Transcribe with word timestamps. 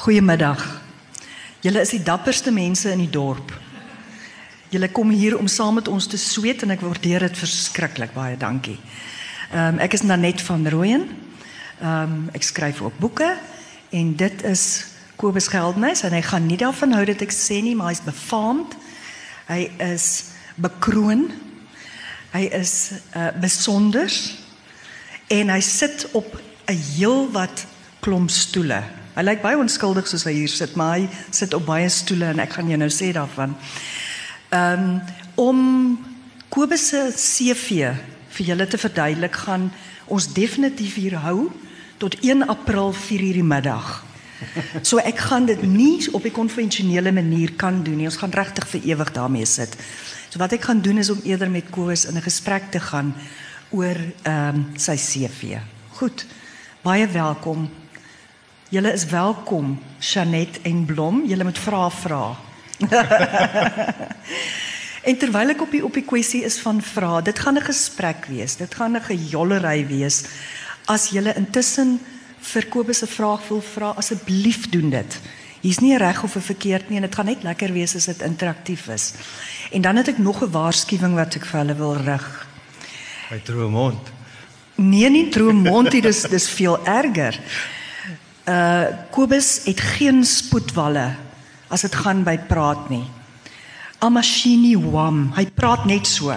Goeiemiddag. 0.00 0.62
Julle 1.60 1.82
is 1.84 1.90
die 1.92 2.00
dapperste 2.00 2.48
mense 2.50 2.88
in 2.88 3.02
die 3.02 3.10
dorp. 3.12 3.50
Julle 4.72 4.88
kom 4.88 5.10
hier 5.12 5.34
om 5.36 5.48
saam 5.50 5.74
met 5.76 5.88
ons 5.92 6.06
te 6.08 6.16
sweet 6.16 6.62
en 6.64 6.72
ek 6.72 6.80
waardeer 6.80 7.26
dit 7.26 7.36
verskriklik. 7.36 8.14
Baie 8.14 8.38
dankie. 8.40 8.78
Ehm 9.50 9.74
um, 9.74 9.80
ek 9.84 9.98
is 9.98 10.04
Nanet 10.08 10.40
van 10.46 10.64
Rooyen. 10.72 11.04
Ehm 11.82 12.14
um, 12.14 12.14
ek 12.32 12.46
skryf 12.48 12.80
ook 12.80 12.96
boeke 12.96 13.28
en 13.92 14.14
dit 14.16 14.44
is 14.48 14.62
Kobus 15.20 15.50
Geldnys 15.52 16.00
en 16.08 16.16
hy 16.16 16.22
gaan 16.24 16.48
nie 16.48 16.56
daarvan 16.56 16.96
hou 16.96 17.04
dat 17.04 17.20
ek 17.20 17.36
sê 17.36 17.58
nie, 17.60 17.74
maar 17.76 17.92
hy's 17.92 18.00
befaamd. 18.06 18.78
Hy 19.50 19.66
is 19.84 20.06
bekroon. 20.56 21.26
Hy 22.32 22.46
is 22.56 22.72
uh 23.12 23.34
besonder 23.36 24.08
en 25.28 25.52
hy 25.52 25.60
sit 25.60 26.08
op 26.16 26.40
'n 26.72 26.80
heel 26.96 27.28
wat 27.36 27.66
klomp 28.00 28.32
stoele. 28.32 28.80
Hy 29.14 29.24
lyk 29.26 29.40
baie 29.42 29.58
onskuldig 29.58 30.06
soos 30.06 30.24
hy 30.28 30.32
hier 30.32 30.52
sit, 30.52 30.76
maar 30.78 30.98
hy 30.98 31.08
sit 31.34 31.54
op 31.54 31.64
baie 31.66 31.88
stoele 31.90 32.28
en 32.30 32.42
ek 32.44 32.52
gaan 32.54 32.68
jou 32.70 32.78
nou 32.78 32.90
sê 32.94 33.10
daarvan. 33.16 33.56
Ehm 34.50 34.84
um, 34.84 35.00
om 35.40 35.58
Kobus 36.50 36.88
se 36.90 37.00
CV 37.14 37.94
vir 38.34 38.46
julle 38.46 38.66
te 38.66 38.78
verduidelik 38.78 39.36
gaan 39.46 39.70
ons 40.10 40.26
definitief 40.34 40.98
hier 40.98 41.14
hou 41.22 41.48
tot 42.02 42.16
1 42.20 42.42
April 42.50 42.92
4:00 42.92 43.38
die 43.38 43.46
middag. 43.46 44.02
So 44.82 44.98
ek 44.98 45.18
gaan 45.30 45.46
dit 45.46 45.62
nie 45.62 46.08
op 46.12 46.24
'n 46.24 46.32
konvensionele 46.32 47.12
manier 47.12 47.52
kan 47.52 47.82
doen 47.82 47.96
nie. 47.96 48.06
Ons 48.06 48.16
gaan 48.16 48.30
regtig 48.30 48.68
vir 48.68 48.80
ewig 48.84 49.12
daarmee 49.12 49.46
sit. 49.46 49.76
So 50.28 50.38
wat 50.38 50.52
ek 50.52 50.62
gaan 50.62 50.80
doen 50.80 50.98
is 50.98 51.10
om 51.10 51.20
eerder 51.24 51.50
met 51.50 51.70
Kobus 51.70 52.04
in 52.04 52.16
'n 52.16 52.22
gesprek 52.22 52.70
te 52.70 52.80
gaan 52.80 53.14
oor 53.70 53.96
ehm 54.22 54.54
um, 54.54 54.66
sy 54.76 54.96
CV. 54.96 55.58
Goed. 55.90 56.26
Baie 56.82 57.06
welkom. 57.06 57.79
Julle 58.70 58.92
is 58.94 59.02
welkom, 59.10 59.72
Chanet 59.98 60.60
en 60.62 60.84
Blom. 60.86 61.24
Julle 61.26 61.42
moet 61.42 61.58
vra 61.58 61.88
vra. 61.90 62.36
en 65.10 65.16
terwyl 65.18 65.50
ek 65.56 65.64
op 65.64 65.72
die 65.74 65.80
op 65.82 65.96
die 65.98 66.04
kwessie 66.06 66.44
is 66.46 66.60
van 66.62 66.78
vra, 66.78 67.18
dit 67.18 67.34
gaan 67.34 67.58
'n 67.58 67.66
gesprek 67.66 68.28
wees. 68.30 68.54
Dit 68.62 68.76
gaan 68.78 68.94
'n 68.94 69.02
gejollery 69.02 69.82
wees. 69.90 70.22
As 70.86 71.08
julle 71.10 71.34
intussen 71.34 71.98
vir 72.38 72.68
Kobus 72.70 73.02
'n 73.02 73.10
vraag 73.10 73.48
wil 73.48 73.60
vra, 73.60 73.90
asseblief 73.98 74.70
doen 74.70 74.90
dit. 74.90 75.18
Hier's 75.60 75.82
nie 75.82 75.98
reg 75.98 76.22
of 76.22 76.38
verkeerd 76.38 76.90
nie 76.90 77.02
en 77.02 77.08
dit 77.10 77.14
gaan 77.14 77.26
net 77.26 77.42
lekker 77.42 77.72
wees 77.72 77.96
as 77.96 78.06
dit 78.06 78.22
interaktief 78.22 78.86
is. 78.88 79.14
En 79.72 79.82
dan 79.82 79.96
het 79.96 80.08
ek 80.08 80.18
nog 80.18 80.42
'n 80.42 80.50
waarskuwing 80.50 81.14
wat 81.14 81.34
ek 81.34 81.44
vir 81.44 81.58
hulle 81.58 81.74
wil 81.74 81.96
rig. 81.96 82.46
Hy 83.30 83.40
droom 83.42 83.72
mond. 83.72 84.12
Nee, 84.74 85.10
nie 85.10 85.28
droom 85.28 85.56
mond, 85.56 85.90
dit 85.90 86.04
is 86.04 86.22
dis 86.22 86.48
veel 86.48 86.78
erger. 86.86 87.34
Uh 88.50 88.86
Kobus 89.14 89.64
het 89.64 89.80
geen 89.80 90.24
spoedwalle 90.26 91.12
as 91.68 91.84
dit 91.86 91.94
gaan 91.94 92.24
by 92.26 92.36
praat 92.50 92.88
nie. 92.90 93.04
Amashini 94.02 94.72
wam, 94.80 95.28
hy 95.36 95.44
praat 95.54 95.84
net 95.86 96.08
so. 96.08 96.34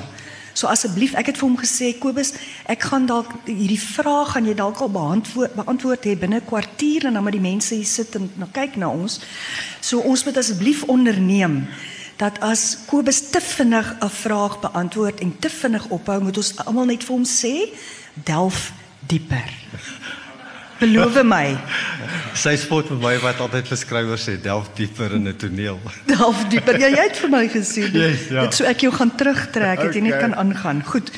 So 0.54 0.70
asseblief, 0.70 1.16
ek 1.18 1.32
het 1.32 1.40
vir 1.40 1.48
hom 1.48 1.56
gesê 1.58 1.94
Kobus, 1.98 2.34
ek 2.70 2.86
gaan 2.92 3.08
dalk 3.10 3.32
hierdie 3.48 3.80
vraag 3.82 4.36
gaan 4.36 4.50
jy 4.50 4.54
dalk 4.60 4.84
al 4.84 4.92
beantwoord 4.94 5.56
beantwoord 5.58 6.06
hê 6.06 6.14
binne 6.20 6.42
'n 6.42 6.46
kwartier 6.46 7.08
en 7.08 7.18
dan 7.18 7.24
moet 7.24 7.38
die 7.40 7.48
mense 7.48 7.74
hier 7.74 7.90
sit 7.90 8.16
en 8.16 8.30
nou 8.38 8.50
kyk 8.52 8.78
na 8.78 8.90
ons. 8.90 9.20
So 9.82 10.00
ons 10.00 10.26
moet 10.26 10.38
asseblief 10.38 10.84
onderneem 10.84 11.66
dat 12.18 12.38
as 12.42 12.86
Kobus 12.86 13.30
te 13.32 13.42
vinnig 13.42 13.96
'n 14.02 14.10
vraag 14.10 14.60
beantwoord 14.60 15.20
en 15.20 15.40
te 15.40 15.50
vinnig 15.50 15.90
ophou, 15.90 16.22
moet 16.22 16.38
ons 16.38 16.56
almal 16.66 16.86
net 16.86 17.04
vir 17.04 17.16
hom 17.16 17.26
sê 17.26 17.74
delf 18.14 18.72
dieper. 19.08 19.50
Beloof 20.80 21.24
my. 21.24 21.58
Sy 22.34 22.56
spot 22.58 22.90
vir 22.92 23.00
my 23.02 23.14
wat 23.24 23.40
altyd 23.44 23.68
vir 23.72 23.78
skrywers 23.78 24.28
sê, 24.28 24.36
delf 24.42 24.70
dieper 24.78 25.16
in 25.16 25.28
'n 25.28 25.38
toneel. 25.38 25.80
Delf 26.12 26.46
dieper. 26.50 26.80
Ja, 26.80 26.88
jy 26.88 27.08
het 27.08 27.18
vir 27.18 27.30
my 27.30 27.48
gesê 27.48 27.90
dit. 27.92 28.02
Yes, 28.02 28.30
ja. 28.30 28.42
Dit 28.42 28.54
so 28.54 28.66
ek 28.66 28.86
jou 28.88 28.94
gaan 28.94 29.16
terugtrek, 29.16 29.80
het 29.80 29.96
jy 29.96 30.02
net 30.02 30.14
Okay. 30.14 30.30
kan 30.30 30.36
aangaan. 30.36 30.84
Goed. 30.86 31.12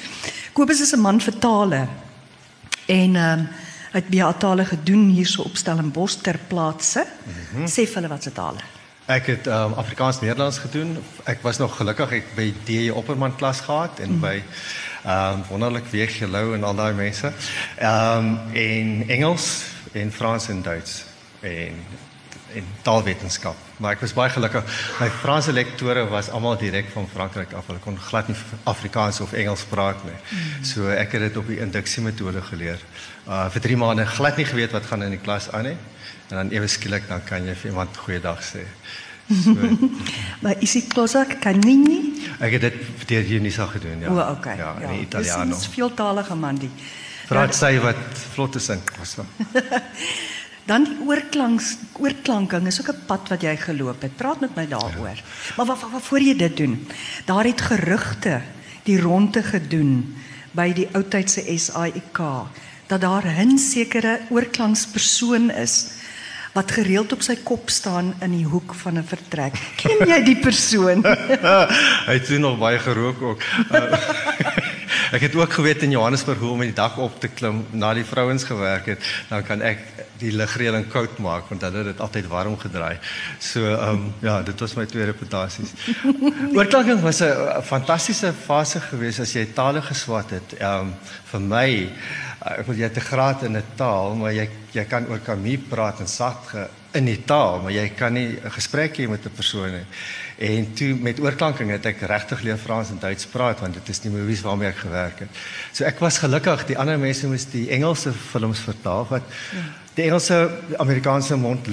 Kobus 0.54 0.82
is 0.82 0.94
'n 0.94 1.02
man 1.02 1.20
vir 1.20 1.40
tale. 1.40 1.88
En 2.86 3.16
ehm 3.16 3.40
um, 3.40 3.48
het 3.96 4.10
baie 4.12 4.38
tale 4.38 4.66
gedoen 4.66 5.10
hierso 5.10 5.42
op 5.42 5.56
Stellenbosch 5.56 6.22
ter 6.22 6.38
plaatse. 6.48 7.06
Mm 7.06 7.34
-hmm. 7.52 7.68
Sê 7.68 7.88
vir 7.88 7.96
hulle 7.96 8.08
wat 8.08 8.24
se 8.24 8.32
tale. 8.32 8.60
Ek 9.06 9.28
het 9.28 9.48
um, 9.48 9.74
Afrikaans 9.74 10.20
Nederlands 10.22 10.58
gedoen. 10.58 10.98
Ek 11.24 11.42
was 11.42 11.58
nog 11.58 11.76
gelukkig 11.78 12.12
ek 12.12 12.32
by 12.36 12.54
DJ 12.66 12.90
Opperman 12.90 13.36
klas 13.36 13.60
gehad 13.60 14.00
en 14.00 14.12
mm. 14.12 14.20
by 14.20 14.44
ehm 15.06 15.34
um, 15.34 15.44
wonderlik 15.50 15.86
weeg 15.94 16.18
gelou 16.18 16.56
en 16.56 16.64
al 16.64 16.76
daai 16.76 16.94
mense. 16.94 17.34
Ehm 17.78 18.18
um, 18.18 18.40
en 18.54 19.04
Engels 19.08 19.64
en 19.94 20.12
Frans 20.12 20.50
en 20.50 20.62
Duits 20.62 21.06
en 21.40 21.86
en 22.56 22.68
taalwetenskap. 22.82 23.56
Maar 23.78 23.98
ek 23.98 24.04
was 24.06 24.14
baie 24.16 24.32
gelukkig. 24.32 24.76
My 25.02 25.10
Franse 25.12 25.52
lektore 25.52 26.06
was 26.08 26.30
almal 26.32 26.56
direk 26.60 26.88
van 26.94 27.08
Frankryk 27.12 27.54
af. 27.54 27.68
Hulle 27.68 27.82
kon 27.84 27.98
glad 28.00 28.30
nie 28.32 28.38
Afrikaans 28.64 29.20
of 29.26 29.34
Engels 29.36 29.66
praat 29.68 30.04
nie. 30.08 30.16
Mm. 30.16 30.64
So 30.64 30.88
ek 30.92 31.18
het 31.18 31.28
dit 31.28 31.40
op 31.42 31.50
die 31.52 31.60
induksiemetode 31.64 32.44
geleer. 32.50 32.80
Uh 33.28 33.46
vir 33.52 33.66
3 33.68 33.80
maande 33.82 34.06
glad 34.16 34.40
nie 34.40 34.48
geweet 34.48 34.76
wat 34.76 34.88
gaan 34.88 35.04
in 35.04 35.18
die 35.18 35.22
klas 35.22 35.50
aan 35.52 35.68
nie. 35.72 35.78
En 36.30 36.40
dan 36.40 36.54
ewe 36.56 36.68
skielik 36.72 37.10
dan 37.12 37.24
kan 37.28 37.46
jy 37.46 37.56
vir 37.56 37.74
iemand 37.74 37.98
goeiedag 38.06 38.42
sê. 38.44 38.64
So 39.30 39.54
Maar 40.44 40.56
is 40.60 40.72
dit 40.72 41.56
nie 41.64 41.78
nie? 41.78 42.16
ek 42.40 42.58
het 42.58 42.62
dit 42.62 43.08
deur 43.08 43.32
Unisa 43.40 43.66
gedoen 43.66 44.00
ja. 44.00 44.10
O, 44.10 44.20
okay. 44.32 44.58
Ja, 44.58 44.76
in 44.80 45.02
Italiano. 45.02 45.56
Dis 45.56 45.68
'n 45.68 45.72
veeltalige 45.72 46.36
man 46.36 46.56
die. 46.56 46.70
Praat 47.28 47.56
sy 47.56 47.80
wat 47.80 47.98
vlotte 48.34 48.60
sing. 48.60 48.82
Was 49.00 49.16
wel. 49.18 49.26
Dan 50.66 50.84
die 50.84 50.98
oorklanks 51.06 51.78
oorklanking 52.02 52.68
is 52.68 52.82
ook 52.82 52.92
'n 52.94 53.06
pad 53.06 53.30
wat 53.30 53.42
jy 53.42 53.56
geloop 53.58 54.02
het. 54.02 54.16
Praat 54.16 54.40
met 54.40 54.56
my 54.56 54.68
daaroor. 54.68 55.16
Ja. 55.16 55.54
Maar 55.58 55.66
wat, 55.66 55.82
wat 55.82 55.92
wat 55.92 56.04
voor 56.04 56.20
jy 56.20 56.36
dit 56.36 56.58
doen? 56.58 56.88
Daar 57.26 57.46
het 57.46 57.62
gerugte 57.62 58.42
die 58.84 59.00
ronde 59.02 59.44
gedoen 59.44 60.16
by 60.52 60.74
die 60.74 60.88
oudtydse 60.94 61.58
SAIK 61.58 62.20
dat 62.88 63.02
daar 63.02 63.26
'n 63.26 63.58
sekere 63.58 64.20
oorklankspersoon 64.30 65.50
is 65.50 65.88
wat 66.56 66.72
gereeld 66.72 67.12
op 67.12 67.24
sy 67.26 67.36
kop 67.44 67.70
staan 67.70 68.14
in 68.24 68.32
die 68.32 68.46
hoek 68.48 68.74
van 68.80 68.98
'n 68.98 69.04
vertrek. 69.04 69.60
Ken 69.76 70.08
jy 70.08 70.24
die 70.24 70.40
persoon? 70.40 71.04
Hy 72.08 72.16
het 72.16 72.26
toe 72.26 72.40
nog 72.40 72.58
baie 72.60 72.80
gerook 72.80 73.22
ook. 73.22 73.42
Uh, 73.72 73.92
ek 75.16 75.22
het 75.28 75.36
ook 75.36 75.54
geweet 75.54 75.84
in 75.84 75.92
Johannesburg 75.92 76.40
hoe 76.40 76.52
om 76.56 76.62
in 76.62 76.72
die 76.72 76.80
dak 76.80 76.98
op 76.98 77.20
te 77.20 77.28
klim 77.28 77.66
na 77.72 77.94
die 77.94 78.06
vrouens 78.08 78.44
gewerk 78.44 78.86
het, 78.86 79.04
dan 79.30 79.44
kan 79.44 79.62
ek 79.62 79.84
die 80.20 80.32
ligreëling 80.32 80.88
koud 80.88 81.18
maak 81.20 81.50
want 81.52 81.62
hulle 81.68 81.82
het 81.84 81.92
dit 81.92 82.00
altyd 82.00 82.28
warm 82.32 82.56
gedraai. 82.60 82.98
So 83.40 83.60
ehm 83.60 83.90
um, 83.90 84.14
ja, 84.24 84.42
dit 84.42 84.60
was 84.60 84.76
my 84.80 84.86
twee 84.86 85.06
reputasies. 85.06 85.76
Oorklanking 86.58 87.02
was 87.04 87.20
'n 87.22 87.62
fantastiese 87.64 88.34
fase 88.46 88.80
geweest 88.80 89.20
as 89.20 89.34
jy 89.34 89.46
tale 89.54 89.82
geswat 89.82 90.30
het. 90.30 90.56
Ehm 90.60 90.80
um, 90.80 90.94
vir 91.32 91.42
my 91.42 91.92
ek 92.46 92.68
wil 92.68 92.78
jy 92.78 92.90
te 92.94 93.02
graad 93.02 93.44
in 93.44 93.58
'n 93.58 93.64
taal, 93.76 94.16
maar 94.16 94.34
jy 94.34 94.50
jy 94.72 94.84
kan 94.86 95.08
oor 95.08 95.20
Camille 95.20 95.64
praat 95.70 96.00
en 96.00 96.08
sag 96.08 96.54
in 96.94 97.06
die 97.06 97.24
taal, 97.28 97.62
maar 97.62 97.72
jy 97.72 97.90
kan 97.98 98.14
nie 98.14 98.38
'n 98.38 98.52
gesprek 98.52 98.98
hê 98.98 99.08
met 99.10 99.26
'n 99.26 99.36
persoon 99.36 99.72
nie. 99.72 99.86
En 100.38 100.74
toe 100.74 100.96
met 100.96 101.20
oorklanking 101.20 101.72
het 101.72 101.86
ek 101.86 102.02
regtig 102.02 102.42
leer 102.42 102.58
Frans 102.58 102.90
en 102.90 103.00
Duits 103.00 103.26
praat 103.26 103.60
want 103.60 103.74
dit 103.74 103.90
is 103.90 104.00
die 104.00 104.12
movies 104.12 104.42
waarmee 104.42 104.70
ek 104.70 104.78
gewerk 104.78 105.20
het. 105.20 105.30
So 105.72 105.84
ek 105.84 106.00
was 106.00 106.18
gelukkig, 106.18 106.66
die 106.66 106.78
ander 106.78 107.00
mense 107.00 107.28
moes 107.28 107.46
die 107.46 107.70
Engelse 107.70 108.14
films 108.14 108.60
vertaal 108.60 109.08
wat 109.10 109.24
die 109.96 110.04
Engelse 110.04 110.50
Amerikaanse 110.78 111.36
mond 111.36 111.68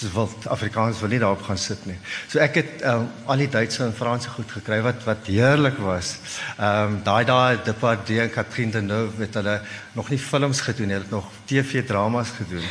lipstand 0.00 0.14
wil 0.14 0.52
Afrikaans 0.52 1.00
wil 1.00 1.08
nie 1.08 1.18
daarop 1.18 1.42
gaan 1.42 1.58
sit 1.58 1.84
nie. 1.86 1.96
So 2.28 2.40
ek 2.40 2.54
het 2.60 2.84
um, 2.86 3.08
al 3.26 3.44
die 3.44 3.48
Duitse 3.48 3.84
en 3.84 3.94
Franse 3.94 4.30
goed 4.30 4.50
gekry 4.50 4.80
wat 4.82 5.04
wat 5.04 5.26
heerlik 5.26 5.78
was. 5.78 6.16
Ehm 6.58 6.96
um, 6.96 7.02
daai 7.04 7.24
daai 7.24 7.60
Depardieu 7.64 8.22
en 8.22 8.30
Catherine 8.30 8.72
Deneuve 8.72 9.22
het 9.22 9.34
hulle 9.34 9.60
nog 9.94 10.10
nie 10.10 10.18
films 10.18 10.60
gedoen, 10.60 10.90
hulle 10.90 11.04
het 11.04 11.10
nog 11.10 11.30
TV 11.46 11.84
dramas 11.86 12.30
gedoen. 12.38 12.66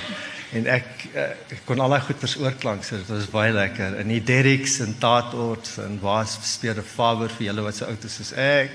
En 0.49 0.65
ek, 0.65 0.87
uh, 1.13 1.23
ek 1.53 1.59
kon 1.65 1.79
al 1.79 1.91
daai 1.93 2.01
goed 2.07 2.23
versoorklank, 2.23 2.83
so 2.83 2.97
dit 2.97 3.09
was 3.11 3.27
baie 3.29 3.51
lekker. 3.53 3.99
En 4.01 4.09
die 4.09 4.23
Derricks 4.25 4.79
en 4.81 4.95
Tatorts 4.97 5.77
en 5.77 5.99
was 6.01 6.39
speel 6.55 6.73
'n 6.73 6.81
Faber 6.95 7.29
vir 7.29 7.51
julle 7.51 7.61
wat 7.61 7.75
so 7.75 7.85
oud 7.85 8.03
is 8.03 8.15
soos 8.15 8.33
ek. 8.33 8.71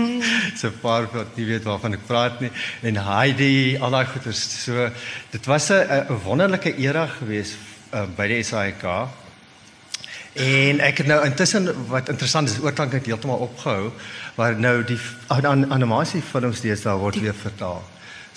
so 0.60 0.68
'n 0.68 0.80
paar 0.80 1.10
wat 1.12 1.36
nie 1.36 1.44
weet 1.44 1.68
waarvan 1.68 1.98
ek 2.00 2.06
praat 2.06 2.40
nie. 2.40 2.50
En 2.82 2.96
Heidi, 2.96 3.76
al 3.76 3.90
daai 3.90 4.06
goeters. 4.06 4.64
So 4.64 4.88
dit 5.30 5.46
was 5.46 5.68
'n 5.70 6.22
wonderlike 6.24 6.76
era 6.76 7.06
geweest 7.06 7.69
uh, 7.92 8.06
by 8.16 8.26
die 8.30 8.42
SAIK. 8.42 8.86
En 10.40 10.80
ek 10.86 11.02
het 11.02 11.08
nou 11.10 11.18
intussen 11.26 11.70
wat 11.90 12.08
interessant 12.08 12.48
is, 12.48 12.60
oorklank 12.62 12.92
het 12.94 13.08
heeltemal 13.10 13.42
opgehou, 13.50 13.90
waar 14.38 14.58
nou 14.58 14.76
die 14.86 14.98
an, 15.26 15.66
animasiefilms 15.72 16.62
deesdae 16.62 16.94
word 16.98 17.18
weer 17.20 17.34
vertaal. 17.34 17.82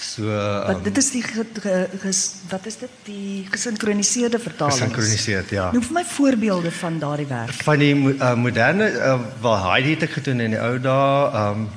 So 0.03 0.25
Wat 0.25 0.79
um, 0.79 0.81
dit 0.83 0.97
is 0.97 1.09
die 1.13 1.21
ge, 1.23 1.45
ge, 1.61 1.75
ges, 2.01 2.21
wat 2.49 2.65
is 2.67 2.79
dit 2.81 2.95
die 3.05 3.45
gesinkroniseerde 3.51 4.39
vertalings? 4.41 4.81
gesinkroniseerd, 4.81 5.53
ja. 5.53 5.69
Noem 5.71 5.85
vir 5.85 5.95
my 5.99 6.03
voorbeelde 6.09 6.73
van 6.75 6.97
daardie 6.99 7.29
werk. 7.29 7.53
Van 7.63 7.79
die 7.79 7.93
uh, 7.93 8.33
moderne 8.35 8.89
uh, 8.97 9.15
wel 9.45 9.57
Heidi 9.69 9.95
het 9.95 10.07
ek 10.09 10.17
gedoen 10.17 10.43
in 10.47 10.57
die 10.57 10.61
ou 10.61 10.75
dae, 10.81 11.15
ehm 11.29 11.63
um, 11.63 11.71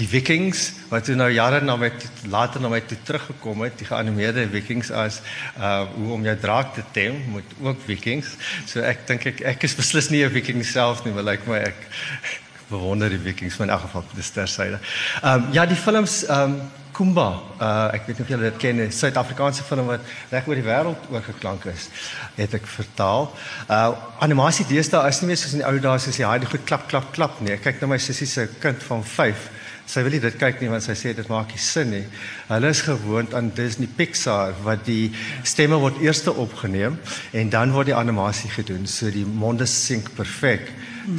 die 0.00 0.08
Vikings 0.08 0.70
wat 0.88 1.04
toe 1.04 1.16
nou 1.18 1.28
jare 1.32 1.60
na 1.64 1.76
my 1.76 1.90
later 2.32 2.62
na 2.62 2.70
my 2.72 2.80
toe 2.88 2.96
teruggekom 3.04 3.64
het, 3.66 3.76
die 3.80 3.88
geanimeerde 3.88 4.46
Vikings 4.52 4.90
as 4.90 5.20
uh 5.58 5.82
hoe 5.94 6.12
om 6.16 6.24
jou 6.24 6.36
draak 6.40 6.74
te 6.76 6.84
tem 6.96 7.18
met 7.34 7.56
ook 7.60 7.80
Vikings. 7.86 8.36
So 8.66 8.80
ek 8.80 9.06
dink 9.08 9.26
ek 9.34 9.42
ek 9.54 9.66
is 9.68 9.76
beslis 9.76 10.10
nie 10.10 10.24
'n 10.24 10.32
Viking 10.32 10.64
self 10.64 11.04
nie, 11.04 11.12
maar 11.12 11.28
lyk 11.28 11.46
my 11.46 11.58
ek 11.58 11.88
bewonder 12.72 13.10
die 13.10 13.20
Vikings 13.20 13.58
maar 13.58 13.68
in 13.68 13.74
elk 13.74 13.84
geval 13.88 14.04
dis 14.14 14.30
tersyde. 14.30 14.80
Ehm 15.22 15.44
um, 15.44 15.52
ja, 15.52 15.66
die 15.66 15.76
films 15.76 16.24
ehm 16.24 16.56
um, 16.56 16.62
Kumba, 16.92 17.40
uh 17.56 17.88
ek 17.96 18.04
weet 18.06 18.18
nie 18.18 18.24
of 18.24 18.28
julle 18.28 18.50
dit 18.50 18.58
ken 18.60 18.76
nie, 18.76 18.90
Suid-Afrikaanse 18.92 19.64
film 19.64 19.86
wat 19.88 20.04
reg 20.28 20.48
oor 20.48 20.58
die 20.60 20.66
wêreld 20.66 21.06
oorgeklank 21.08 21.64
is, 21.72 21.88
het 22.36 22.52
ek 22.54 22.66
vertaal. 22.68 23.30
Uh 23.68 23.94
animasie 24.20 24.66
deesdae 24.68 25.08
is 25.08 25.20
nie 25.22 25.30
meer 25.30 25.40
soos 25.40 25.54
in 25.56 25.62
die 25.64 25.68
ou 25.68 25.80
dae 25.80 25.98
soos 25.98 26.20
jy 26.20 26.28
hy 26.28 26.42
die 26.44 26.50
goed 26.52 26.66
klap 26.68 26.84
klap 26.92 27.08
klap 27.16 27.40
nie. 27.40 27.54
Ek 27.56 27.64
kyk 27.64 27.80
na 27.80 27.94
my 27.94 27.98
sussie 27.98 28.28
se 28.28 28.44
kind 28.60 28.84
van 28.90 29.04
5. 29.04 29.48
Sy 29.92 30.00
wil 30.06 30.14
nie 30.14 30.22
dit 30.24 30.36
kyk 30.40 30.62
nie 30.62 30.70
want 30.72 30.84
sy 30.86 30.94
sê 30.96 31.10
dit 31.12 31.26
maak 31.28 31.50
nie 31.52 31.60
sin 31.60 31.90
nie. 31.92 32.04
Hulle 32.48 32.70
is 32.72 32.80
gewoond 32.86 33.34
aan 33.36 33.50
Disney 33.52 33.90
Pixar 33.92 34.54
wat 34.64 34.86
die 34.86 35.10
stemme 35.44 35.76
word 35.82 35.98
eers 36.00 36.22
opgeneem 36.32 36.96
en 37.36 37.50
dan 37.52 37.74
word 37.76 37.90
die 37.90 37.96
animasie 37.98 38.48
gedoen. 38.54 38.86
So 38.88 39.10
die 39.12 39.26
monde 39.26 39.66
sink 39.68 40.08
perfek. 40.16 40.70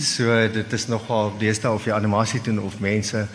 So 0.02 0.34
dit 0.50 0.74
is 0.74 0.88
nogal 0.90 1.36
deesdae 1.38 1.70
of 1.75 1.86
jy 1.86 1.94
animasie 1.94 2.42
doen 2.42 2.64
of 2.66 2.80
mense 2.81 3.28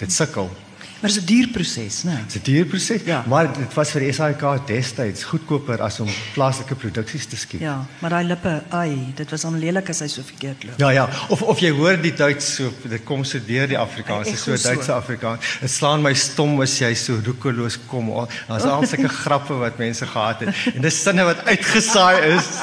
dit 0.00 0.10
sukkel. 0.10 0.50
Maar 1.00 1.10
dit 1.10 1.18
is 1.18 1.22
'n 1.22 1.26
duur 1.26 1.48
proses, 1.48 2.02
né? 2.04 2.16
Dit 2.26 2.34
is 2.34 2.40
'n 2.40 2.44
duur 2.44 2.64
proses, 2.66 3.00
Ja. 3.04 3.24
maar 3.26 3.52
dit 3.58 3.74
was 3.74 3.90
vir 3.90 4.12
SAIK 4.14 4.66
destyds 4.66 5.24
goedkoper 5.24 5.80
as 5.82 6.00
om 6.00 6.08
plaaslike 6.34 6.74
produksies 6.74 7.26
te 7.26 7.36
skiet. 7.36 7.60
Ja, 7.60 7.86
maar 7.98 8.10
daai 8.10 8.24
lippe, 8.24 8.62
ai, 8.68 9.12
dit 9.14 9.30
was 9.30 9.42
hom 9.42 9.56
lelik 9.56 9.88
as 9.88 9.98
hy 10.00 10.06
so 10.06 10.22
verkeerd 10.22 10.64
loop. 10.64 10.78
Ja 10.78 10.90
ja, 10.90 11.08
of 11.28 11.42
of 11.42 11.58
jy 11.58 11.70
hoor 11.70 11.96
die 12.02 12.12
Duits 12.14 12.54
so 12.54 12.72
dit 12.88 13.04
kom 13.04 13.24
so 13.24 13.38
deur 13.46 13.66
die 13.66 13.78
Afrikaanse 13.78 14.36
so 14.36 14.50
hoor 14.50 14.58
so. 14.58 14.68
Duitse 14.68 14.92
Afrikaans. 14.92 15.40
Dit 15.60 15.70
slaan 15.70 16.02
my 16.02 16.14
stom 16.14 16.60
as 16.60 16.78
jy 16.78 16.94
so 16.94 17.18
roekeloos 17.24 17.78
kom. 17.86 18.26
Daar's 18.48 18.62
al 18.64 18.86
sulke 18.86 19.08
grappe 19.24 19.54
wat 19.54 19.78
mense 19.78 20.06
gehad 20.06 20.40
het 20.40 20.54
en 20.74 20.82
dis 20.82 21.02
sinne 21.02 21.24
wat 21.24 21.44
uitgesaai 21.44 22.36
is. 22.36 22.44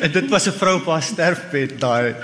En 0.00 0.12
dit 0.12 0.28
was 0.30 0.46
'n 0.46 0.52
vrou 0.52 0.80
op 0.80 0.86
haar 0.86 1.02
sterfbed 1.02 1.80
daai. 1.80 2.14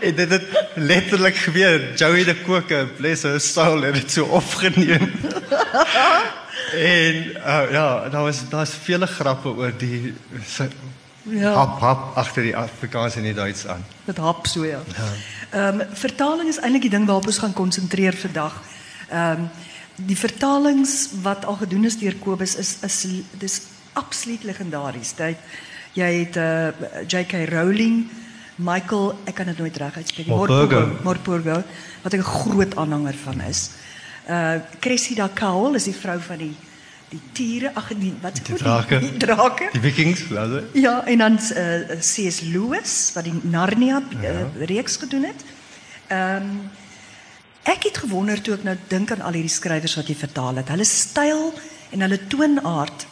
En 0.00 0.14
dit 0.14 0.30
het 0.30 0.42
letterlik 0.74 1.36
gebeur. 1.36 1.94
Joey 1.96 2.24
de 2.24 2.34
Koker, 2.46 2.86
bless 2.86 3.22
her 3.22 3.40
soul, 3.40 3.82
het 3.82 3.94
dit 3.94 4.10
so 4.12 4.24
opgeneem. 4.24 5.12
en 6.72 7.14
uh, 7.36 7.62
ja, 7.70 8.08
daar 8.08 8.22
was 8.22 8.48
daar's 8.48 8.74
vele 8.82 9.06
grappe 9.06 9.48
oor 9.48 9.72
die 9.78 10.14
sy, 10.46 10.68
Ja. 11.28 11.52
hap 11.52 11.80
hap 11.80 12.16
agter 12.16 12.42
die 12.42 12.56
Afrikaans 12.56 13.16
en 13.20 13.22
die 13.26 13.34
Duits 13.36 13.66
aan. 13.68 13.84
Dit 14.06 14.16
hap 14.16 14.46
so 14.46 14.64
ja. 14.64 14.80
Ehm 15.50 15.82
vertaling 15.92 16.48
is 16.48 16.56
eintlik 16.60 16.86
die 16.86 16.90
ding 16.94 17.04
waarop 17.06 17.26
ons 17.26 17.38
gaan 17.38 17.52
konsentreer 17.52 18.16
vandag. 18.16 18.54
Ehm 19.10 19.48
die 19.98 20.16
vertalings 20.16 21.08
wat 21.22 21.44
al 21.44 21.58
gedoen 21.60 21.84
is 21.84 21.98
deur 21.98 22.14
Kobus 22.22 22.54
is 22.56 22.76
is 22.86 23.06
dis 23.38 23.60
absoluut 23.92 24.44
legendaries. 24.44 25.12
Dit 25.18 25.36
jy 25.92 26.10
het 26.22 26.36
uh, 26.36 26.68
J.K. 27.08 27.44
Rowling, 27.50 28.06
Michael, 28.58 29.12
ek 29.30 29.36
kan 29.38 29.46
dit 29.46 29.58
nooit 29.58 29.76
reg 29.76 29.96
uitspreek 29.96 30.26
nie. 30.26 30.34
Morpurgo. 30.34 30.80
Morpurgo 31.06 31.62
wat 32.02 32.14
ek 32.14 32.20
'n 32.20 32.30
groot 32.42 32.76
aanhanger 32.76 33.14
van 33.24 33.40
is. 33.40 33.70
Uh 34.28 34.58
Cressida 34.80 35.30
Cowell 35.34 35.74
is 35.74 35.84
die 35.84 35.94
vrou 35.94 36.18
van 36.20 36.38
die 36.38 36.56
die 37.08 37.20
tiere, 37.32 37.70
ag 37.74 37.88
die 37.96 38.12
wat 38.20 38.40
Die 38.44 38.54
drake. 38.54 38.98
Die, 38.98 39.10
die 39.10 39.18
drake. 39.22 39.68
Die 39.72 39.80
Vikings, 39.80 40.28
laat 40.28 40.74
Ja, 40.76 41.04
en 41.06 41.18
dan 41.18 41.38
uh, 41.56 41.96
C.S. 42.04 42.40
Lewis 42.40 43.10
wat 43.14 43.24
die 43.24 43.34
Narnia 43.42 44.02
uh, 44.12 44.66
reeks 44.68 44.96
gedoen 44.96 45.24
het. 45.24 45.44
Ehm 46.08 46.68
ek 47.68 47.82
het 47.84 47.98
gewonder 48.00 48.40
toe 48.40 48.54
ek 48.54 48.62
nou 48.64 48.76
dink 48.88 49.10
aan 49.12 49.20
al 49.20 49.34
hierdie 49.36 49.52
skrywers 49.52 49.94
wat 49.98 50.08
jy 50.08 50.14
vertaal 50.16 50.56
het. 50.56 50.70
Hulle 50.72 50.86
styl 50.88 51.52
en 51.92 52.00
hulle 52.00 52.18
toonaard 52.32 53.04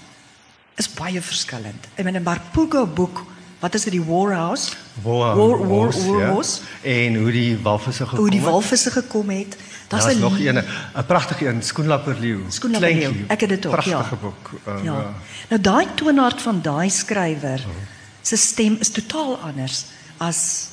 is 0.80 0.88
baie 0.96 1.20
verskillend. 1.20 1.88
Ek 1.96 2.04
meen 2.04 2.16
'n 2.16 2.24
Marpugo 2.24 2.86
boek, 2.86 3.20
wat 3.60 3.74
is 3.74 3.82
dit 3.82 3.92
die 3.92 4.04
War 4.04 4.32
House? 4.34 4.72
War, 5.02 5.36
War, 5.36 5.48
War, 5.58 5.68
Wars, 5.68 5.96
War 6.06 6.20
ja. 6.20 6.30
Horse. 6.30 6.60
En 6.82 7.14
hoe 7.16 7.30
die 7.32 7.58
walvisse 7.62 8.02
gekom 8.04 8.18
Hoe 8.18 8.30
die 8.30 8.40
het. 8.40 8.48
walvisse 8.48 8.90
gekom 8.90 9.30
het. 9.30 9.56
Daar's 9.88 10.04
Daar's 10.04 10.16
'n 10.16 10.20
nog 10.20 10.38
een, 10.38 10.56
'n 10.96 11.04
pragtige 11.06 11.46
een, 11.48 11.62
Skoenlapper 11.62 12.16
leeu. 12.20 12.38
Skoenlapper 12.48 12.94
leeu. 12.94 13.24
Ek 13.28 13.40
het 13.40 13.48
dit 13.48 13.66
ook, 13.66 13.80
ja. 13.80 13.90
Pragtige 13.90 14.16
boek. 14.16 14.50
Um, 14.68 14.84
Ja. 14.84 14.92
ja. 14.92 15.14
Nou 15.48 15.60
daai 15.60 15.86
toonaard 15.94 16.42
van 16.42 16.62
daai 16.62 16.90
skrywer 16.90 17.60
se 18.22 18.36
stem 18.36 18.76
is 18.80 18.88
totaal 18.90 19.36
anders 19.38 19.84
as 20.18 20.68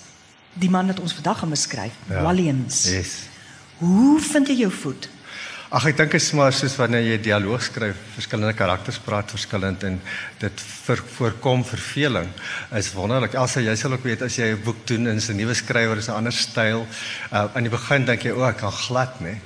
die 0.54 0.70
man 0.70 0.88
wat 0.88 1.00
ons 1.00 1.14
vandag 1.14 1.40
gaan 1.40 1.50
beskryf, 1.50 1.92
Ja. 2.10 2.22
Williams. 2.28 2.84
Yes. 2.84 3.10
Hoe 3.78 4.20
vind 4.20 4.48
jy 4.48 4.54
jou 4.56 4.72
voet? 4.72 5.10
Ag 5.74 5.88
ek 5.90 5.96
dink 5.98 6.12
dit 6.14 6.22
is 6.22 6.34
maar 6.38 6.54
soos 6.54 6.75
wanneer 6.78 7.02
jy 7.02 7.16
dialoog 7.25 7.64
skryf, 7.66 7.98
verskillende 8.14 8.54
karakters 8.54 9.00
praat 9.02 9.31
verskillend 9.34 9.81
en 9.88 9.96
dit 10.38 10.60
vir, 10.62 11.00
voorkom 11.16 11.64
verveling. 11.66 12.30
Is 12.78 12.92
wonderlik. 12.94 13.34
Elsa, 13.42 13.64
jy 13.66 13.74
sal 13.81 13.96
ook 13.96 14.06
weet 14.06 14.22
as 14.22 14.38
jy 14.38 14.52
'n 14.54 14.62
boek 14.62 14.86
doen 14.86 15.08
en 15.10 15.18
'n 15.18 15.36
nuwe 15.36 15.56
skrywer 15.58 15.98
is 15.98 16.10
'n 16.10 16.20
ander 16.20 16.31
styl. 16.31 16.86
Uh 17.34 17.50
aan 17.56 17.66
die 17.66 17.74
begin 17.74 18.06
dink 18.06 18.22
jy 18.22 18.31
o, 18.38 18.46
ek 18.46 18.58
kan 18.58 18.72
glad, 18.72 19.20
nê. 19.20 19.42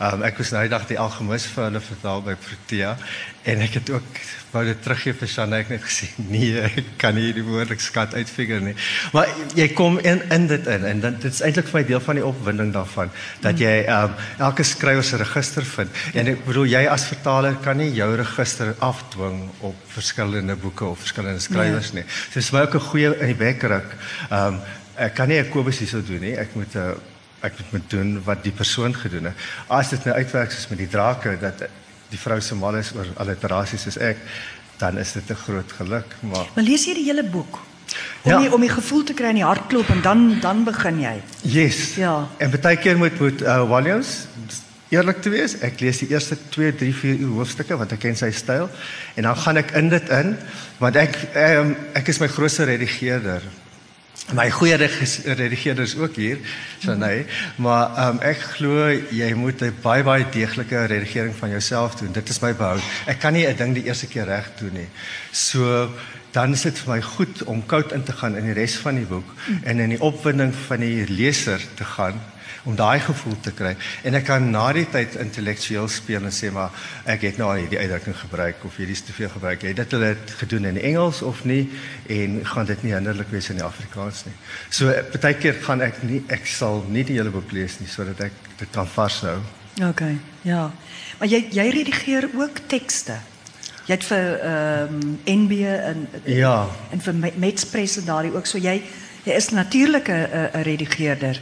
Um 0.00 0.22
ek 0.24 0.38
was 0.38 0.50
nou 0.50 0.62
die 0.62 0.74
dag 0.74 0.86
die 0.88 0.98
algemis 0.98 1.46
vir 1.46 1.64
hulle 1.64 1.80
vertaal 1.80 2.22
by 2.22 2.34
Protea 2.34 2.98
en 3.44 3.60
ek 3.60 3.74
het 3.74 3.90
ook 3.90 4.18
wou 4.52 4.62
dit 4.64 4.78
teruggee 4.82 5.12
vir 5.12 5.28
Shanna 5.28 5.58
ek 5.62 5.72
net 5.72 5.82
gesê 5.84 6.08
nee, 6.30 6.62
ek 6.64 6.94
kan 7.00 7.16
nie 7.16 7.32
die 7.36 7.44
woordelik 7.44 7.82
skat 7.84 8.14
uitfigure 8.16 8.62
nie. 8.64 8.74
Maar 9.12 9.28
jy 9.58 9.68
kom 9.76 9.98
in 10.00 10.22
in 10.34 10.46
dit 10.50 10.70
in 10.72 10.86
en 10.88 11.02
dan 11.04 11.18
dit 11.20 11.32
is 11.32 11.42
eintlik 11.44 11.68
vir 11.68 11.80
my 11.80 11.84
deel 11.90 12.00
van 12.06 12.20
die 12.20 12.24
opwinding 12.26 12.72
daarvan 12.76 13.12
dat 13.44 13.60
jy 13.60 13.74
um 13.92 14.16
elke 14.48 14.64
skrywer 14.64 15.04
se 15.04 15.20
register 15.20 15.66
vind. 15.74 16.00
En 16.14 16.32
ek 16.32 16.44
bedoel 16.46 16.72
jy 16.72 16.82
as 16.88 17.06
vertaler 17.10 17.60
kan 17.64 17.78
nie 17.80 17.90
jou 17.96 18.08
register 18.16 18.74
afdwing 18.84 19.44
op 19.68 19.84
verskillende 19.92 20.56
boeke 20.56 20.88
of 20.88 21.04
verskillende 21.04 21.44
skrywers 21.44 21.92
nie. 21.96 22.06
So 22.30 22.40
dis 22.40 22.52
my 22.52 22.64
ook 22.66 22.74
'n 22.74 22.88
goeie 22.90 23.14
in 23.18 23.26
die 23.34 23.40
bekkeruk. 23.44 23.96
Um 24.30 24.60
ek 24.96 25.14
kan 25.14 25.28
nie 25.28 25.38
'n 25.38 25.50
Kobus 25.50 25.78
hierso 25.78 26.00
doen 26.02 26.20
nie. 26.20 26.36
Ek 26.36 26.54
moet 26.54 26.74
'n 26.74 26.96
ek 27.42 27.52
moet 27.70 27.90
doen 27.90 28.16
wat 28.24 28.42
die 28.42 28.52
persoon 28.52 28.94
gedoen 28.94 29.30
het. 29.30 29.34
As 29.68 29.90
dit 29.90 30.04
nou 30.04 30.16
uitwerk 30.16 30.50
soos 30.50 30.68
met 30.68 30.78
die 30.78 30.90
drake 30.90 31.36
dat 31.40 31.68
die 32.10 32.18
vrou 32.18 32.40
se 32.40 32.54
mal 32.54 32.76
is 32.76 32.92
oor 32.96 33.06
alliterasies 33.16 33.82
soos 33.82 33.96
ek, 33.98 34.16
dan 34.78 34.98
is 34.98 35.12
dit 35.12 35.30
'n 35.30 35.34
groot 35.34 35.72
geluk, 35.72 36.14
maar 36.20 36.46
Maar 36.54 36.64
lees 36.64 36.84
jy 36.86 36.94
die 36.94 37.04
hele 37.04 37.24
boek? 37.24 37.58
Om 38.22 38.30
Ja. 38.32 38.38
die, 38.38 38.52
om 38.54 38.60
die 38.60 38.68
gevoel 38.70 39.04
te 39.04 39.14
kry 39.14 39.28
in 39.28 39.34
die 39.40 39.44
hartklop 39.44 39.88
en 39.88 40.00
dan 40.02 40.40
dan 40.40 40.64
begin 40.64 41.00
jy. 41.00 41.22
yes. 41.42 41.94
Ja. 41.96 42.28
En 42.38 42.50
baie 42.50 42.76
keer 42.76 42.98
moet 42.98 43.18
moet 43.20 43.42
uh, 43.42 43.64
Williams 43.70 44.26
eerlik 44.90 45.20
te 45.22 45.28
wees, 45.30 45.54
ek 45.60 45.80
lees 45.80 45.98
die 45.98 46.08
eerste 46.08 46.36
2, 46.50 46.72
3, 46.76 46.92
4 46.94 47.18
uur 47.18 47.32
hoofstukke 47.36 47.76
want 47.76 47.92
ek 47.92 47.98
ken 48.00 48.16
sy 48.16 48.30
styl 48.30 48.68
en 49.16 49.22
dan 49.22 49.36
gaan 49.36 49.56
ek 49.56 49.70
in 49.76 49.88
dit 49.88 50.08
in 50.08 50.36
want 50.78 50.96
ek 50.96 51.16
um, 51.36 51.76
ek 51.94 52.08
is 52.08 52.18
my 52.20 52.28
grootste 52.28 52.64
redigeerder. 52.64 53.42
My 54.32 54.50
goeie 54.50 54.74
regis- 54.76 55.22
redigeerder 55.24 55.84
is 55.84 55.96
ook 55.96 56.16
hier, 56.16 56.38
Shanay, 56.84 57.26
maar 57.56 57.94
um, 58.08 58.18
ek 58.20 58.42
glo 58.58 58.90
jy 59.10 59.30
moet 59.34 59.62
'n 59.64 59.72
baie 59.82 60.02
baie 60.04 60.26
deeglike 60.30 60.84
redigering 60.84 61.34
van 61.34 61.48
jouself 61.50 61.94
doen. 61.96 62.12
Dit 62.12 62.28
is 62.28 62.40
my 62.44 62.52
behoud. 62.54 62.82
Ek 63.06 63.18
kan 63.20 63.32
nie 63.32 63.46
'n 63.46 63.56
ding 63.56 63.74
die 63.74 63.84
eerste 63.84 64.06
keer 64.06 64.24
reg 64.28 64.50
doen 64.58 64.72
nie. 64.72 64.88
So 65.32 65.88
dan 66.32 66.52
is 66.52 66.62
dit 66.62 66.78
vir 66.78 66.94
my 66.94 67.00
goed 67.02 67.42
om 67.44 67.66
koud 67.66 67.92
in 67.92 68.02
te 68.04 68.12
gaan 68.12 68.36
in 68.36 68.44
die 68.44 68.52
res 68.52 68.76
van 68.76 68.94
die 68.94 69.06
boek 69.06 69.24
en 69.64 69.78
in 69.80 69.88
die 69.88 70.00
opwinding 70.00 70.52
van 70.66 70.80
die 70.80 71.06
leser 71.08 71.60
te 71.74 71.84
gaan 71.84 72.20
om 72.68 72.76
daai 72.76 73.00
gevoel 73.00 73.36
te 73.40 73.52
kry 73.56 73.70
en 74.04 74.14
ek 74.18 74.26
kan 74.28 74.50
na 74.52 74.66
die 74.76 74.84
tyd 74.92 75.14
intellektueel 75.22 75.88
speel 75.88 76.26
en 76.28 76.34
sê 76.34 76.50
maar 76.52 76.70
ek 77.08 77.22
het 77.24 77.38
nou 77.40 77.48
al 77.48 77.62
hierdie 77.62 77.78
uitdrukking 77.80 78.16
gebruik 78.20 78.64
of 78.68 78.76
hierdie 78.76 78.96
is 78.98 79.02
te 79.06 79.12
veel 79.16 79.30
gebruik. 79.32 79.62
Het 79.64 79.76
dit 79.78 79.94
hulle 79.96 80.10
het 80.12 80.34
gedoen 80.42 80.64
in 80.68 80.80
Engels 80.90 81.22
of 81.22 81.44
nie 81.48 81.62
en 82.12 82.40
gaan 82.44 82.66
dit 82.68 82.82
nie 82.84 82.92
hinderlik 82.92 83.30
wees 83.32 83.48
in 83.50 83.56
die 83.62 83.64
Afrikaans 83.64 84.24
nie. 84.28 84.34
So 84.70 84.92
baie 85.22 85.34
keer 85.40 85.56
gaan 85.64 85.80
ek 85.86 86.02
nie 86.04 86.20
ek 86.28 86.46
sal 86.46 86.84
nie 86.92 87.04
die 87.08 87.16
hele 87.16 87.30
boek 87.32 87.52
lees 87.56 87.78
nie 87.80 87.88
sodat 87.88 88.20
ek 88.28 88.32
dit 88.58 88.68
kan 88.74 88.86
vashou. 88.86 89.38
OK. 89.88 90.02
Ja. 90.42 90.70
Maar 91.18 91.28
jy 91.28 91.44
jy 91.54 91.68
redigeer 91.70 92.28
ook 92.36 92.60
tekste. 92.68 93.16
Jy 93.88 93.94
het 93.96 94.04
vir 94.04 94.26
ehm 94.44 94.96
um, 94.98 95.18
NB 95.24 95.62
en 95.64 96.08
Ja. 96.26 96.66
en 96.92 97.00
vir 97.00 97.14
Me- 97.14 97.32
Metspress 97.36 97.96
en 97.96 98.04
daardie 98.04 98.34
ook 98.36 98.46
so 98.46 98.58
jy 98.58 98.82
jy 99.24 99.32
is 99.36 99.48
natuurlik 99.50 100.08
'n 100.08 100.62
redigeerder. 100.62 101.40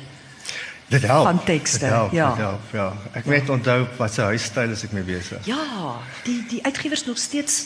Dit 0.89 1.03
help. 1.03 1.25
Van 1.27 1.45
tekste, 1.45 1.79
Dit 1.79 1.89
help, 1.89 2.13
ja. 2.13 2.29
Dit 2.29 2.39
help, 2.39 2.61
ja. 2.73 2.93
Ek 3.13 3.25
weet 3.25 3.49
onthou 3.49 3.87
wat 3.97 4.13
se 4.15 4.21
huisstyl 4.21 4.71
is 4.71 4.85
ek 4.87 4.93
mee 4.93 5.03
besig. 5.03 5.43
Ja, 5.47 5.97
die 6.25 6.45
die 6.49 6.65
uitgewers 6.65 7.05
nog 7.07 7.19
steeds 7.19 7.65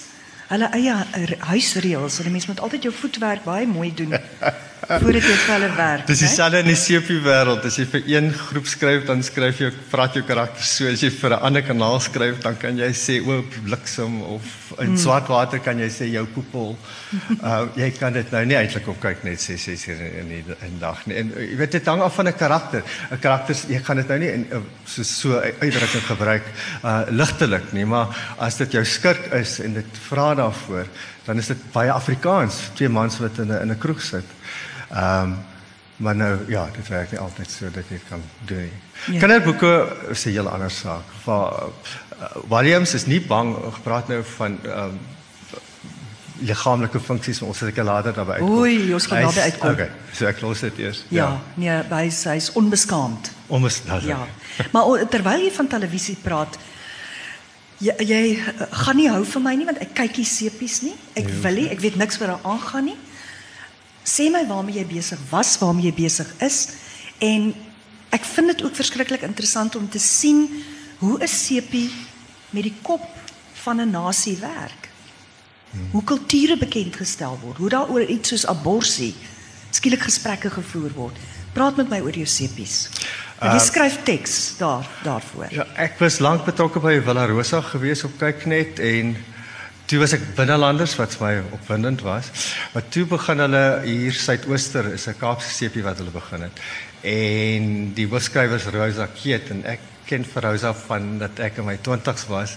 hulle 0.48 0.70
eie 0.74 0.94
huisreëls 1.38 2.18
en 2.18 2.26
'n 2.26 2.32
mens 2.32 2.46
moet 2.46 2.60
altyd 2.60 2.82
jou 2.82 2.94
voetwerk 2.94 3.44
baie 3.44 3.66
mooi 3.66 3.94
doen. 3.94 4.16
voordat 4.98 5.22
jy 5.22 5.34
vir 5.44 5.52
hulle 5.54 5.70
werk. 5.76 6.06
Dis 6.10 6.22
dieselfde 6.24 6.62
in 6.64 6.70
die 6.70 6.78
sepie 6.78 7.20
wêreld. 7.22 7.64
As 7.64 7.76
jy 7.78 7.86
vir 7.92 8.08
een 8.10 8.32
groep 8.34 8.66
skryf, 8.66 9.04
dan 9.06 9.22
skryf 9.22 9.60
jy 9.62 9.70
praat 9.90 10.16
jou 10.18 10.24
karakter 10.26 10.66
so. 10.66 10.88
As 10.90 11.02
jy 11.04 11.10
vir 11.14 11.30
'n 11.36 11.42
ander 11.46 11.62
kanaal 11.62 12.00
skryf, 12.00 12.40
dan 12.42 12.56
kan 12.56 12.76
jy 12.76 12.90
sê 12.92 13.20
o 13.22 13.42
bliksem 13.64 14.22
of 14.22 14.42
in 14.78 14.86
Hmm. 14.90 14.96
swart 14.96 15.28
water 15.28 15.58
kan 15.58 15.78
jy 15.78 15.88
sê 15.88 16.10
jou 16.12 16.26
poepel. 16.26 16.76
Uh 17.42 17.66
jy 17.76 17.90
kan 17.90 18.12
dit 18.12 18.30
nou 18.32 18.44
nie 18.44 18.56
eintlik 18.56 18.88
op 18.88 19.00
kyk 19.00 19.24
net 19.24 19.38
sê 19.38 19.56
sê 19.58 19.76
sê 19.76 19.94
in 20.20 20.28
die 20.28 20.44
in 20.66 20.78
dag 20.78 21.06
nie. 21.06 21.16
En 21.16 21.32
uh, 21.36 21.42
jy 21.42 21.56
weet 21.56 21.72
dit 21.72 21.86
hang 21.86 22.02
af 22.02 22.14
van 22.14 22.28
'n 22.28 22.32
karakter. 22.32 22.82
'n 23.10 23.18
Karakter 23.20 23.56
jy 23.68 23.80
gaan 23.84 23.96
dit 23.96 24.08
nou 24.08 24.18
nie 24.18 24.32
in 24.32 24.46
uh, 24.52 24.58
so 24.84 25.02
so 25.02 25.38
uitdrukking 25.38 26.06
gebruik 26.06 26.44
uh 26.84 27.02
ligtelik 27.10 27.72
nie, 27.72 27.84
maar 27.84 28.08
as 28.38 28.56
dit 28.56 28.72
jou 28.72 28.84
skurk 28.84 29.32
is 29.32 29.60
en 29.60 29.74
dit 29.74 29.98
vra 30.08 30.34
daarvoor, 30.34 30.86
dan 31.26 31.38
is 31.38 31.46
dit 31.46 31.72
baie 31.72 31.90
Afrikaans. 31.92 32.70
Twee 32.74 32.88
mans 32.88 33.18
wat 33.18 33.38
in 33.38 33.52
'n 33.52 33.62
in 33.62 33.70
'n 33.70 33.78
kroeg 33.78 34.02
sit. 34.02 34.39
Ehm 34.90 35.22
um, 35.22 35.38
maar 36.00 36.16
nou 36.16 36.38
ja, 36.48 36.68
dit 36.76 36.88
werk 36.88 37.10
nie 37.10 37.20
altyd 37.20 37.50
so 37.50 37.68
dat 37.70 37.84
jy 37.92 37.98
kan 38.08 38.22
doen 38.48 38.58
nie. 38.58 38.72
Ja. 39.06 39.12
Ja. 39.12 39.18
Kinderboeke 39.18 39.96
is 40.10 40.24
'n 40.24 40.28
heel 40.30 40.48
ander 40.48 40.70
saak. 40.70 41.04
Waar 41.24 41.52
uh, 41.62 42.36
Williams 42.48 42.94
is 42.94 43.06
nie 43.06 43.20
bang 43.20 43.56
gepraat 43.74 44.08
nou 44.08 44.22
van 44.24 44.58
ehm 44.64 44.78
um, 44.78 44.98
liggaamlike 46.40 47.00
funksies, 47.00 47.40
maar 47.40 47.48
ons 47.52 47.58
sal 47.58 47.68
seker 47.68 47.84
later 47.84 48.14
daarby 48.16 48.32
uitkom. 48.38 48.58
Oei, 48.58 48.94
ons 48.94 49.06
gaan 49.06 49.18
Hy 49.18 49.28
is- 49.28 49.34
daarby 49.34 49.50
uitkom. 49.50 49.70
Okay, 49.70 49.90
so 50.12 50.26
ek 50.26 50.40
los 50.40 50.60
dit 50.60 50.78
eers. 50.78 51.04
Ja, 51.08 51.40
nee, 51.54 51.82
hy's 51.90 52.24
hy's 52.24 52.52
onbeskaamd. 52.52 53.30
Om 53.46 53.66
is 53.66 53.82
nou. 53.84 54.00
Ja. 54.06 54.26
Maar 54.72 55.08
terwyl 55.08 55.44
jy 55.44 55.52
van 55.52 55.66
televisie 55.68 56.16
praat, 56.22 56.56
jy, 57.78 57.94
jy 57.98 58.22
eh, 58.38 58.66
gaan 58.70 58.96
nie 58.96 59.08
hou 59.10 59.24
van 59.24 59.42
my 59.42 59.54
nie 59.54 59.64
want 59.68 59.78
ek 59.78 59.94
kyk 59.94 60.16
nie 60.16 60.24
sepies 60.26 60.80
nie. 60.82 60.94
Ek 61.14 61.28
wil 61.42 61.54
nie, 61.54 61.68
ek 61.68 61.80
weet 61.80 61.96
niks 61.96 62.18
wat 62.18 62.28
daar 62.28 62.52
aangaan 62.54 62.84
nie. 62.84 62.96
Sê 64.04 64.30
my 64.32 64.46
waarmee 64.48 64.80
jy 64.80 64.86
besig 64.86 65.18
was, 65.30 65.58
waarmee 65.58 65.90
jy 65.90 65.94
besig 65.94 66.28
is 66.40 66.68
en 67.18 67.52
ek 68.10 68.24
vind 68.24 68.54
dit 68.54 68.62
ook 68.64 68.74
verskriklik 68.74 69.22
interessant 69.22 69.76
om 69.76 69.88
te 69.88 69.98
sien 69.98 70.48
hoe 70.98 71.18
'n 71.22 71.28
sepie 71.28 71.90
met 72.50 72.62
die 72.62 72.76
kop 72.82 73.06
van 73.62 73.80
'n 73.80 73.90
nasie 73.90 74.36
werk. 74.36 74.88
Hoe 75.92 76.04
kulture 76.04 76.56
bekend 76.58 76.96
gestel 76.96 77.38
word, 77.42 77.56
hoe 77.56 77.68
daaroor 77.68 78.02
iets 78.02 78.28
soos 78.28 78.46
abortus 78.46 79.14
skielik 79.70 80.02
gesprekke 80.02 80.50
gevoer 80.50 80.90
word. 80.94 81.16
Praat 81.54 81.76
met 81.76 81.90
my 81.90 82.00
oor 82.00 82.14
jou 82.14 82.26
sepies. 82.26 82.88
Uh, 83.40 83.54
jy 83.54 83.58
skryf 83.64 84.02
teks 84.06 84.56
daar 84.58 84.86
daarvoor. 85.02 85.48
Ja, 85.54 85.66
ek 85.80 85.98
was 86.02 86.18
lank 86.20 86.44
betrokke 86.44 86.82
by 86.82 86.98
Villa 87.04 87.26
Rosa 87.30 87.62
gewees 87.64 88.04
op 88.04 88.18
Kyknet 88.20 88.78
en 88.78 89.14
toe 89.90 89.98
was 89.98 90.12
ek 90.14 90.22
binnelanders 90.36 90.92
wat 91.00 91.16
vir 91.18 91.24
my 91.24 91.54
opwindend 91.56 92.04
was. 92.06 92.28
Maar 92.70 92.84
toe 92.94 93.02
begin 93.10 93.42
hulle 93.42 93.62
hier 93.82 94.14
suidooster 94.14 94.92
is 94.94 95.08
'n 95.08 95.18
Kaapse 95.18 95.50
sepie 95.50 95.82
wat 95.82 95.98
hulle 95.98 96.14
begin 96.14 96.46
het. 96.46 96.60
En 97.02 97.94
die 97.94 98.06
hoofskrywer 98.06 98.62
Rosa 98.70 99.08
Keet 99.10 99.50
en 99.50 99.64
ek 99.66 99.80
ken 100.06 100.24
vir 100.24 100.42
Rosa 100.42 100.72
van 100.74 101.18
dat 101.18 101.40
ek 101.40 101.58
in 101.58 101.66
my 101.66 101.76
20's 101.76 102.28
was 102.28 102.56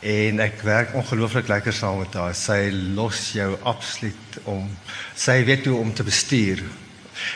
en 0.00 0.40
ek 0.40 0.62
werk 0.62 0.94
ongelooflik 0.94 1.48
lekker 1.48 1.72
saam 1.72 1.98
met 1.98 2.14
haar. 2.14 2.34
Sy 2.34 2.70
los 2.94 3.32
jou 3.32 3.56
absoluut 3.62 4.38
om 4.44 4.70
sy 5.14 5.44
weet 5.44 5.66
hoe 5.66 5.80
om 5.80 5.92
te 5.94 6.04
bestuur. 6.04 6.62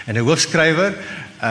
En 0.06 0.14
'n 0.14 0.24
hoofskrywer 0.24 0.94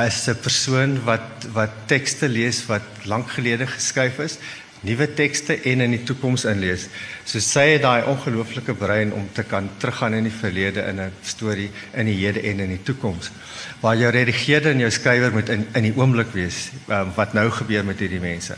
is 0.08 0.28
'n 0.30 0.40
persoon 0.40 1.04
wat 1.04 1.48
wat 1.52 1.72
tekste 1.88 2.30
lees 2.30 2.66
wat 2.66 2.88
lank 3.04 3.30
gelede 3.30 3.68
geskryf 3.68 4.20
is, 4.20 4.38
nuwe 4.84 5.08
tekste 5.16 5.56
en 5.70 5.82
in 5.86 5.94
die 5.96 6.04
toekoms 6.04 6.44
inlees. 6.50 6.88
So 7.24 7.40
sy 7.44 7.66
het 7.74 7.86
daai 7.86 8.04
ongelooflike 8.12 8.75
brein 8.75 9.13
om 9.16 9.30
te 9.36 9.46
kan 9.48 9.70
teruggaan 9.80 10.18
in 10.18 10.28
die 10.28 10.36
verlede 10.36 10.84
in 10.90 11.00
'n 11.00 11.12
storie 11.24 11.72
in 11.94 12.06
die 12.06 12.18
hede 12.20 12.42
en 12.42 12.60
in 12.60 12.70
die 12.70 12.84
toekoms. 12.84 13.32
Waar 13.80 13.98
jou 13.98 14.12
redigeerder 14.12 14.72
en 14.72 14.80
jou 14.80 14.92
skrywer 14.92 15.32
moet 15.32 15.50
in 15.50 15.68
in 15.74 15.84
die 15.84 15.94
oomblik 15.96 16.34
wees 16.34 16.72
um, 16.88 17.12
wat 17.16 17.34
nou 17.34 17.50
gebeur 17.50 17.86
met 17.86 18.00
hierdie 18.00 18.20
mense. 18.20 18.56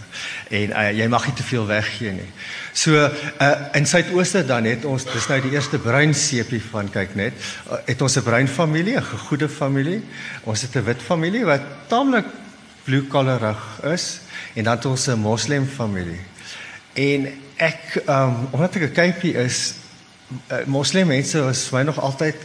En 0.50 0.70
uh, 0.70 0.92
jy 0.92 1.08
mag 1.08 1.26
nie 1.26 1.36
te 1.36 1.44
veel 1.44 1.66
weggee 1.66 2.12
nie. 2.12 2.32
So 2.74 2.92
uh, 2.92 3.52
in 3.74 3.86
Suidooster 3.86 4.48
dan 4.48 4.64
het 4.64 4.86
ons 4.86 5.06
dis 5.06 5.28
nou 5.28 5.42
die 5.42 5.52
eerste 5.52 5.78
bruin 5.80 6.14
sepie 6.14 6.62
van 6.72 6.90
kyk 6.90 7.16
net, 7.16 7.34
uh, 7.70 7.78
het 7.86 8.02
ons 8.02 8.18
'n 8.18 8.24
bruin 8.24 8.48
familie, 8.48 8.98
'n 8.98 9.04
gegoede 9.04 9.50
familie. 9.50 10.02
Ons 10.44 10.62
het 10.62 10.76
'n 10.76 10.84
wit 10.84 11.02
familie 11.02 11.46
wat 11.46 11.62
taamlik 11.88 12.26
blue 12.84 13.08
collarig 13.08 13.62
is 13.84 14.25
en 14.56 14.64
dan 14.64 14.76
het 14.76 14.86
ons 14.86 15.08
'n 15.08 15.20
moslem 15.20 15.68
familie. 15.68 16.20
En 16.94 17.28
ek 17.56 18.02
um, 18.08 18.48
omdat 18.52 18.76
ek 18.76 18.90
'n 18.90 18.92
kypie 18.92 19.34
is 19.34 19.74
uh, 20.52 20.66
moslem 20.66 21.08
mense 21.08 21.42
was 21.42 21.68
vir 21.68 21.80
my 21.80 21.84
nog 21.84 22.00
altyd 22.00 22.36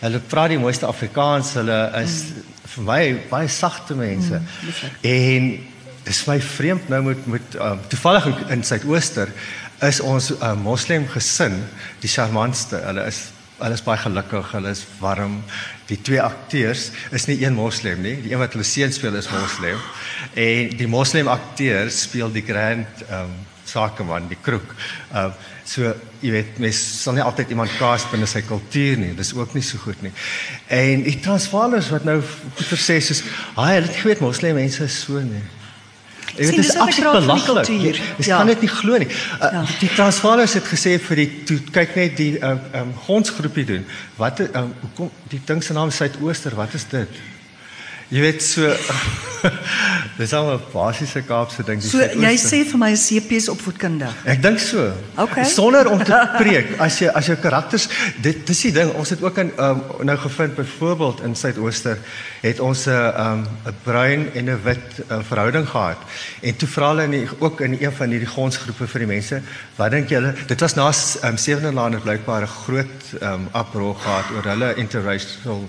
hulle 0.00 0.18
praat 0.18 0.48
die 0.48 0.58
mooiste 0.58 0.86
Afrikaans, 0.86 1.54
hulle 1.54 1.80
is 2.02 2.22
mm. 2.22 2.42
vir 2.74 2.84
my 2.84 3.02
baie 3.30 3.48
sagte 3.48 3.94
mense. 3.94 4.34
Mm, 4.34 4.72
en 5.00 5.50
dis 6.04 6.24
my 6.26 6.40
vreemd 6.40 6.88
nou 6.88 7.02
met 7.02 7.26
met 7.26 7.54
um, 7.54 7.80
toevallig 7.88 8.26
in, 8.26 8.48
in 8.48 8.64
Suidooster 8.64 9.32
is 9.80 10.00
ons 10.00 10.30
uh, 10.30 10.54
moslem 10.54 11.06
gesin 11.08 11.56
die 12.00 12.10
charmantste. 12.10 12.76
Hulle 12.84 13.06
is 13.06 13.28
hulle 13.60 13.76
is 13.76 13.84
baie 13.84 14.00
gelukkig, 14.00 14.48
hulle 14.56 14.72
is 14.74 14.82
warm. 15.00 15.40
Die 15.90 15.98
twee 16.00 16.20
akteurs 16.22 16.90
is 17.14 17.26
nie 17.28 17.38
een 17.42 17.56
moslem 17.56 18.02
nie. 18.04 18.16
Die 18.24 18.32
een 18.32 18.40
wat 18.42 18.56
hulle 18.56 18.66
seun 18.66 18.92
speel 18.94 19.18
is 19.20 19.30
moslem. 19.32 19.78
En 20.34 20.74
die 20.80 20.88
moslem 20.90 21.28
akteur 21.28 21.90
speel 21.94 22.32
die 22.32 22.44
grand 22.46 23.04
um, 23.10 23.32
sakeman, 23.68 24.28
die 24.30 24.38
kroeg. 24.42 24.74
Um, 25.14 25.34
so 25.70 25.92
jy 26.20 26.32
weet 26.34 26.58
mens 26.62 26.80
sal 27.04 27.14
nie 27.14 27.24
altyd 27.24 27.52
iemand 27.54 27.72
kaas 27.78 28.06
binne 28.10 28.26
sy 28.30 28.42
kultuur 28.46 28.98
nie. 29.00 29.12
Dis 29.18 29.32
ook 29.36 29.54
nie 29.54 29.64
so 29.66 29.78
goed 29.84 30.00
nie. 30.02 30.12
En 30.72 31.04
die 31.06 31.18
Transvaalers 31.22 31.92
wat 31.94 32.08
nou 32.08 32.18
goeie 32.22 32.80
sê 32.80 32.98
soos, 33.00 33.22
"Haai, 33.54 33.74
hulle 33.78 33.86
het 33.86 34.02
geweet 34.02 34.20
moslem 34.24 34.54
mense 34.54 34.84
is 34.84 35.00
so 35.00 35.20
nie." 35.20 35.44
Sien, 36.46 36.56
weet 36.56 36.56
dit 36.56 36.68
is 36.70 36.74
ek 36.74 36.80
absoluut 36.80 37.12
belaglik. 37.26 37.66
Jy 37.66 38.26
Ja. 38.26 38.36
kan 38.36 38.46
dit 38.46 38.60
nie 38.60 38.68
glo 38.68 38.96
nie. 38.98 39.06
Uh, 39.08 39.52
Ja. 39.52 39.64
Die 39.80 39.88
Transvaalers 39.94 40.52
het 40.54 40.64
gesê 40.64 40.98
vir 41.00 41.16
die 41.16 41.42
toe 41.44 41.58
kyk 41.72 41.94
net 41.96 42.16
die 42.16 42.38
uh, 42.38 42.54
um, 42.80 42.94
gonsgroepie 43.06 43.64
doen. 43.64 43.84
Wat 44.16 44.40
um, 44.40 44.72
hoekom 44.80 45.10
die 45.28 45.40
ding 45.44 45.62
se 45.64 45.72
naam 45.72 45.90
Suidooster, 45.90 46.54
wat 46.56 46.74
is 46.74 46.84
dit? 46.90 47.08
Jy 48.10 48.22
weet 48.24 48.42
so 48.42 48.66
dis 50.20 50.32
al 50.34 50.48
'n 50.52 50.60
basiese 50.72 51.22
Kaapse 51.22 51.62
ding 51.64 51.82
So 51.82 52.02
jy 52.02 52.34
sê 52.42 52.64
vir 52.66 52.78
my 52.78 52.90
sepies 52.98 53.46
opvoedkundig. 53.48 54.12
Ek 54.26 54.42
dink 54.42 54.58
so. 54.58 54.90
Okay. 55.16 55.44
Sonder 55.46 55.86
om 55.88 56.02
te 56.04 56.18
preek, 56.42 56.74
as 56.82 56.98
jy 57.00 57.08
as 57.14 57.30
jou 57.30 57.36
karakters 57.40 57.88
dit 58.20 58.42
dis 58.46 58.62
die 58.66 58.74
ding, 58.74 58.92
ons 58.98 59.14
het 59.14 59.22
ook 59.22 59.38
in 59.38 59.54
um, 59.62 59.82
nou 60.02 60.18
gevind 60.26 60.58
byvoorbeeld 60.58 61.22
in 61.24 61.38
Suidooster 61.38 62.02
het 62.42 62.60
ons 62.60 62.86
'n 62.86 62.98
um, 63.24 63.46
'n 63.70 63.76
bruin 63.86 64.28
en 64.34 64.50
'n 64.50 64.62
wit 64.64 65.06
uh, 65.06 65.22
verhouding 65.22 65.68
gehad. 65.68 65.98
En 66.42 66.56
toe 66.56 66.68
vra 66.68 66.88
hulle 66.88 67.04
in 67.04 67.10
die, 67.10 67.28
ook 67.38 67.60
in 67.60 67.78
een 67.80 67.92
van 67.92 68.10
hierdie 68.10 68.34
gonsgroepe 68.34 68.86
vir 68.86 69.06
die 69.06 69.12
mense, 69.14 69.42
wat 69.76 69.90
dink 69.90 70.08
julle? 70.08 70.34
Dit 70.46 70.60
was 70.60 70.74
na 70.74 70.90
um, 70.90 71.36
Sewende 71.36 71.72
Laan 71.72 72.00
blykbaar 72.00 72.42
'n 72.42 72.56
groot 72.66 73.02
um, 73.22 73.48
uproar 73.54 73.94
gehad 73.94 74.26
oor 74.34 74.44
hulle 74.44 74.74
interracial 74.74 75.68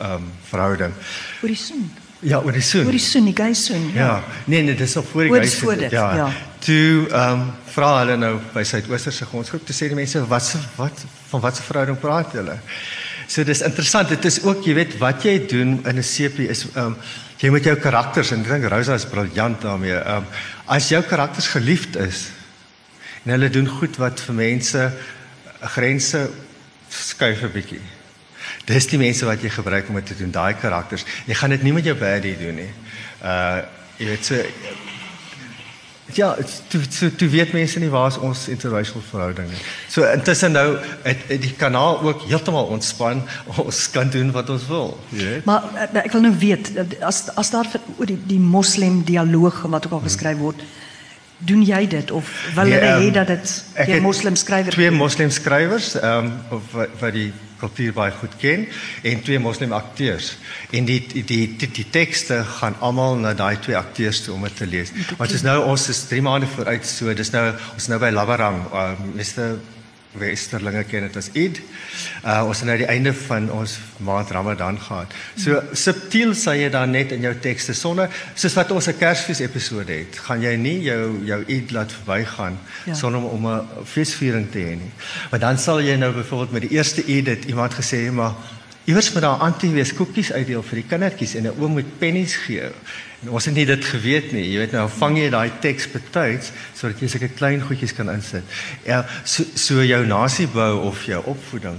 um, 0.00 0.30
verhouding. 0.48 0.94
Oor 1.42 1.48
die 1.48 1.56
soen. 1.56 1.90
Ja, 2.22 2.38
oor 2.38 2.54
die 2.54 2.62
soen. 2.62 2.86
Oor 2.86 2.94
die 2.94 3.02
soen, 3.02 3.24
die 3.26 3.34
gay 3.34 3.54
soen. 3.54 3.88
Ja, 3.94 4.22
nee 4.44 4.62
nee, 4.62 4.74
dis 4.78 4.94
nog 4.94 5.06
voor 5.10 5.22
die 5.26 5.30
huis. 5.30 5.50
dis 5.50 5.58
voor 5.58 5.76
dit, 5.76 5.90
ja. 5.90 6.14
ja. 6.14 6.28
Toe 6.58 7.08
ehm 7.10 7.40
um, 7.40 7.48
vra 7.72 7.88
hulle 7.98 8.16
nou 8.20 8.34
by 8.52 8.62
Suidoosterse 8.68 9.26
grondsgroep, 9.26 9.64
toe 9.66 9.74
sê 9.74 9.88
die 9.90 9.96
mense 9.98 10.20
wat 10.28 10.50
wat 10.76 11.04
van 11.30 11.40
wat 11.40 11.56
se 11.56 11.64
verhouding 11.66 11.98
praat 11.98 12.36
julle? 12.36 12.58
So 13.26 13.44
dis 13.48 13.62
interessant. 13.64 14.12
Dit 14.12 14.24
is 14.28 14.42
ook, 14.44 14.60
jy 14.68 14.74
weet, 14.76 14.98
wat 15.00 15.24
jy 15.24 15.38
doen 15.48 15.80
in 15.82 15.98
'n 15.98 16.02
sepie 16.04 16.46
is 16.48 16.66
ehm 16.74 16.92
um, 16.92 16.96
jy 17.42 17.50
moet 17.50 17.64
jou 17.64 17.74
karakters 17.76 18.30
en 18.30 18.44
ek 18.44 18.50
dink 18.52 18.70
Rosa 18.70 18.94
is 18.94 19.06
briljant 19.06 19.60
daarmee. 19.62 19.96
Ehm 19.98 20.22
um, 20.22 20.26
as 20.66 20.88
jou 20.88 21.02
karakters 21.02 21.48
geliefd 21.48 21.96
is 21.96 22.28
en 23.24 23.34
hulle 23.34 23.50
doen 23.50 23.66
goed 23.66 23.96
wat 23.96 24.20
vir 24.20 24.34
mense 24.34 24.92
grense 25.74 26.30
skuif 26.88 27.42
'n 27.42 27.52
bietjie. 27.52 27.82
Dis 28.64 28.86
die 28.86 28.98
mense 28.98 29.26
wat 29.26 29.42
jy 29.42 29.50
gebruik 29.50 29.88
om 29.88 29.94
dit 29.98 30.06
te 30.06 30.16
doen, 30.16 30.30
daai 30.30 30.54
karakters. 30.54 31.04
Jy 31.26 31.34
gaan 31.34 31.50
dit 31.50 31.62
nie 31.62 31.72
met 31.72 31.84
jou 31.84 31.96
baddie 31.98 32.36
doen 32.38 32.54
nie. 32.62 32.70
Uh 33.22 33.62
jy 33.98 34.06
weet 34.08 34.24
so 34.24 34.34
Ja, 36.12 36.36
toe 36.68 36.80
toe 36.98 37.14
toe 37.16 37.28
weet 37.28 37.52
mense 37.52 37.78
nie 37.80 37.88
waar 37.88 38.10
is 38.10 38.18
ons 38.18 38.48
interracial 38.52 39.00
verhouding 39.10 39.48
nie. 39.48 39.60
So 39.88 40.04
intussen 40.04 40.52
nou 40.52 40.76
het, 41.02 41.22
het 41.28 41.40
die 41.40 41.54
kanaal 41.56 42.00
ook 42.02 42.26
heeltemal 42.28 42.68
ontspan. 42.74 43.22
Ons 43.56 43.86
kan 43.90 44.10
doen 44.12 44.32
wat 44.34 44.50
ons 44.52 44.66
wil, 44.68 44.98
jy 45.08 45.24
weet. 45.24 45.44
Maar 45.48 45.64
uh, 45.72 46.02
ek 46.02 46.12
wil 46.12 46.26
nou 46.26 46.34
weet 46.38 46.72
uh, 46.76 46.84
as 47.08 47.22
as 47.40 47.52
daar 47.54 47.70
vir- 47.72 47.86
oor 47.96 48.10
die 48.10 48.18
die 48.28 48.40
moslim 48.42 49.00
dialoog 49.08 49.62
wat 49.72 49.86
ook 49.88 49.92
al 50.00 50.04
geskryf 50.04 50.36
word, 50.42 50.60
doen 51.38 51.62
jy 51.64 51.86
dit 51.94 52.10
of 52.10 52.28
wil 52.54 52.68
Nee, 52.68 52.76
hulle 52.76 52.92
hê 53.00 53.06
ehm, 53.06 53.16
dat 53.16 53.32
dit 53.32 53.54
deur 53.86 54.02
moslim 54.04 54.36
skrywer 54.36 54.72
Twee 54.76 54.90
moslim 54.90 55.30
skrywers 55.30 55.94
ehm 56.00 56.28
um, 56.28 56.60
wat, 56.74 56.92
wat 57.00 57.16
die 57.16 57.30
kultuur 57.62 57.94
baie 57.96 58.14
goed 58.20 58.36
ken 58.42 58.66
en 59.08 59.22
twee 59.26 59.40
moslim 59.42 59.72
akteurs. 59.76 60.34
En 60.70 60.88
die 60.88 61.00
die 61.06 61.24
die, 61.24 61.42
die, 61.56 61.70
die 61.80 61.88
tekste 61.90 62.42
gaan 62.58 62.78
almal 62.80 63.18
na 63.22 63.34
daai 63.38 63.56
twee 63.62 63.78
akteurs 63.78 64.22
toe 64.26 64.34
om 64.36 64.48
dit 64.48 64.56
te 64.58 64.68
lees. 64.68 64.94
Want 65.18 65.30
dis 65.32 65.46
nou 65.46 65.58
ons 65.64 65.88
is 65.92 66.06
3 66.10 66.22
maande 66.26 66.50
vooruit 66.54 66.86
so 66.86 67.14
dis 67.14 67.32
nou 67.34 67.46
ons 67.74 67.88
nou 67.92 68.00
by 68.02 68.10
Labarang, 68.14 68.64
uh, 68.72 68.90
Mr 69.14 69.56
Westerlinge 70.12 70.84
ken 70.84 71.06
dit 71.06 71.16
as 71.16 71.30
Eid. 71.32 71.60
Uh 72.24 72.42
ons 72.48 72.58
het 72.60 72.68
nou 72.68 72.76
die 72.78 72.88
einde 72.90 73.14
van 73.16 73.50
ons 73.52 73.78
maand 74.04 74.30
Ramadan 74.30 74.78
gehad. 74.80 75.14
So 75.40 75.62
subtiel 75.72 76.34
sê 76.36 76.58
jy 76.60 76.70
dan 76.72 76.92
net 76.92 77.14
in 77.16 77.24
jou 77.24 77.34
tekste 77.40 77.74
sonder 77.74 78.12
soos 78.34 78.56
wat 78.58 78.70
ons 78.70 78.88
'n 78.88 78.98
Kersfees 78.98 79.40
episode 79.40 79.92
het, 79.92 80.18
gaan 80.28 80.42
jy 80.42 80.56
nie 80.56 80.80
jou 80.82 81.24
jou 81.24 81.44
Eid 81.48 81.70
laat 81.70 81.92
verbygaan 81.92 82.58
ja. 82.86 82.94
sonder 82.94 83.22
om 83.22 83.46
'n 83.46 83.84
feesviering 83.84 84.50
te 84.50 84.58
hê 84.58 84.76
nie. 84.76 84.92
Maar 85.30 85.40
dan 85.40 85.58
sal 85.58 85.80
jy 85.80 85.96
nou 85.96 86.12
byvoorbeeld 86.12 86.52
met 86.52 86.68
die 86.68 86.76
eerste 86.76 87.02
Eid 87.06 87.26
het 87.26 87.44
iemand 87.44 87.74
gesê 87.74 88.12
maar 88.12 88.32
iewers 88.84 89.12
moet 89.12 89.22
daar 89.22 89.44
anti-wees 89.46 89.92
koekies 89.94 90.32
uitdeel 90.32 90.62
vir 90.62 90.80
die 90.82 90.88
kindertjies 90.88 91.34
en 91.38 91.46
'n 91.46 91.56
oom 91.60 91.72
moet 91.78 91.98
pennies 91.98 92.34
gee. 92.46 92.70
En 93.22 93.30
ons 93.30 93.44
het 93.44 93.54
nie 93.54 93.66
dit 93.66 93.84
geweet 93.84 94.32
nie. 94.32 94.50
Jy 94.50 94.58
weet 94.58 94.72
nou 94.72 94.88
vang 94.88 95.18
jy 95.18 95.30
daai 95.30 95.50
teks 95.60 95.86
betyds 95.92 96.50
sodat 96.74 97.00
jy 97.00 97.08
sulke 97.08 97.28
klein 97.28 97.60
goedjies 97.62 97.94
kan 97.94 98.10
insit. 98.10 98.42
Ja, 98.84 99.04
so, 99.24 99.44
so 99.54 99.84
jou 99.84 100.06
nasiebou 100.06 100.82
of 100.88 101.04
jou 101.04 101.22
opvoeding 101.24 101.78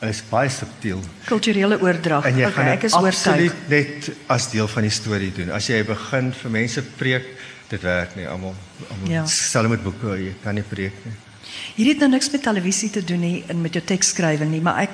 is 0.00 0.22
baie 0.30 0.50
subtiel. 0.50 1.00
Kulturele 1.28 1.78
oordrag. 1.80 2.26
En 2.26 2.36
jy 2.36 2.46
okay, 2.46 2.52
gaan 2.52 2.70
ek 2.74 2.86
is 2.88 2.92
absoluut 2.98 3.52
oortuig. 3.52 3.70
net 3.70 4.10
as 4.26 4.50
deel 4.50 4.68
van 4.68 4.82
die 4.82 4.90
storie 4.90 5.32
doen. 5.32 5.50
As 5.54 5.68
jy 5.70 5.84
begin 5.86 6.32
vir 6.32 6.50
mense 6.50 6.82
preek, 6.98 7.28
dit 7.70 7.82
werk 7.82 8.16
nie 8.18 8.26
almal. 8.28 8.54
almal 8.90 9.12
Ja. 9.12 9.26
Stel 9.26 9.68
met 9.68 9.82
boeke, 9.82 10.16
jy 10.18 10.34
kan 10.42 10.58
nie 10.58 10.66
preek 10.66 11.04
nie. 11.06 11.14
Hierdie 11.74 11.94
het 11.94 12.02
nou 12.04 12.10
niks 12.10 12.30
met 12.30 12.42
televisie 12.42 12.90
te 12.90 13.04
doen 13.04 13.20
nie 13.20 13.44
en 13.48 13.60
met 13.60 13.72
jou 13.72 13.84
teksskrywing 13.84 14.50
nie, 14.50 14.60
maar 14.60 14.82
ek 14.82 14.90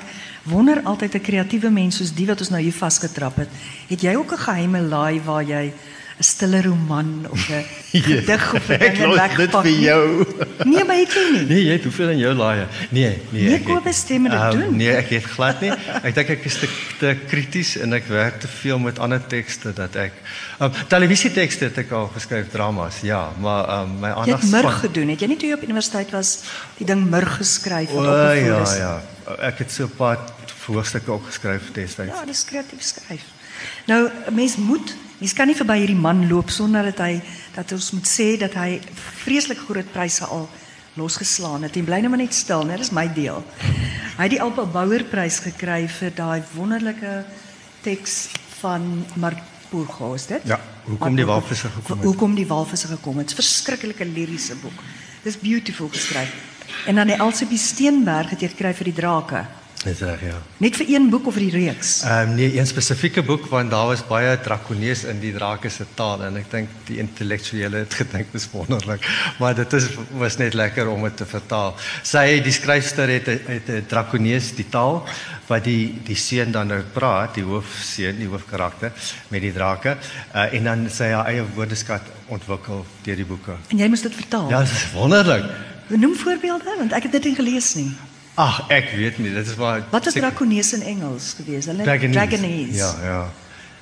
wonder 0.48 0.82
altyd 0.84 1.14
'n 1.14 1.20
kreatiewe 1.20 1.70
mens 1.70 1.96
soos 1.96 2.14
die 2.14 2.26
wat 2.26 2.40
ons 2.40 2.50
nou 2.50 2.62
hier 2.62 2.72
vasgetrap 2.72 3.36
het. 3.36 3.48
Het 3.88 4.00
jy 4.00 4.14
ook 4.16 4.32
'n 4.32 4.44
geheime 4.46 4.80
laai 4.80 5.20
waar 5.20 5.44
jy 5.44 5.72
'n 6.18 6.22
stille 6.24 6.62
roman 6.62 7.26
of 7.30 7.48
'n 7.48 7.64
gedig 8.02 8.54
of 8.54 8.68
'n 8.68 8.72
Ek 8.72 8.80
ding 8.80 8.96
in 9.02 9.08
los 9.08 9.20
dit 9.28 9.36
wegpak 9.36 9.62
vir 9.62 9.78
jou. 9.80 10.24
Nee, 10.64 10.84
maar 10.84 10.96
het 10.96 11.12
jy 11.14 11.24
nie. 11.32 11.44
Nee, 11.46 11.64
jy 11.64 11.72
het 11.72 11.82
hoeveel 11.86 12.08
in 12.08 12.18
jou 12.18 12.34
laaie? 12.34 12.66
Nee, 12.90 13.18
nee. 13.30 13.42
Nee, 13.42 13.54
ek 13.54 13.64
het- 13.66 13.74
Kobus, 13.74 13.96
stem 13.96 14.22
dit 14.22 14.32
Ehm, 14.32 14.50
doen. 14.58 14.76
Nee, 14.76 14.90
ek 14.96 15.08
het 15.14 15.24
glad 15.24 15.60
nie. 15.60 15.70
Ek 16.02 16.14
dink 16.14 16.28
ek 16.28 16.44
is 16.44 16.58
te, 16.58 16.68
te 16.98 17.16
krities 17.28 17.76
en 17.78 17.92
ek 17.92 18.06
werk 18.10 18.40
te 18.40 18.48
veel 18.48 18.78
met 18.78 18.98
ander 18.98 19.22
tekste 19.26 19.72
dat 19.72 19.94
ek 19.96 20.12
um, 20.60 20.72
televisietekste 20.88 21.64
het 21.64 21.78
ek 21.78 21.90
al 21.92 22.06
geskryf 22.14 22.50
dramas. 22.50 23.00
Ja, 23.02 23.30
maar 23.40 23.80
um, 23.82 24.00
my 24.00 24.08
Jy 24.08 24.14
aandag 24.14 24.40
het 24.40 24.50
murg 24.50 24.80
gedoen. 24.80 25.08
Het 25.08 25.20
jy 25.20 25.26
nie 25.26 25.36
toe 25.36 25.48
jy 25.48 25.54
op 25.54 25.62
universiteit 25.62 26.10
was 26.10 26.42
die 26.78 26.86
ding 26.86 27.06
murg 27.10 27.36
geskryf 27.36 27.90
wat 27.94 28.06
opgevoer 28.06 28.58
ja, 28.58 28.62
is? 28.62 28.76
ja. 28.76 29.02
Ek 29.38 29.58
het 29.58 29.70
so 29.70 29.84
'n 29.84 29.94
paar 29.96 30.18
hoofstukke 30.66 31.10
ook 31.10 31.24
geskryf 31.26 31.62
destyds. 31.72 32.12
Ja, 32.12 32.24
dis 32.24 32.44
kreatief 32.44 32.82
skryf. 32.82 33.22
Nou, 33.86 34.10
mens 34.32 34.56
moet, 34.56 34.94
mens 35.18 35.32
kan 35.32 35.46
nie 35.46 35.56
verby 35.56 35.78
hierdie 35.78 35.98
man 35.98 36.26
loop 36.28 36.50
sonder 36.50 36.90
dat 36.92 36.98
hy 36.98 37.20
dat 37.54 37.72
ons 37.72 37.90
moet 37.96 38.06
sê 38.08 38.36
dat 38.38 38.54
hy 38.54 38.80
vreeslik 39.24 39.58
groot 39.58 39.92
pryse 39.92 40.24
al 40.24 40.48
losgeslaan 40.98 41.62
het. 41.62 41.76
En 41.76 41.84
bly 41.84 42.00
nou 42.02 42.10
maar 42.12 42.22
net 42.22 42.34
stil, 42.34 42.64
né? 42.66 42.76
Dis 42.76 42.90
my 42.94 43.06
deel. 43.14 43.44
Hy 44.18 44.26
het 44.26 44.34
die 44.34 44.42
Alpa 44.42 44.64
Bouwer 44.66 45.04
prys 45.06 45.38
gekry 45.44 45.86
vir 45.98 46.14
daai 46.14 46.42
wonderlike 46.54 47.22
teks 47.84 48.28
van 48.58 49.04
Mark 49.14 49.38
Bourgeau, 49.70 50.14
is 50.16 50.26
dit? 50.26 50.42
Ja, 50.48 50.58
hoekom 50.88 51.16
die 51.16 51.26
walvisse 51.28 51.68
gekom 51.68 51.96
het. 51.96 52.06
Hoekom 52.06 52.34
die 52.34 52.46
walvisse 52.48 52.88
gekom 52.88 53.18
het. 53.18 53.30
'n 53.30 53.40
Verskriklike 53.42 54.04
liriese 54.04 54.56
boek. 54.56 54.78
Dis 55.22 55.38
beautiful 55.38 55.88
geskryf. 55.88 56.34
En 56.86 56.94
dan 56.94 57.06
die 57.06 57.16
Elsabie 57.16 57.58
Steenberg 57.58 58.30
het 58.30 58.40
jy 58.40 58.48
gekry 58.48 58.74
vir 58.74 58.84
die 58.84 58.92
drake. 58.92 59.44
Dis 59.78 60.00
reg, 60.02 60.22
ja. 60.26 60.34
Net 60.58 60.74
vir 60.74 60.88
een 60.90 61.04
boek 61.06 61.28
of 61.30 61.36
vir 61.36 61.44
die 61.46 61.52
reeks? 61.54 62.00
Ehm 62.02 62.32
um, 62.32 62.34
nee, 62.34 62.50
een 62.56 62.66
spesifieke 62.66 63.22
boek 63.22 63.44
want 63.46 63.70
daar 63.70 63.86
was 63.86 64.00
baie 64.08 64.32
drakonees 64.42 65.04
in 65.06 65.20
die 65.22 65.30
drake 65.36 65.70
se 65.70 65.86
taal 65.94 66.24
en 66.26 66.40
ek 66.40 66.48
dink 66.50 66.72
die 66.88 66.98
intellektuele 66.98 67.84
het 67.84 67.94
gedink 68.00 68.32
dis 68.34 68.48
wonderlik, 68.50 69.06
maar 69.38 69.54
dit 69.54 69.76
is 69.78 69.86
was 70.18 70.38
net 70.42 70.58
lekker 70.58 70.90
om 70.90 71.06
dit 71.06 71.16
te 71.22 71.28
vertaal. 71.30 71.76
Sy 72.02 72.40
die 72.42 72.56
skryfster 72.56 73.14
het 73.14 73.30
het 73.30 73.70
'n 73.70 73.86
drakonees 73.86 74.50
die 74.58 74.66
taal 74.66 75.04
wat 75.46 75.64
die 75.64 75.94
die 76.10 76.18
seun 76.18 76.50
dan 76.52 76.74
nou 76.74 76.82
praat, 76.82 77.38
die 77.38 77.46
hoofseun, 77.46 78.18
die 78.18 78.28
hoofkarakter 78.28 78.92
met 79.30 79.46
die 79.46 79.52
drake 79.52 79.94
uh, 80.34 80.52
en 80.52 80.64
dan 80.64 80.86
sy 80.90 81.12
haar 81.14 81.30
eie 81.30 81.46
woordeskat 81.54 82.02
ontwikkel 82.26 82.84
deur 83.04 83.16
die 83.16 83.24
boeke. 83.24 83.54
En 83.70 83.78
jy 83.78 83.88
moes 83.88 84.02
dit 84.02 84.14
vertaal. 84.14 84.50
Ja, 84.50 84.60
dit 84.66 84.74
is 84.74 84.90
wonderlik. 84.92 85.46
Noem 85.88 86.18
voorbeelde 86.18 86.74
want 86.82 86.92
ek 86.92 87.02
het 87.02 87.12
dit 87.12 87.30
nie 87.30 87.34
gelees 87.38 87.74
nie. 87.78 87.92
Ag, 88.38 88.60
ek 88.70 88.92
weet 88.94 89.18
nie, 89.18 89.32
dit 89.34 89.46
is 89.50 89.56
maar 89.58 89.82
Wat 89.90 90.06
is 90.06 90.14
drakonees 90.14 90.72
in 90.76 90.82
Engels 90.86 91.32
gewees? 91.40 91.66
Hulle 91.66 91.82
Dragonese. 91.82 92.18
Dragonese. 92.18 92.76
Ja, 92.78 92.92
ja. 93.02 93.20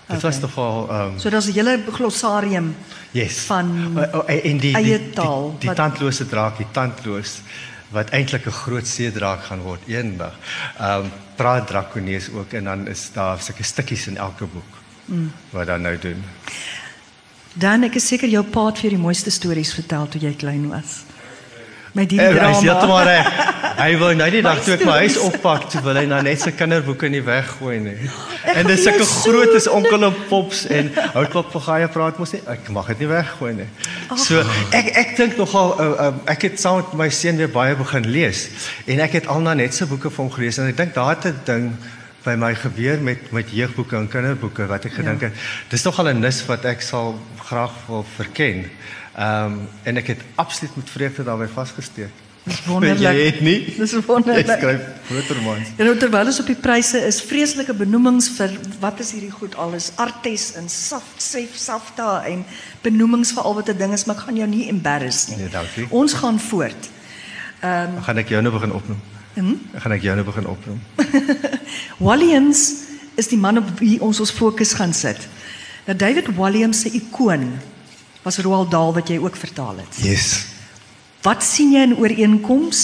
Dit 0.07 0.17
Okay. 0.17 0.31
was 0.31 0.39
tog 0.41 0.57
al 0.59 0.87
ehm 0.91 1.13
um, 1.13 1.19
So 1.21 1.31
daar's 1.31 1.47
'n 1.49 1.53
hele 1.53 1.81
glossarium 1.93 2.75
Yes. 3.11 3.39
van 3.51 3.99
O, 3.99 4.19
o, 4.19 4.25
en 4.25 4.59
die 4.59 4.73
die, 4.83 5.11
taal, 5.13 5.51
die, 5.51 5.59
die 5.59 5.69
wat- 5.69 5.77
tandlose 5.77 6.27
draak, 6.27 6.57
die 6.57 6.67
tandloos 6.73 7.41
wat 7.91 8.11
eintlik 8.11 8.47
'n 8.47 8.51
groot 8.51 8.87
seedraak 8.87 9.45
gaan 9.45 9.61
word 9.61 9.81
eendag. 9.87 10.33
Ehm 10.81 11.05
um, 11.05 11.11
praat 11.37 11.67
drakonees 11.67 12.31
ook 12.33 12.53
en 12.53 12.65
dan 12.65 12.87
is 12.89 13.11
daar 13.13 13.41
sulke 13.41 13.63
stukkies 13.63 14.07
in 14.07 14.17
elke 14.17 14.45
boek. 14.47 14.73
Mm. 15.05 15.33
Wat 15.51 15.67
dan 15.67 15.83
nou 15.83 15.99
doen. 15.99 16.25
Dan 17.55 17.83
ek 17.85 17.95
is 17.95 18.07
seker 18.07 18.29
jou 18.29 18.45
pa 18.45 18.67
het 18.67 18.79
vir 18.79 18.91
die 18.91 18.99
mooiste 19.01 19.31
stories 19.31 19.73
vertel 19.75 20.09
toe 20.09 20.21
jy 20.21 20.33
klein 20.37 20.69
was. 20.69 21.03
Met 21.97 22.11
die 22.13 22.19
Eh, 22.21 22.29
Hy 22.29 22.35
drama. 22.37 22.57
is 22.59 22.63
heeltemal 22.67 23.03
reg. 23.09 23.29
Hy 23.77 23.91
wou 24.01 24.11
nou 24.17 24.27
die 24.33 24.41
dag 24.45 24.59
toe 24.65 24.75
ek 24.77 24.85
my 24.89 24.95
huis 25.05 25.17
oppak, 25.21 25.67
toe 25.73 25.81
wil 25.85 25.97
hy 26.01 26.05
nou 26.09 26.19
net 26.25 26.41
sy 26.41 26.51
kinderboeke 26.57 27.09
nie 27.13 27.21
weggooi 27.25 27.79
nie. 27.81 27.97
Ek 28.45 28.57
En 28.63 28.67
dis 28.71 28.83
sulke 28.85 29.05
groot 29.05 29.53
is 29.59 29.67
onkel 29.69 30.05
en 30.09 30.15
pops 30.31 30.63
en 30.73 30.91
houtklopvergaaier 31.15 31.89
praat 31.93 32.19
mos 32.21 32.33
nie. 32.37 32.41
Ek 32.53 32.69
mag 32.73 32.87
dit 32.93 33.03
nie 33.05 33.09
weggooi 33.11 33.53
nie. 33.59 33.69
So 34.17 34.41
ek 34.77 34.93
ek 35.03 35.17
dink 35.19 35.37
nogal 35.41 35.75
uh, 35.81 35.89
uh, 36.07 36.13
ek 36.33 36.43
het 36.51 36.61
saam 36.61 36.77
met 36.83 36.95
my 37.03 37.09
seun 37.13 37.37
weer 37.41 37.53
baie 37.53 37.75
begin 37.77 38.09
lees 38.13 38.47
en 38.87 39.01
ek 39.01 39.13
het 39.21 39.27
al 39.33 39.41
na 39.45 39.55
net 39.55 39.75
se 39.75 39.87
boeke 39.87 40.11
vir 40.11 40.25
hom 40.25 40.33
gelees 40.33 40.59
en 40.59 40.69
ek 40.73 40.77
dink 40.77 40.95
daar 40.95 41.15
het 41.17 41.27
'n 41.27 41.41
ding 41.45 41.73
by 42.25 42.35
my 42.35 42.55
gebeur 42.55 42.99
met 43.01 43.31
met 43.33 43.51
jeugboeke 43.51 43.97
en 43.97 44.09
kinderboeke 44.09 44.67
wat 44.67 44.85
ek 44.85 44.93
gedink 45.01 45.21
Ja. 45.21 45.29
het. 45.29 45.35
Dis 45.71 45.85
nogal 45.85 46.09
'n 46.09 46.21
nis 46.21 46.45
wat 46.47 46.65
ek 46.65 46.81
sal 46.83 47.19
graag 47.45 47.73
wil 47.89 48.05
verken. 48.17 48.71
Ehm 49.17 49.53
um, 49.53 49.69
en 49.83 49.97
ek 49.97 50.07
het 50.13 50.23
absoluut 50.35 50.77
met 50.77 50.91
vreugde 50.91 51.25
daarbey 51.25 51.49
vasgesteek. 51.49 52.13
Dis 52.47 52.59
wonderlik. 52.67 53.01
Jy 53.01 53.23
het 53.25 53.41
nie. 53.41 53.75
Dis 53.79 53.91
Jy 53.91 54.03
wonderlik. 54.07 54.51
skryf 54.59 54.83
groter 55.09 55.37
romans. 55.37 55.71
En 55.77 55.89
nou, 55.89 55.97
terwyl 55.99 56.29
ons 56.31 56.41
op 56.41 56.47
die 56.47 56.59
pryse 56.63 57.01
is, 57.07 57.19
vreeslike 57.27 57.75
benoemings 57.75 58.29
vir 58.37 58.53
wat 58.81 59.01
is 59.03 59.11
hierdie 59.17 59.33
goed 59.33 59.57
alles? 59.59 59.89
Artes 59.99 60.53
en 60.61 60.69
Saft, 60.71 61.17
Sef, 61.23 61.57
Safta 61.59 62.21
en 62.29 62.45
benoemings 62.85 63.33
vir 63.35 63.43
al 63.43 63.55
wat 63.55 63.73
'n 63.73 63.79
ding 63.79 63.93
is, 63.93 64.05
maar 64.05 64.17
ek 64.17 64.23
gaan 64.23 64.37
jou 64.37 64.49
nie 64.49 64.69
embarrass 64.69 65.27
nie. 65.29 65.37
Nee, 65.37 65.49
dankie. 65.49 65.87
Ons 65.91 66.13
gaan 66.13 66.39
voort. 66.41 66.91
Dan 67.61 68.03
gaan 68.03 68.19
ek 68.19 68.29
jou 68.29 68.43
nou 68.43 68.53
begin 68.53 68.73
opnoem. 68.73 69.01
Hm? 69.35 69.55
Dan 69.73 69.81
gaan 69.81 69.93
ek 69.93 70.03
jou 70.03 70.15
nou 70.15 70.27
begin 70.27 70.47
opnoem. 70.47 70.81
Williams 72.09 72.73
is 73.15 73.29
die 73.29 73.39
man 73.39 73.59
op 73.59 73.79
wie 73.79 74.01
ons 74.01 74.21
ons 74.21 74.31
fokus 74.31 74.73
gaan 74.73 74.93
sit. 74.93 75.29
Nou 75.87 75.97
David 75.99 76.37
Williams 76.37 76.81
se 76.81 76.91
ikoon 76.91 77.59
was 78.27 78.39
Roald 78.43 78.71
Dahl 78.75 78.91
wat 78.97 79.09
jy 79.09 79.21
ook 79.23 79.37
vertaal 79.39 79.79
het. 79.85 80.03
Yes. 80.03 80.47
Wat 81.23 81.45
sien 81.47 81.71
jy 81.77 81.85
in 81.87 81.95
ooreenkoms? 81.95 82.81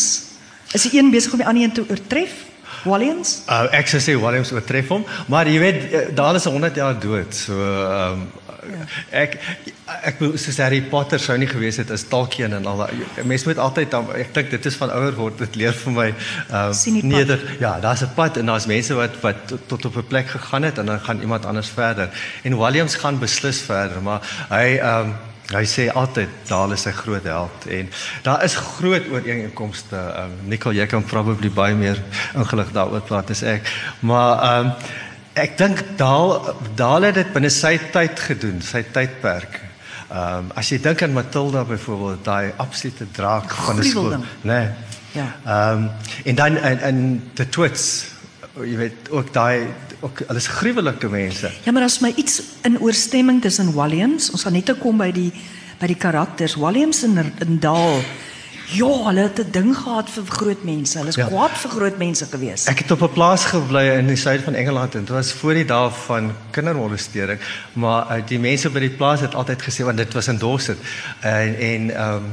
Is 0.70 0.86
die 0.86 1.00
een 1.00 1.10
besig 1.10 1.34
om 1.34 1.42
die 1.42 1.46
ander 1.50 1.66
een 1.66 1.74
te 1.80 1.84
oortref? 1.88 2.38
Williams? 2.82 3.40
Uh, 3.46 3.66
ek 3.78 3.90
sou 3.90 3.98
sê 4.02 4.14
Williams 4.18 4.50
oortref 4.54 4.88
hom, 4.90 5.04
maar 5.30 5.50
jy 5.50 5.58
weet 5.62 5.82
eh, 5.84 6.06
daar 6.14 6.38
is 6.38 6.46
100 6.50 6.78
jaar 6.78 6.96
dood. 6.98 7.34
So 7.34 7.58
ehm 7.58 8.22
um, 8.22 8.30
ek 9.10 9.32
ek 10.06 10.20
bedoel, 10.20 10.36
soos 10.38 10.58
Harry 10.62 10.78
Potter 10.86 11.18
sou 11.18 11.34
nie 11.38 11.48
gewees 11.50 11.80
het 11.82 11.90
as 11.90 12.04
Tolkien 12.06 12.54
en 12.54 12.66
al 12.70 12.84
daai 12.84 13.24
mense 13.26 13.48
moet 13.48 13.58
altyd 13.58 13.90
dan 13.90 14.06
ek 14.14 14.30
dink 14.36 14.52
dit 14.54 14.68
is 14.70 14.76
van 14.78 14.92
ouer 14.94 15.16
word 15.18 15.42
dit 15.42 15.58
leer 15.58 15.74
vir 15.80 15.96
my 15.96 16.06
pad. 16.46 17.02
neder 17.02 17.42
ja, 17.58 17.72
daar's 17.82 18.04
'n 18.06 18.14
pad 18.14 18.38
en 18.38 18.46
daar's 18.46 18.68
mense 18.70 18.94
wat 18.94 19.18
wat 19.26 19.42
tot, 19.50 19.66
tot 19.66 19.90
op 19.90 19.98
'n 19.98 20.06
plek 20.06 20.30
gegaan 20.36 20.62
het 20.62 20.78
en 20.78 20.86
dan 20.86 21.00
gaan 21.00 21.20
iemand 21.20 21.46
anders 21.46 21.74
verder. 21.74 22.14
En 22.42 22.58
Williams 22.58 22.94
gaan 22.94 23.18
beslis 23.18 23.60
verder, 23.60 24.02
maar 24.02 24.22
hy 24.48 24.78
ehm 24.78 25.10
um, 25.10 25.14
Hy 25.52 25.64
sê 25.68 25.88
altyd 25.90 26.28
Daal 26.48 26.72
is 26.76 26.84
sy 26.86 26.92
groot 26.96 27.24
held 27.28 27.66
en 27.68 27.88
daar 28.24 28.44
is 28.44 28.56
groot 28.56 29.08
ooreenkomste. 29.12 29.96
Um, 29.96 30.36
Nicole, 30.50 30.76
jy 30.78 30.86
kan 30.90 31.04
probably 31.04 31.50
baie 31.52 31.74
meer 31.78 32.00
ingelig 32.38 32.72
daaroor 32.72 33.04
praat 33.08 33.32
as 33.34 33.42
ek. 33.42 33.68
Maar 34.00 34.32
ehm 34.48 34.70
um, 34.72 34.76
ek 35.32 35.56
dink 35.56 35.84
Daal 35.96 36.34
Daal 36.76 37.08
het 37.08 37.20
dit 37.20 37.30
binne 37.32 37.50
sy 37.52 37.78
tyd 37.92 38.20
gedoen, 38.20 38.60
sy 38.64 38.84
tydperk. 38.92 39.60
Ehm 40.12 40.48
um, 40.48 40.50
as 40.60 40.72
jy 40.72 40.80
dink 40.84 41.02
aan 41.02 41.14
Matilda 41.16 41.64
byvoorbeeld, 41.64 42.24
daai 42.24 42.52
absolute 42.60 43.06
draak 43.16 43.54
van 43.66 43.78
'n 43.80 43.84
skool, 43.84 44.10
né? 44.10 44.26
Nee. 44.42 44.66
Ja. 45.12 45.28
Ehm 45.44 45.84
um, 45.84 45.90
en 46.24 46.34
dan 46.34 46.56
in 46.56 46.80
in 46.80 47.30
the 47.34 47.48
twits, 47.48 48.04
jy 48.60 48.76
weet 48.76 49.10
ook 49.10 49.32
daai 49.32 49.68
ook 50.02 50.24
hulle 50.26 50.40
is 50.40 50.50
gruwelike 50.50 51.08
mense. 51.08 51.50
Ja, 51.64 51.72
maar 51.72 51.86
as 51.86 52.00
my 52.02 52.12
iets 52.16 52.42
in 52.66 52.80
ooreenstemming 52.80 53.40
tussen 53.42 53.72
Williams, 53.74 54.30
ons 54.30 54.42
gaan 54.42 54.52
net 54.52 54.66
te 54.66 54.74
kom 54.74 54.98
by 54.98 55.12
die 55.14 55.30
by 55.82 55.88
die 55.90 55.98
karakters 55.98 56.54
Williams 56.54 57.02
en, 57.02 57.18
en 57.18 57.58
Dahl. 57.62 58.02
Ja, 58.72 58.88
hulle 59.08 59.26
het 59.26 59.38
'n 59.38 59.50
ding 59.50 59.76
gehad 59.76 60.10
vir 60.10 60.24
groot 60.26 60.62
mense. 60.64 60.98
Hulle 60.98 61.08
is 61.08 61.16
ja. 61.16 61.26
Kwaad 61.26 61.50
vir 61.50 61.70
groot 61.70 61.98
mense 61.98 62.26
gewees. 62.26 62.66
Ek 62.66 62.78
het 62.78 62.90
op 62.90 63.02
'n 63.02 63.12
plaas 63.12 63.44
gebly 63.44 63.98
in 63.98 64.06
die 64.06 64.16
suide 64.16 64.42
van 64.42 64.54
Engeland 64.54 64.94
en 64.94 65.00
dit 65.00 65.14
was 65.14 65.32
voor 65.32 65.54
die 65.54 65.64
dae 65.64 65.90
van 65.90 66.32
kindermolestering, 66.50 67.40
maar 67.72 68.06
uh, 68.10 68.22
die 68.26 68.38
mense 68.38 68.70
by 68.70 68.80
die 68.80 68.96
plaas 68.96 69.20
het 69.20 69.34
altyd 69.34 69.62
gesê 69.62 69.84
want 69.84 69.96
dit 69.96 70.12
was 70.12 70.28
in 70.28 70.38
Dorset 70.38 70.78
en 71.20 71.58
en 71.58 71.90
ehm 71.90 72.14
um, 72.14 72.32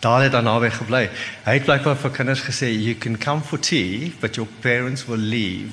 daar 0.00 0.22
het 0.22 0.32
dan 0.32 0.44
naby 0.44 0.70
gebly. 0.70 1.10
Hy 1.44 1.52
het 1.58 1.64
blykbaar 1.64 1.96
vir 1.96 2.10
kinders 2.10 2.40
gesê 2.44 2.68
you 2.70 2.94
can 2.94 3.18
come 3.18 3.42
for 3.42 3.58
tea 3.58 4.12
but 4.20 4.34
your 4.36 4.48
parents 4.60 5.06
will 5.06 5.18
leave. 5.22 5.72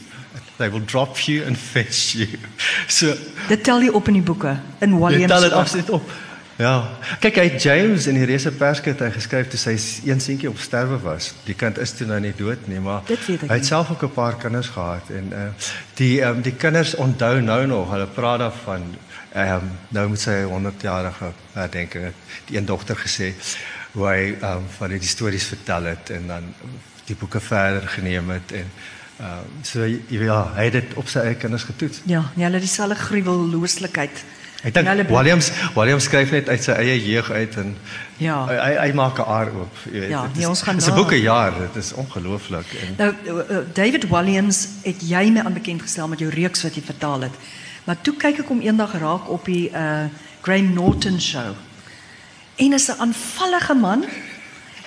They 0.57 0.69
will 0.69 0.85
drop 0.85 1.17
you 1.17 1.45
and 1.45 1.57
fetch 1.73 2.13
you. 2.13 2.39
So 2.87 3.13
Dit 3.47 3.63
tel 3.63 3.81
jy 3.81 3.89
op 3.89 4.07
in 4.07 4.13
die 4.13 4.25
boeke 4.25 4.59
in 4.79 4.97
Williams. 4.99 5.21
Jy 5.21 5.27
tel 5.27 5.41
dit 5.41 5.51
absoluut 5.51 5.89
op. 5.89 6.11
Ja. 6.55 6.73
Kyk, 7.19 7.35
hy 7.41 7.43
het 7.49 7.63
James 7.65 8.05
in 8.07 8.17
die 8.19 8.25
reuse 8.29 8.51
perskit 8.53 8.99
hy 9.01 9.09
geskryf 9.15 9.47
toe 9.49 9.57
sy 9.57 9.73
een 10.05 10.19
seentjie 10.21 10.51
op 10.51 10.59
sterwe 10.61 10.99
was. 11.01 11.31
Die 11.47 11.55
kind 11.57 11.79
is 11.81 11.95
toe 11.97 12.05
nou 12.07 12.19
nie 12.21 12.33
dood 12.37 12.67
nie, 12.69 12.77
maar 12.79 13.01
Dit 13.07 13.25
hy 13.25 13.39
het 13.41 13.49
nie. 13.49 13.63
self 13.65 13.89
ook 13.89 14.03
'n 14.03 14.13
paar 14.13 14.37
kinders 14.37 14.69
gehad 14.69 15.09
en 15.09 15.33
uh 15.33 15.49
die 15.97 16.21
um, 16.21 16.41
die 16.41 16.53
kinders 16.53 16.95
onthou 16.95 17.41
nou 17.41 17.65
nog, 17.67 17.89
hulle 17.91 18.05
praat 18.07 18.39
daarvan 18.39 18.85
ehm 19.33 19.55
um, 19.55 19.71
nou 19.89 20.09
met 20.09 20.19
sy 20.19 20.43
100-jarige 20.45 21.31
herdenking 21.53 22.03
het 22.03 22.13
die 22.45 22.57
een 22.57 22.65
dogter 22.65 22.95
gesê 22.95 23.33
hoe 23.93 24.07
hy 24.07 24.35
um, 24.41 24.65
van 24.77 24.89
die 24.89 25.01
stories 25.07 25.45
vertel 25.45 25.83
het 25.83 26.09
en 26.09 26.27
dan 26.27 26.43
die 27.05 27.15
boeke 27.15 27.39
verder 27.39 27.87
geneem 27.87 28.29
het 28.29 28.51
en 28.51 28.69
um, 29.19 29.49
so 29.61 29.85
jy 29.85 29.99
ja, 30.23 30.53
hy 30.55 30.63
het 30.69 30.73
dit 30.73 30.93
op 30.95 31.07
sy 31.07 31.19
eie 31.19 31.35
kinders 31.35 31.63
getoets. 31.63 32.01
Ja, 32.09 32.23
nee, 32.35 32.45
hulle 32.45 32.59
dieselfde 32.59 32.95
gruwellooslikheid. 32.95 34.23
Ek 34.63 34.73
dink 34.73 35.09
Williams 35.11 35.49
Williams 35.75 36.05
skryf 36.07 36.31
net 36.31 36.47
uit 36.49 36.63
sy 36.63 36.71
eie 36.71 36.95
jeug 37.03 37.31
uit 37.31 37.55
en 37.59 37.73
Ja. 38.17 38.45
hy 38.47 38.55
hy, 38.55 38.75
hy 38.87 38.93
maak 38.95 39.17
'n 39.19 39.27
aar 39.27 39.49
oop, 39.51 39.75
jy 39.91 39.99
weet. 39.99 40.09
Ja, 40.09 40.21
Dit 40.23 40.33
nee, 40.35 40.43
is- 40.43 40.47
ons 40.49 40.61
gaan 40.61 40.75
Dis 40.75 40.85
'n 40.87 40.89
na- 40.89 40.95
boekejaar, 40.95 41.53
dit 41.59 41.75
is 41.83 41.93
ongelooflik 41.93 42.65
en 42.81 42.95
Nou 42.97 43.13
uh, 43.25 43.31
uh, 43.49 43.57
David 43.73 44.07
Williams 44.09 44.67
het 44.83 45.01
jy 45.01 45.29
my 45.31 45.39
aan 45.41 45.53
bekend 45.53 45.81
gestel 45.81 46.07
met 46.07 46.19
jou 46.19 46.31
reeks 46.31 46.63
wat 46.63 46.75
jy 46.75 46.81
vertaal 46.81 47.21
het. 47.21 47.33
Maar 47.83 47.97
toe 48.01 48.15
kyk 48.15 48.39
ek 48.39 48.47
hom 48.47 48.61
eendag 48.61 48.93
raak 48.99 49.29
op 49.29 49.45
die 49.45 49.69
uh 49.69 50.05
Graham 50.41 50.73
Norton 50.73 51.19
show. 51.21 51.53
En 52.55 52.73
is 52.73 52.87
'n 52.87 52.99
aanvallige 52.99 53.73
man 53.73 54.05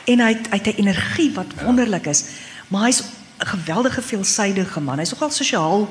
en 0.05 0.21
hy 0.21 0.29
het, 0.33 0.47
hy 0.51 0.57
het 0.63 0.67
'n 0.67 0.81
energie 0.81 1.35
wat 1.35 1.47
wonderlik 1.65 2.07
is. 2.07 2.25
Maar 2.69 2.85
hy's 2.85 3.03
'n 3.03 3.47
geweldige 3.47 4.03
veelsidige 4.03 4.81
man. 4.81 4.99
Hy's 4.99 5.11
nogal 5.11 5.31
sosiaal 5.31 5.89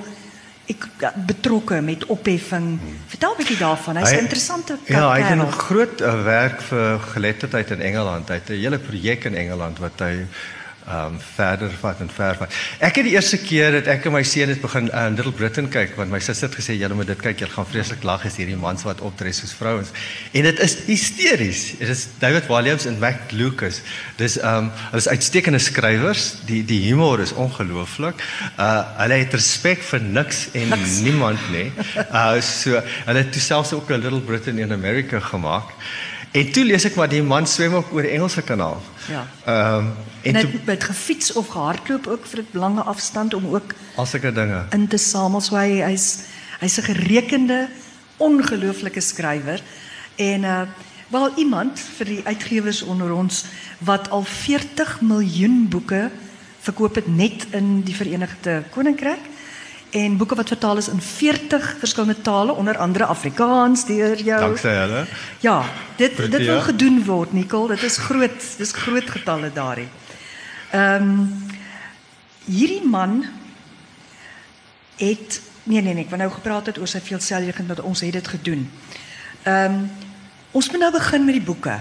ek 0.65 0.87
ja, 0.99 1.13
betrokke 1.15 1.81
met 1.81 2.05
opheffing. 2.05 2.79
Vertel 3.07 3.31
'n 3.31 3.37
bietjie 3.37 3.57
daarvan. 3.57 3.97
Hy's 3.97 4.11
'n 4.11 4.17
interessante 4.17 4.77
Ja, 4.85 5.11
hy 5.11 5.19
het 5.19 5.27
kerel. 5.27 5.45
'n 5.47 5.51
groot 5.51 6.01
uh, 6.01 6.23
werk 6.23 6.61
vir 6.61 6.99
geletterdheid 6.99 7.71
in 7.71 7.81
Engeland. 7.81 8.27
Hy 8.27 8.33
het 8.33 8.49
'n 8.49 8.53
hele 8.53 8.79
projek 8.79 9.23
in 9.23 9.35
Engeland 9.35 9.79
wat 9.79 9.99
hy 9.99 10.25
um, 10.89 11.17
verder 11.35 11.71
vat 11.81 11.99
en 11.99 12.09
verder 12.09 12.37
vat. 12.43 12.55
Ek 12.79 12.99
het 12.99 13.07
die 13.07 13.15
eerste 13.15 13.39
keer 13.41 13.79
dat 13.79 13.89
ek 13.91 14.07
en 14.09 14.15
my 14.15 14.23
seun 14.27 14.51
het 14.53 14.61
begin 14.61 14.89
uh, 14.91 15.07
Little 15.13 15.33
Britain 15.35 15.69
kyk 15.71 15.95
want 15.99 16.13
my 16.13 16.21
suster 16.23 16.49
het 16.49 16.57
gesê 16.59 16.77
julle 16.77 16.97
moet 16.97 17.09
dit 17.11 17.21
kyk, 17.21 17.41
julle 17.43 17.53
gaan 17.55 17.69
vreeslik 17.69 18.05
lag 18.07 18.25
as 18.27 18.37
hierdie 18.39 18.57
mans 18.59 18.85
wat 18.87 19.03
optree 19.05 19.33
soos 19.35 19.53
vrouens. 19.57 19.91
En 20.33 20.47
dit 20.47 20.61
is 20.65 20.77
hysteries. 20.87 21.63
Dit 21.79 21.93
is 21.93 22.07
David 22.21 22.49
Williams 22.51 22.87
en 22.89 22.99
Mac 23.01 23.31
Lucas. 23.35 23.81
Dis 24.19 24.37
um, 24.41 24.71
hulle 24.91 25.03
is 25.03 25.09
uitstekende 25.11 25.61
skrywers. 25.63 26.27
Die 26.49 26.63
die 26.65 26.81
humor 26.87 27.23
is 27.23 27.33
ongelooflik. 27.33 28.21
Uh 28.57 28.73
hulle 29.01 29.21
het 29.23 29.33
respek 29.35 29.83
vir 29.85 30.03
niks 30.03 30.47
en 30.53 30.69
Niks. 30.73 30.99
niemand 31.05 31.41
nê. 31.53 31.69
Uh 32.09 32.41
so 32.41 32.81
hulle 33.05 33.23
het 33.23 33.35
selfs 33.35 33.73
ook 33.73 33.89
'n 33.89 34.01
Little 34.01 34.21
Britain 34.21 34.59
in 34.59 34.71
Amerika 34.71 35.19
gemaak. 35.19 35.73
En 36.35 36.51
toe 36.51 36.65
lees 36.67 36.83
ek 36.83 36.97
maar 36.99 37.09
die 37.11 37.23
man 37.23 37.47
swem 37.47 37.73
ook 37.77 37.93
oor 37.95 38.03
die 38.03 38.11
Engelse 38.17 38.43
kanaal. 38.43 38.81
Ja. 39.07 39.23
Ehm 39.45 39.85
um, 39.85 39.93
En 40.25 40.33
en 40.33 40.39
hy 40.39 40.41
toe 40.41 40.55
het 40.57 40.65
met 40.65 40.83
gefiets 40.83 41.33
of 41.37 41.47
gehardloop 41.53 42.07
ook 42.07 42.25
vir 42.25 42.39
'n 42.41 42.57
lange 42.57 42.81
afstand 42.81 43.33
om 43.33 43.45
ook 43.53 43.75
al 43.95 44.05
sulke 44.05 44.31
dinge. 44.31 44.65
in 44.71 44.87
te 44.87 44.97
samel. 44.97 45.41
So 45.41 45.55
hy 45.55 45.81
hy's 45.85 46.25
hy's 46.59 46.77
'n 46.77 46.83
gerekende 46.93 47.69
ongelooflike 48.17 48.99
skrywer 48.99 49.61
en 50.15 50.43
uh 50.43 50.61
wel 51.07 51.31
iemand 51.37 51.79
vir 51.79 52.05
die 52.05 52.21
uitgewers 52.25 52.81
onder 52.81 53.13
ons 53.13 53.45
wat 53.77 54.09
al 54.09 54.23
40 54.23 55.01
miljoen 55.01 55.67
boeke 55.69 56.09
verkoop 56.59 56.95
het 56.95 57.07
net 57.07 57.45
in 57.51 57.81
die 57.85 57.95
Verenigde 57.95 58.63
Koninkryk 58.73 59.21
en 59.89 60.17
boeke 60.17 60.35
wat 60.35 60.47
vertaal 60.47 60.77
is 60.77 60.87
in 60.87 61.01
40 61.01 61.75
verskillende 61.79 62.21
tale 62.21 62.53
onder 62.53 62.77
andere 62.77 63.05
Afrikaans 63.05 63.85
deur 63.85 64.17
jou 64.23 64.39
Danksy 64.39 64.67
hulle. 64.67 65.05
Ja, 65.39 65.63
dit 65.95 66.17
dit 66.17 66.45
wil 66.45 66.61
gedoen 66.61 67.03
word, 67.05 67.33
Nicole. 67.33 67.75
Dit 67.75 67.83
is 67.83 67.97
groot, 67.97 68.57
dis 68.57 68.71
groot 68.71 69.09
getalle 69.09 69.51
daarin. 69.53 69.89
Ehm 70.71 71.09
um, 71.09 71.43
hierdie 72.45 72.83
man 72.85 73.25
het 74.97 75.41
nee 75.63 75.81
nee 75.81 75.93
nee, 75.93 76.03
ek 76.03 76.09
wou 76.09 76.19
nou 76.21 76.29
gepraat 76.31 76.67
het 76.69 76.77
oor 76.77 76.89
sy 76.89 77.01
veelselligheid 77.01 77.67
dat 77.67 77.81
ons 77.81 78.01
het 78.05 78.13
dit 78.13 78.27
gedoen. 78.27 78.69
Ehm 79.43 79.73
um, 79.73 79.89
ons 80.51 80.69
moet 80.71 80.79
nou 80.79 80.91
begin 80.91 81.25
met 81.25 81.35
die 81.35 81.43
boeke 81.43 81.79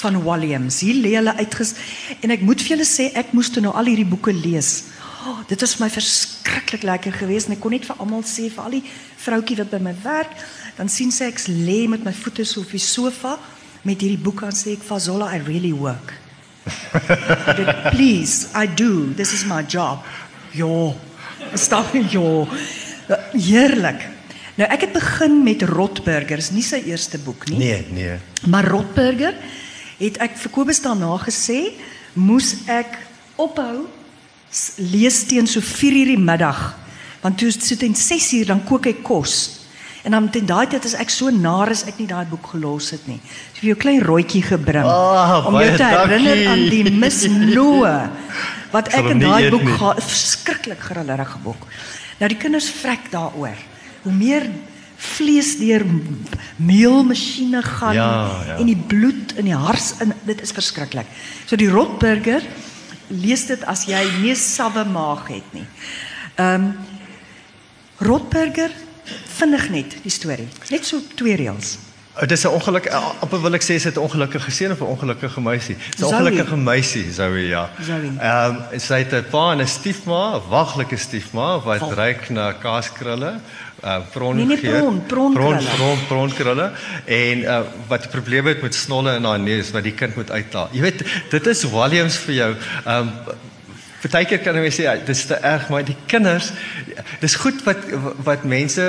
van 0.00 0.22
Williams. 0.24 0.80
Hier 0.80 0.96
lê 0.96 1.14
hulle 1.18 1.34
uitges 1.36 1.74
en 2.20 2.32
ek 2.34 2.42
moet 2.46 2.62
vir 2.62 2.74
julle 2.74 2.86
sê 2.88 3.10
ek 3.14 3.34
moes 3.36 3.50
toe 3.52 3.62
nou 3.62 3.74
al 3.76 3.90
hierdie 3.92 4.08
boeke 4.08 4.32
lees. 4.34 4.70
Oh, 5.26 5.40
dit 5.48 5.60
was 5.60 5.74
vir 5.76 5.84
my 5.84 5.90
verskriklik 5.92 6.82
lekker 6.88 7.12
geweest 7.12 7.50
en 7.50 7.52
ek 7.56 7.60
kon 7.60 7.74
net 7.74 7.84
vir 7.84 7.98
almal 8.00 8.22
sê 8.24 8.46
vir 8.48 8.62
al 8.64 8.70
die 8.78 8.84
vroutjie 9.20 9.56
wat 9.60 9.70
by 9.74 9.80
my 9.84 9.92
werk, 10.04 10.32
dan 10.78 10.88
sien 10.88 11.10
sy 11.12 11.26
ek 11.28 11.42
lê 11.52 11.82
met 11.92 12.04
my 12.06 12.12
voete 12.16 12.44
so 12.48 12.62
op 12.64 12.70
die 12.72 12.80
sofa 12.80 13.34
met 13.84 14.00
hierdie 14.00 14.20
boeke 14.20 14.46
en 14.48 14.56
sê 14.56 14.72
ek 14.78 14.86
Fazola 14.86 15.28
I 15.36 15.42
really 15.44 15.72
work. 15.76 16.14
Dit 17.58 17.68
please, 17.92 18.48
I 18.56 18.64
do. 18.66 19.12
This 19.16 19.32
is 19.36 19.44
my 19.48 19.60
job. 19.68 20.04
Ja. 20.56 20.92
Stap 21.56 21.92
ja. 21.94 22.46
Heerlik. 23.34 24.06
Nou 24.56 24.68
ek 24.72 24.84
het 24.88 24.92
begin 24.96 25.40
met 25.44 25.62
Rotburgers, 25.68 26.50
nie 26.52 26.64
sy 26.64 26.80
eerste 26.88 27.18
boek 27.22 27.46
nie. 27.50 27.58
Nee, 27.60 27.84
nee. 27.92 28.16
Maar 28.48 28.68
Rotburger 28.72 29.36
het 30.00 30.18
ek 30.24 30.36
vir 30.40 30.52
Kobus 30.52 30.80
daarna 30.84 31.12
gesê, 31.22 31.72
moes 32.16 32.54
ek 32.72 32.96
ophou 33.40 33.84
s- 33.84 33.99
lees 34.78 35.24
teen 35.26 35.46
so 35.46 35.60
4:00 35.60 36.04
die 36.14 36.18
middag. 36.18 36.74
Want 37.22 37.38
toe 37.38 37.50
so 37.52 37.76
teen 37.76 37.94
6:00 37.94 38.46
dan 38.46 38.64
kook 38.64 38.86
ek 38.86 39.02
kos. 39.02 39.56
En 40.02 40.10
dan 40.16 40.30
teen 40.30 40.46
daai 40.46 40.66
tyd 40.66 40.84
is 40.84 40.94
ek 40.94 41.10
so 41.10 41.28
naar 41.30 41.68
as 41.70 41.84
ek 41.86 41.98
nie 41.98 42.06
daai 42.08 42.24
boek 42.26 42.46
gelos 42.54 42.90
het 42.90 43.06
nie. 43.06 43.20
So 43.52 43.60
vir 43.60 43.68
jou 43.68 43.76
klein 43.76 44.00
rooitjie 44.02 44.42
gebring 44.42 44.84
Ah, 44.86 45.46
om 45.46 45.54
jou 45.60 45.76
te 45.76 45.84
herinner 45.84 46.34
dankie. 46.34 46.48
aan 46.48 46.68
die 46.70 46.90
misnoë 46.90 48.10
wat 48.72 48.88
Ek 48.94 49.04
in 49.10 49.18
daai 49.18 49.50
boek 49.50 49.68
gehad 49.76 50.02
verskriklik 50.02 50.78
grillerige 50.80 51.38
boek. 51.44 51.66
Nou 52.18 52.28
die 52.28 52.38
kinders 52.38 52.70
vrek 52.70 53.10
daaroor. 53.10 53.56
Hoe 54.02 54.12
meer 54.12 54.48
vlees 54.96 55.56
deur 55.58 55.84
meelmasjiene 56.56 57.62
gaan 57.62 57.94
Ja, 57.94 58.42
ja. 58.46 58.56
en 58.58 58.66
die 58.66 58.76
bloed 58.76 59.32
in 59.36 59.44
die 59.44 59.54
hars 59.56 59.94
in 60.00 60.12
dit 60.26 60.40
is 60.40 60.52
verskriklik. 60.52 61.06
So 61.46 61.56
die 61.56 61.68
rotburger 61.68 62.42
lees 63.10 63.46
dit 63.46 63.64
as 63.66 63.84
jy 63.90 64.00
nie 64.22 64.34
sawwe 64.38 64.84
maag 64.84 65.26
het 65.28 65.52
nie. 65.52 65.66
Ehm 66.36 66.70
um, 66.70 66.72
rotburger 68.00 68.72
vinnig 69.36 69.68
net 69.70 69.96
die 70.02 70.12
storie. 70.12 70.48
Net 70.70 70.86
so 70.88 71.02
twee 71.14 71.36
reëls. 71.36 71.76
Uh, 72.16 72.26
Dis 72.26 72.44
'n 72.44 72.48
ongeluk 72.48 72.88
amper 73.20 73.40
wil 73.40 73.54
ek 73.54 73.62
sê 73.62 73.74
is 73.76 73.82
dit 73.82 73.96
'n 73.96 74.00
ongelukkige 74.00 74.50
seun 74.50 74.72
of 74.72 74.80
'n 74.80 74.92
ongelukkige 74.94 75.40
meisie. 75.40 75.76
'n 75.98 76.04
ongelukkige 76.04 76.56
meisie, 76.56 77.12
Zoe 77.12 77.46
ja. 77.48 77.70
Ehm 77.78 78.56
um, 78.72 78.80
sy 78.80 78.98
het 79.04 79.12
'n 79.12 79.24
pa 79.30 79.52
en 79.52 79.60
'n 79.60 79.66
stiefma, 79.66 80.36
'n 80.36 80.48
waglike 80.48 80.96
stiefma 80.96 81.60
wat 81.60 81.92
ryk 81.92 82.30
na 82.30 82.52
kaaskrulle. 82.52 83.40
Uh 83.80 83.98
pron 84.12 84.36
Nee, 84.36 84.46
nie 84.46 84.56
gee. 84.60 84.70
pron, 84.78 85.02
pronkrulle. 85.06 85.56
Pron, 85.56 85.76
pron, 85.76 85.98
pronkrulle 86.06 86.72
en 87.06 87.38
uh 87.44 87.62
wat 87.88 88.02
die 88.02 88.10
probleem 88.12 88.46
het 88.46 88.62
met 88.62 88.74
snolle 88.74 89.14
in 89.16 89.24
haar 89.24 89.40
neus 89.40 89.70
wat 89.72 89.82
die 89.82 89.94
kind 89.96 90.16
moet 90.16 90.30
uithaal. 90.30 90.68
Jy 90.72 90.80
weet, 90.80 91.04
dit 91.30 91.46
is 91.46 91.64
Williams 91.64 92.18
vir 92.26 92.34
jou. 92.34 92.50
Um, 92.86 93.12
Partykeer 94.00 94.40
kan 94.40 94.56
jy 94.56 94.70
sê 94.72 94.84
ja, 94.86 94.94
dis 94.96 95.26
te 95.28 95.36
erg, 95.44 95.68
maar 95.68 95.84
die 95.84 95.96
kinders 96.08 96.52
dis 97.20 97.34
goed 97.40 97.60
wat 97.66 97.82
wat 98.24 98.44
mense 98.48 98.86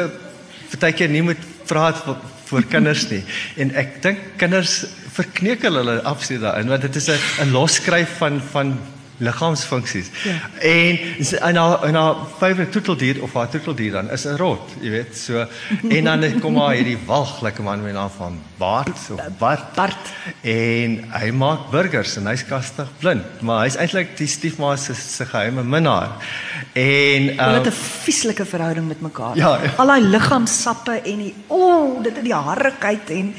partykeer 0.71 1.11
nie 1.11 1.23
moet 1.25 1.41
praat 1.67 1.99
vir, 2.05 2.63
kinders 2.71 3.09
nie. 3.11 3.23
En 3.59 3.73
ek 3.75 4.01
dink 4.03 4.19
kinders 4.39 4.85
verkneuk 5.11 5.63
hulle 5.67 5.99
absoluut 6.07 6.41
daarin 6.45 6.71
want 6.71 6.81
dit 6.87 6.95
is 6.95 7.09
'n 7.09 7.19
'n 7.43 7.51
loskryf 7.51 8.17
van 8.17 8.41
van 8.51 8.79
liggaamsfunksies. 9.21 10.09
Ja. 10.23 10.37
En 10.59 10.99
en 11.39 11.55
haar 11.55 11.83
en 11.83 11.95
haar 11.95 12.15
favourite 12.37 12.69
troeteldier 12.69 13.21
of 13.23 13.33
haar 13.33 13.49
troeteldier 13.49 13.91
dan 13.91 14.09
is 14.11 14.25
'n 14.25 14.37
rot, 14.37 14.73
jy 14.79 14.89
weet. 14.89 15.17
So 15.17 15.45
en 15.95 16.03
dan 16.03 16.39
kom 16.39 16.55
daar 16.55 16.73
hierdie 16.73 16.97
walglike 17.05 17.61
man 17.61 17.83
met 17.83 17.93
naam 17.93 18.09
van 18.17 18.39
Bart 18.57 18.89
of 18.89 19.37
Bart. 19.37 19.73
Bart. 19.75 20.13
En 20.41 20.97
hy 21.11 21.31
maak 21.31 21.69
burgers 21.71 22.17
en 22.17 22.27
hy's 22.27 22.45
kastig 22.45 22.89
blind, 22.99 23.41
maar 23.41 23.63
hy's 23.65 23.75
eintlik 23.75 24.17
die 24.17 24.27
stiefma 24.27 24.75
se 24.75 24.95
se 24.95 25.25
geheime 25.25 25.63
minnaar. 25.63 26.09
En 26.73 27.27
Hulle 27.27 27.57
het 27.59 27.65
um, 27.65 27.73
'n 27.73 27.81
vieslike 28.03 28.45
verhouding 28.45 28.87
met 28.87 29.01
mekaar. 29.01 29.35
Ja, 29.35 29.59
ja. 29.63 29.73
Al 29.77 29.87
daai 29.87 30.01
liggaamsappe 30.01 31.01
en 31.03 31.17
die 31.17 31.33
o, 31.47 31.57
oh, 31.57 32.03
dit 32.03 32.15
het 32.15 32.23
die 32.23 32.33
harrigheid 32.33 33.09
en 33.09 33.35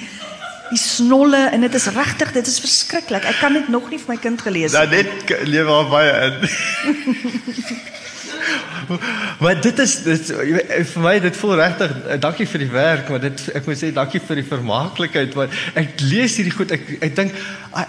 die 0.72 0.80
snolle 0.80 1.42
en 1.52 1.60
dit 1.66 1.74
is 1.78 1.86
regtig, 1.92 2.32
dit 2.32 2.46
is 2.48 2.58
verskriklik. 2.64 3.24
Ek 3.28 3.38
kan 3.44 3.52
dit 3.52 3.68
nog 3.72 3.90
nie 3.92 3.98
vir 4.00 4.14
my 4.14 4.18
kind 4.20 4.40
gelees 4.40 4.72
dan 4.72 4.88
nie. 4.90 5.02
net 5.02 5.24
k- 5.28 5.42
lewe 5.46 5.70
haar 5.78 5.90
baie 5.92 6.12
in. 6.28 6.36
maar 9.42 9.60
dit 9.62 9.78
is 9.78 9.92
dit 10.02 10.30
weet, 10.36 10.72
vir 10.92 11.02
my 11.04 11.12
dit 11.22 11.36
voel 11.38 11.54
regtig 11.60 11.92
eh, 12.10 12.18
dankie 12.20 12.46
vir 12.50 12.62
die 12.64 12.70
werk 12.72 13.08
maar 13.12 13.22
dit 13.22 13.42
ek 13.54 13.66
moet 13.68 13.78
sê 13.78 13.92
dankie 13.94 14.20
vir 14.20 14.40
die 14.40 14.46
vermaaklikheid 14.48 15.36
want 15.38 15.54
ek 15.78 16.02
lees 16.02 16.34
hierdie 16.40 16.54
goed 16.56 16.74
ek 16.74 16.88
ek 17.06 17.14
dink 17.16 17.36
ah, 17.78 17.86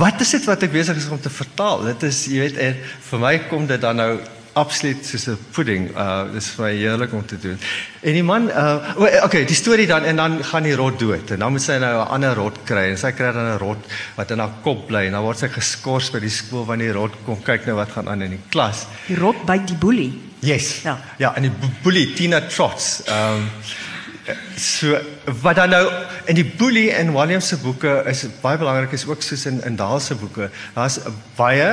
wat 0.00 0.22
is 0.24 0.32
dit 0.34 0.48
wat 0.48 0.64
ek 0.66 0.72
besig 0.74 0.96
is 0.98 1.06
om 1.12 1.20
te 1.20 1.30
vertaal? 1.30 1.84
Dit 1.92 2.02
is 2.08 2.24
jy 2.32 2.40
weet 2.46 2.56
en 2.64 2.78
vir 3.10 3.20
my 3.22 3.34
kom 3.50 3.68
dit 3.70 3.80
dan 3.84 4.00
nou 4.00 4.12
absoluut 4.60 5.06
soos 5.06 5.26
'n 5.28 5.38
pudding. 5.56 5.88
Uh 5.96 6.32
dis 6.34 6.48
vir 6.54 6.64
my 6.64 6.72
heerlik 6.76 7.12
om 7.16 7.26
te 7.26 7.38
doen. 7.40 7.58
En 8.00 8.12
die 8.18 8.22
man 8.22 8.48
uh 8.48 9.24
okay, 9.24 9.44
die 9.44 9.58
storie 9.58 9.86
dan 9.86 10.04
en 10.04 10.16
dan 10.16 10.38
gaan 10.44 10.68
die 10.68 10.76
rot 10.76 10.98
dood 10.98 11.30
en 11.30 11.38
dan 11.44 11.52
moet 11.52 11.62
sy 11.62 11.78
nou 11.82 11.94
'n 11.96 12.08
ander 12.16 12.34
rot 12.34 12.62
kry 12.64 12.90
en 12.90 12.98
sy 12.98 13.12
kry 13.12 13.32
dan 13.32 13.54
'n 13.54 13.58
rot 13.58 13.92
wat 14.16 14.30
in 14.30 14.38
haar 14.38 14.56
kop 14.62 14.86
bly 14.86 15.06
en 15.06 15.12
dan 15.12 15.22
word 15.22 15.38
sy 15.38 15.48
geskort 15.48 16.12
by 16.12 16.20
die 16.20 16.34
skool 16.40 16.66
wanneer 16.66 16.92
die 16.92 16.98
rot 17.00 17.14
kom 17.24 17.42
kyk 17.42 17.66
nou 17.66 17.76
wat 17.76 17.90
gaan 17.90 18.08
aan 18.08 18.22
in 18.22 18.30
die 18.36 18.44
klas. 18.50 18.86
Die 19.06 19.16
rot 19.16 19.46
byt 19.46 19.66
die 19.66 19.76
boelie. 19.76 20.12
Yes. 20.40 20.82
Ja. 20.82 20.98
Ja, 21.18 21.34
en 21.36 21.42
die 21.42 21.52
boelie 21.82 22.12
Tina 22.14 22.40
Trots. 22.40 23.02
Ehm 23.06 23.32
um, 23.32 23.48
so 24.56 24.98
wat 25.42 25.56
dan 25.56 25.72
nou 25.72 25.84
in 26.30 26.36
die 26.38 26.44
boelie 26.44 26.90
in 26.94 27.12
William 27.12 27.40
se 27.40 27.56
boeke 27.58 28.02
is 28.10 28.24
baie 28.42 28.58
belangrik 28.58 28.92
is 28.92 29.06
ook 29.08 29.22
soos 29.22 29.46
in 29.46 29.62
in 29.64 29.76
Daal 29.76 30.00
se 30.00 30.14
boeke. 30.14 30.50
Daar's 30.74 30.98
baie 31.36 31.70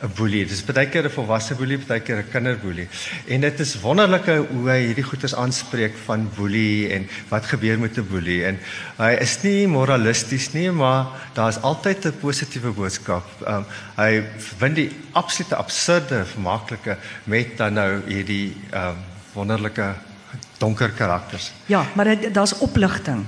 'n 0.00 0.12
boelie. 0.16 0.46
Dis 0.48 0.62
baie 0.64 0.88
keer 0.88 1.04
'n 1.04 1.12
volwasse 1.12 1.54
boelie, 1.54 1.78
baie 1.78 2.00
keer 2.00 2.18
'n 2.18 2.30
kinderboelie. 2.32 2.88
En 3.28 3.40
dit 3.40 3.60
is 3.60 3.80
wonderlike 3.80 4.46
hoe 4.48 4.68
hy 4.70 4.78
hierdie 4.86 5.04
goeters 5.04 5.34
aanspreek 5.34 5.96
van 6.06 6.30
boelie 6.36 6.92
en 6.92 7.08
wat 7.28 7.44
gebeur 7.44 7.78
met 7.78 7.98
'n 7.98 8.06
boelie. 8.08 8.44
En 8.44 8.58
hy 8.96 9.12
is 9.20 9.42
nie 9.42 9.68
moralisties 9.68 10.52
nie, 10.52 10.70
maar 10.70 11.06
daar's 11.34 11.60
altyd 11.60 12.06
'n 12.06 12.18
positiewe 12.20 12.72
boodskap. 12.72 13.24
Um, 13.46 13.64
hy 13.96 14.22
vind 14.58 14.74
die 14.74 14.90
absolute 15.12 15.56
absurde 15.56 16.24
vermaaklike 16.24 16.96
met 17.24 17.56
dan 17.56 17.74
nou 17.74 18.00
hierdie 18.06 18.56
um, 18.72 18.96
wonderlike 19.32 19.94
donker 20.58 20.90
karakters. 20.90 21.52
Ja, 21.66 21.84
maar 21.94 22.32
daar's 22.32 22.58
opligting. 22.58 23.26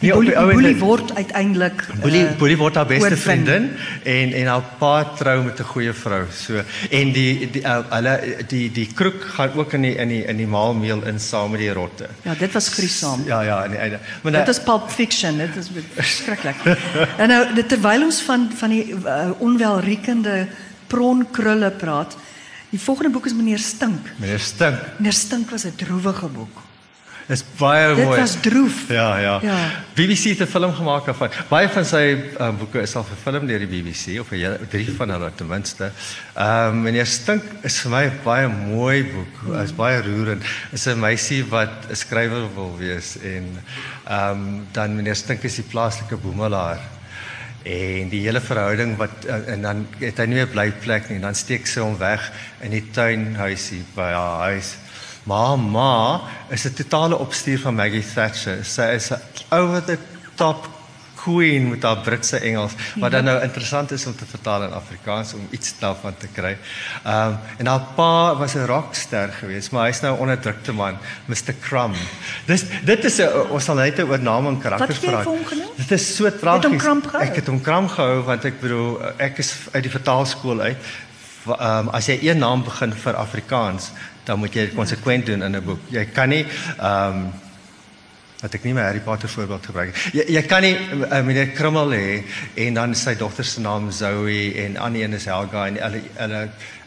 Die 0.00 0.12
boelie, 0.12 0.30
die 0.30 0.38
ou 0.38 0.52
boelie 0.52 0.76
word 0.78 1.10
uiteindelik 1.16 1.80
Boelie 2.02 2.20
eh, 2.26 2.34
Boelie 2.38 2.56
word 2.60 2.76
haar 2.78 2.86
beste 2.86 3.04
oorwin. 3.08 3.18
vriendin 3.18 3.64
en 4.04 4.32
en 4.38 4.46
haar 4.46 4.62
pa 4.78 5.04
trou 5.18 5.42
met 5.44 5.58
'n 5.60 5.64
goeie 5.72 5.92
vrou. 5.92 6.26
So 6.30 6.62
en 6.90 7.12
die 7.12 7.50
die 7.50 7.62
uh, 7.62 7.80
hulle 7.90 8.14
die 8.48 8.70
die 8.72 8.86
kroeg 8.94 9.18
gaan 9.34 9.50
ook 9.56 9.72
in 9.72 9.82
die 9.82 9.94
in 9.96 10.08
die 10.08 10.22
in 10.24 10.36
die 10.36 10.46
maalmeel 10.46 11.02
in 11.06 11.18
saam 11.18 11.50
met 11.50 11.60
die 11.60 11.72
rotte. 11.72 12.08
Ja, 12.22 12.34
dit 12.34 12.52
was 12.52 12.68
gruisam. 12.68 13.24
Ja 13.26 13.40
ja, 13.42 13.62
aan 13.64 13.70
die 13.70 13.78
einde. 13.78 13.98
Maar 14.22 14.32
nou, 14.32 14.44
Dit 14.44 14.54
is 14.56 14.62
Pulp 14.62 14.90
Fiction, 14.90 15.38
dit 15.38 15.56
is 15.56 15.70
verskriklik. 15.94 16.56
en 17.18 17.28
nou 17.28 17.54
dit- 17.54 17.68
terwyl 17.68 18.02
ons 18.04 18.22
van 18.22 18.50
van 18.54 18.68
die 18.70 18.94
uh, 18.94 19.30
onwelriekende 19.38 20.46
pronkrulle 20.86 21.70
praat, 21.70 22.16
die 22.70 22.80
volgende 22.80 23.10
boek 23.10 23.26
is 23.26 23.34
meneer 23.34 23.58
Stink. 23.58 23.98
meneer 24.16 24.38
Stink. 24.38 24.78
Meneer 24.98 25.12
Stink 25.12 25.50
was 25.50 25.64
'n 25.64 25.72
droewige 25.76 26.26
boek. 26.26 26.68
Dis 27.30 27.44
baie 27.60 27.94
Dit 27.94 28.04
mooi. 28.04 28.18
was 28.18 28.32
droef. 28.42 28.88
Ja, 28.90 29.18
ja. 29.22 29.38
Ja. 29.42 29.58
BBC 29.94 30.32
het 30.34 30.40
'n 30.40 30.50
film 30.50 30.72
gemaak 30.74 31.04
daarvan. 31.06 31.30
Baie 31.48 31.68
van 31.68 31.84
sy 31.84 32.16
uh, 32.40 32.48
boeke 32.58 32.80
is 32.80 32.96
al 32.96 33.04
vervilm 33.04 33.46
deur 33.46 33.58
die 33.58 33.68
BBC 33.70 34.18
of 34.20 34.32
'n 34.32 34.66
drie 34.68 34.90
van 34.96 35.10
hulle 35.10 35.30
ten 35.34 35.46
minste. 35.46 35.92
Ehm 36.34 36.68
um, 36.74 36.82
meneer 36.82 37.06
Stink 37.06 37.42
is 37.62 37.78
vir 37.80 37.90
my 37.90 38.04
'n 38.04 38.18
baie 38.24 38.48
mooi 38.48 39.04
boek. 39.04 39.54
Dit 39.54 39.62
is 39.64 39.74
baie 39.74 40.02
roerend. 40.02 40.42
Is 40.72 40.86
'n 40.86 40.98
meisie 40.98 41.44
wat 41.48 41.86
'n 41.90 41.94
skrywer 41.94 42.54
wil 42.54 42.76
wees 42.78 43.16
en 43.22 43.62
ehm 44.08 44.30
um, 44.30 44.66
dan 44.72 44.96
meneer 44.96 45.16
Stink 45.16 45.42
is 45.42 45.54
die 45.54 45.64
plaaslike 45.70 46.16
boemelaar. 46.16 46.78
En 47.62 48.08
die 48.08 48.20
hele 48.26 48.40
verhouding 48.40 48.96
wat 48.96 49.10
uh, 49.26 49.52
en 49.52 49.62
dan 49.62 49.86
het 49.98 50.16
hy 50.18 50.24
nie 50.26 50.34
meer 50.34 50.48
blyplek 50.48 51.08
nie. 51.10 51.20
Dan 51.20 51.34
steek 51.34 51.66
sy 51.66 51.80
hom 51.80 51.98
weg 51.98 52.32
in 52.60 52.70
die 52.70 52.90
tuinhuisie 52.90 53.84
by 53.94 54.10
haar 54.12 54.40
huis. 54.50 54.76
Maar 55.24 55.58
ma 55.58 56.20
is 56.48 56.64
'n 56.64 56.74
totale 56.74 57.18
opstuur 57.18 57.58
van 57.60 57.74
Maggie 57.74 58.04
Thatcher. 58.14 58.64
Sy 58.64 58.82
is 58.82 59.10
'n 59.10 59.20
over 59.50 59.84
the 59.84 59.98
top 60.34 60.68
queen 61.22 61.68
met 61.68 61.82
haar 61.82 62.00
Britse 62.04 62.38
Engels 62.38 62.74
wat 63.00 63.12
dan 63.12 63.24
nou 63.28 63.36
interessant 63.42 63.90
is 63.90 64.06
om 64.06 64.16
te 64.16 64.26
vertaal 64.28 64.64
in 64.68 64.72
Afrikaans 64.72 65.34
om 65.36 65.46
iets 65.50 65.74
daarvan 65.78 66.16
te 66.18 66.28
kry. 66.32 66.56
Ehm 67.04 67.34
um, 67.34 67.38
en 67.58 67.66
haar 67.66 67.86
pa 67.96 68.36
was 68.36 68.54
'n 68.54 68.66
rockster 68.66 69.32
geweest, 69.40 69.70
maar 69.70 69.86
hy's 69.86 70.00
nou 70.00 70.14
'n 70.16 70.20
onderdrukte 70.20 70.72
man, 70.72 70.98
Mr 71.26 71.54
Crumb. 71.60 71.96
Dis 72.46 72.64
dit 72.84 73.04
is 73.04 73.18
'n 73.18 73.50
ons 73.50 73.64
sal 73.64 73.74
net 73.74 73.98
oor 74.02 74.18
name 74.18 74.48
en 74.48 74.58
karakters 74.58 74.98
praat. 74.98 75.28
Dit 75.76 75.90
is 75.90 76.16
so 76.16 76.30
tragies. 76.30 76.82
Ek 77.20 77.34
het 77.34 77.46
hom 77.46 77.60
Crumb 77.60 77.90
gehou 77.90 78.22
want 78.22 78.44
ek 78.44 78.60
bedoel 78.60 79.00
ek 79.16 79.38
is 79.38 79.54
uit 79.72 79.82
die 79.82 79.92
vertaalskool 79.92 80.60
uit. 80.60 80.76
Ehm 81.46 81.78
um, 81.78 81.88
as 81.88 82.06
jy 82.06 82.18
een 82.22 82.38
naam 82.38 82.64
begin 82.64 82.92
vir 82.92 83.14
Afrikaans, 83.16 83.90
dan 84.30 84.38
moet 84.38 84.54
jy 84.54 84.68
dit 84.68 84.76
konsekwent 84.78 85.26
doen 85.26 85.42
in 85.42 85.56
'n 85.58 85.64
boek. 85.64 85.86
Jy 85.90 86.04
kan 86.14 86.28
nie 86.28 86.44
ehm 86.78 87.16
um, 87.16 87.30
wat 88.40 88.54
ek 88.56 88.62
nie 88.64 88.72
my 88.72 88.84
Harry 88.86 89.02
Potter 89.04 89.28
voorbeeld 89.28 89.66
gebruik 89.68 89.90
nie. 89.92 90.20
Jy 90.20 90.36
jy 90.38 90.42
kan 90.48 90.62
nie 90.64 90.76
uh, 90.76 91.20
meneer 91.26 91.50
Krummel 91.56 91.92
hê 91.92 92.22
en 92.64 92.78
dan 92.78 92.94
sy 92.96 93.14
dogter 93.20 93.44
se 93.44 93.60
naam 93.60 93.90
Zoe 93.92 94.54
en 94.64 94.78
Annie 94.80 95.04
en 95.04 95.18
is 95.18 95.26
Helga 95.28 95.66
en 95.66 95.76
hulle 95.76 96.00
hulle 96.14 96.40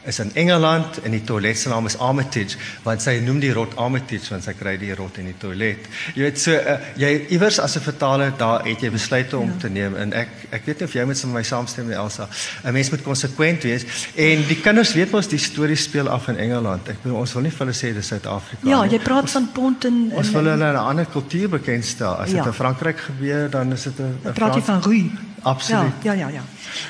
is 0.06 0.20
in 0.20 0.32
Engeland 0.36 1.00
en 1.04 1.12
die 1.12 1.24
toilet 1.24 1.58
se 1.58 1.70
naam 1.70 1.86
is 1.86 1.98
Armitage 1.98 2.58
want 2.84 3.02
sy 3.02 3.20
noem 3.24 3.40
die 3.40 3.54
rot 3.56 3.76
Armitage 3.78 4.30
want 4.30 4.44
sy 4.44 4.54
kry 4.54 4.78
die 4.78 4.94
rot 4.96 5.18
in 5.18 5.26
die 5.26 5.38
toilet. 5.40 5.88
Jy 6.16 6.22
weet 6.26 6.40
so 6.40 6.52
uh, 6.52 6.78
jy 7.00 7.12
iewers 7.30 7.60
as 7.60 7.76
'n 7.78 7.82
vertaler 7.86 8.34
daar 8.38 8.66
het 8.68 8.82
jy 8.82 8.90
besluite 8.92 9.38
om 9.38 9.48
ja. 9.48 9.58
te 9.60 9.70
neem 9.70 9.96
en 9.96 10.14
ek 10.14 10.30
ek 10.52 10.66
weet 10.66 10.80
nie 10.80 10.88
of 10.88 10.94
jy 10.94 11.06
met 11.06 11.24
my 11.26 11.44
saamstem 11.44 11.88
nie 11.88 11.96
Elsa. 11.96 12.28
'n 12.64 12.74
Mens 12.74 12.90
moet 12.90 13.04
konsekwent 13.04 13.64
wees 13.64 13.86
en 14.16 14.44
die 14.48 14.60
kinders 14.62 14.94
weet 14.94 15.12
mos 15.12 15.28
die 15.28 15.38
storie 15.40 15.76
speel 15.76 16.10
af 16.10 16.28
in 16.28 16.38
Engeland. 16.38 16.90
Ek 16.90 17.02
bedoel 17.04 17.20
ons 17.20 17.34
wil 17.34 17.44
nie 17.44 17.52
vir 17.52 17.66
hulle 17.66 17.74
sê 17.78 17.94
dis 17.94 18.08
Suid-Afrika 18.08 18.68
Ja, 18.68 18.84
nie. 18.84 18.92
jy 18.92 19.00
praat 19.00 19.30
van 19.32 19.52
pont 19.54 19.86
en, 19.86 20.12
Ons 20.14 20.32
wil 20.32 20.46
hulle 20.46 20.72
'n 20.72 20.76
ander 20.76 21.06
kultuur 21.06 21.50
bekendstel. 21.50 22.14
As 22.14 22.30
dit 22.30 22.36
Ja. 22.38 22.46
in 22.46 22.54
Frankryk 22.54 22.98
gebeur, 23.00 23.50
dan 23.50 23.72
is 23.72 23.84
dit 23.84 24.00
'n 24.00 24.34
praat 24.34 24.56
jy 24.56 24.62
van 24.62 24.82
Rue. 24.82 25.12
Absoluut. 25.44 25.92
Ja, 26.04 26.14
ja, 26.14 26.28
ja. 26.28 26.30
ja. 26.30 26.44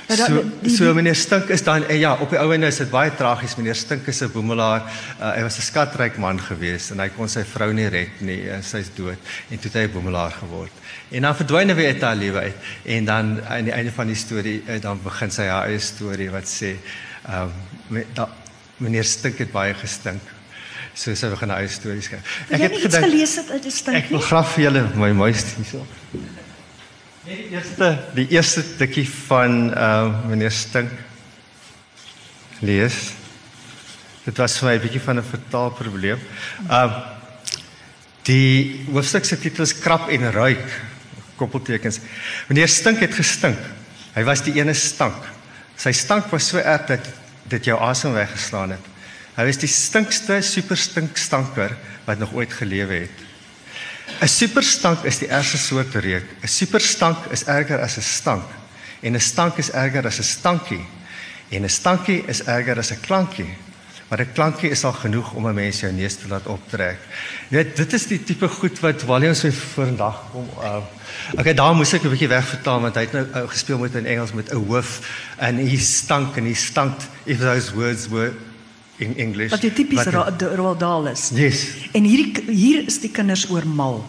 Ja, 0.08 0.16
da- 0.16 0.26
So 0.26 0.34
die- 0.42 0.52
die- 0.62 0.76
so 0.76 0.94
meneer 0.94 1.16
Stink 1.16 1.50
is 1.50 1.64
dan 1.64 1.84
ja, 2.00 2.14
op 2.16 2.30
die 2.30 2.40
ou 2.40 2.54
ende 2.54 2.68
is 2.68 2.78
dit 2.78 2.90
baie 2.90 3.12
tragies. 3.16 3.56
Meneer 3.56 3.76
Stink 3.76 4.08
is 4.08 4.22
'n 4.22 4.32
boemelaar. 4.32 4.82
Uh, 5.20 5.32
hy 5.36 5.42
was 5.42 5.58
'n 5.58 5.62
skatryk 5.62 6.18
man 6.18 6.40
geweest 6.40 6.92
en 6.92 7.00
hy 7.00 7.10
kon 7.10 7.28
sy 7.30 7.44
vrou 7.44 7.74
nie 7.74 7.88
red 7.90 8.22
nie. 8.22 8.50
en 8.50 8.64
Sy's 8.64 8.88
dood 8.96 9.18
en 9.50 9.58
toe 9.60 9.72
het 9.72 9.74
hy 9.74 9.84
'n 9.88 9.92
boemelaar 9.92 10.32
geword. 10.32 10.72
En 11.12 11.22
dan 11.22 11.36
verdwyn 11.36 11.70
hy 11.70 11.76
weer 11.76 11.88
uit 11.94 12.02
haar 12.02 12.16
lewe 12.16 12.40
uit 12.40 12.56
en 12.86 13.06
dan 13.06 13.40
aan 13.48 13.64
die 13.64 13.74
einde 13.74 13.92
van 13.92 14.08
die 14.08 14.16
storie 14.16 14.64
uh, 14.68 14.82
dan 14.82 15.00
begin 15.04 15.32
sy 15.32 15.44
haar 15.48 15.68
eie 15.68 15.80
storie 15.80 16.30
wat 16.32 16.46
sê 16.48 16.76
ehm 17.28 17.50
um, 17.90 18.28
meneer 18.78 19.04
Stink 19.04 19.38
het 19.38 19.52
baie 19.52 19.74
gestink. 19.74 20.22
So 20.94 21.14
sy 21.16 21.28
begin 21.30 21.48
'n 21.50 21.58
eie 21.58 21.68
storie 21.68 22.02
skryf. 22.02 22.22
Ek 22.50 22.62
het 22.62 22.72
iets 22.78 22.96
gelees 22.98 23.36
het 23.36 23.50
uit 23.52 23.64
die 23.64 23.72
stink 23.72 23.98
Ek 23.98 24.10
wil 24.10 24.20
graag 24.20 24.48
vir 24.54 24.64
julle 24.64 24.90
my 24.96 25.12
muis 25.12 25.44
hierso. 25.58 25.86
Net 27.24 27.38
die 27.40 27.54
eerste 27.56 27.88
die 28.18 28.26
eerste 28.36 28.62
stukkie 28.68 29.06
van 29.08 29.70
uh, 29.72 30.10
meneer 30.28 30.52
Stink 30.52 30.92
lees. 32.60 32.98
Dit 34.26 34.42
was 34.42 34.58
vir 34.60 34.68
my 34.68 34.74
'n 34.76 34.84
bietjie 34.84 35.04
van 35.06 35.22
'n 35.22 35.30
vertaalprobleem. 35.30 36.20
Uh, 36.68 37.00
die 38.28 38.84
hoofstuk 38.92 39.24
se 39.24 39.40
titel 39.40 39.64
is 39.64 39.72
Krap 39.80 40.10
en 40.10 40.32
ruik 40.32 40.68
koppeltekens. 41.40 42.02
Meneer 42.50 42.68
Stink 42.68 43.00
het 43.00 43.16
gestink. 43.16 43.60
Hy 44.16 44.24
was 44.28 44.44
die 44.44 44.60
ene 44.60 44.74
stank. 44.74 45.24
Sy 45.78 45.96
stank 45.96 46.28
was 46.28 46.48
so 46.48 46.58
erg 46.58 46.88
dat 46.88 47.08
dit 47.48 47.72
jou 47.72 47.80
asem 47.80 48.14
weggeslaan 48.14 48.76
het. 48.76 48.86
Hy 49.38 49.46
was 49.46 49.58
die 49.64 49.72
stinkste 49.72 50.42
superstink 50.42 51.18
stanker 51.18 51.72
wat 52.06 52.20
nog 52.20 52.34
ooit 52.34 52.52
gelewe 52.52 53.08
het. 53.08 53.23
'n 54.22 54.28
Superstank 54.28 55.04
is 55.04 55.18
die 55.18 55.28
ergste 55.28 55.58
soort 55.58 55.96
reuk. 55.96 56.26
'n 56.42 56.48
Superstank 56.48 57.18
is 57.32 57.46
erger 57.46 57.80
as 57.80 57.98
'n 57.98 58.02
stank. 58.02 58.46
En 59.02 59.16
'n 59.16 59.20
stank 59.20 59.58
is 59.58 59.72
erger 59.72 60.06
as 60.06 60.20
'n 60.20 60.24
stankie. 60.24 60.86
En 61.50 61.64
'n 61.64 61.70
stankie 61.70 62.24
is 62.26 62.44
erger 62.44 62.78
as 62.78 62.92
'n 62.92 63.00
klankie. 63.00 63.56
Maar 64.08 64.20
'n 64.20 64.32
klankie 64.34 64.70
is 64.70 64.84
al 64.84 64.94
genoeg 64.94 65.34
om 65.34 65.48
'n 65.48 65.54
mens 65.54 65.80
jou 65.80 65.92
neus 65.92 66.16
te 66.16 66.28
laat 66.28 66.46
optrek. 66.46 66.98
Weet, 67.50 67.76
dit 67.76 67.94
is 67.94 68.08
die 68.08 68.24
tipe 68.24 68.48
goed 68.48 68.80
wat 68.80 69.04
Williams 69.04 69.40
vir 69.40 69.52
vandag 69.52 70.24
kom. 70.32 70.50
Uh, 70.62 70.78
okay, 71.38 71.54
daar 71.54 71.76
moes 71.76 71.94
ek 71.94 72.04
'n 72.04 72.10
bietjie 72.10 72.28
wegvertaal 72.28 72.82
want 72.82 72.96
hy 72.96 73.02
het 73.02 73.12
nou 73.12 73.26
uh, 73.26 73.50
gespeel 73.50 73.78
met 73.78 73.96
in 73.96 74.06
Engels 74.06 74.34
met 74.34 74.52
'n 74.52 74.56
hoof 74.56 75.02
and 75.38 75.60
he 75.60 75.78
stunk 75.78 76.38
and 76.38 76.48
he 76.48 76.54
stank 76.54 77.02
if 77.26 77.40
those 77.40 77.74
words 77.74 78.08
were 78.08 78.34
in 78.98 79.16
English. 79.18 79.52
Wat 79.52 79.64
jy 79.64 79.72
tipies 79.74 80.06
Roald 80.12 80.80
Dahl 80.80 81.08
is. 81.12 81.30
Yes. 81.34 81.66
En 81.94 82.06
hierdie 82.06 82.44
hier 82.54 82.86
is 82.88 83.00
die 83.02 83.12
kinders 83.12 83.48
oor 83.50 83.66
mal. 83.66 84.04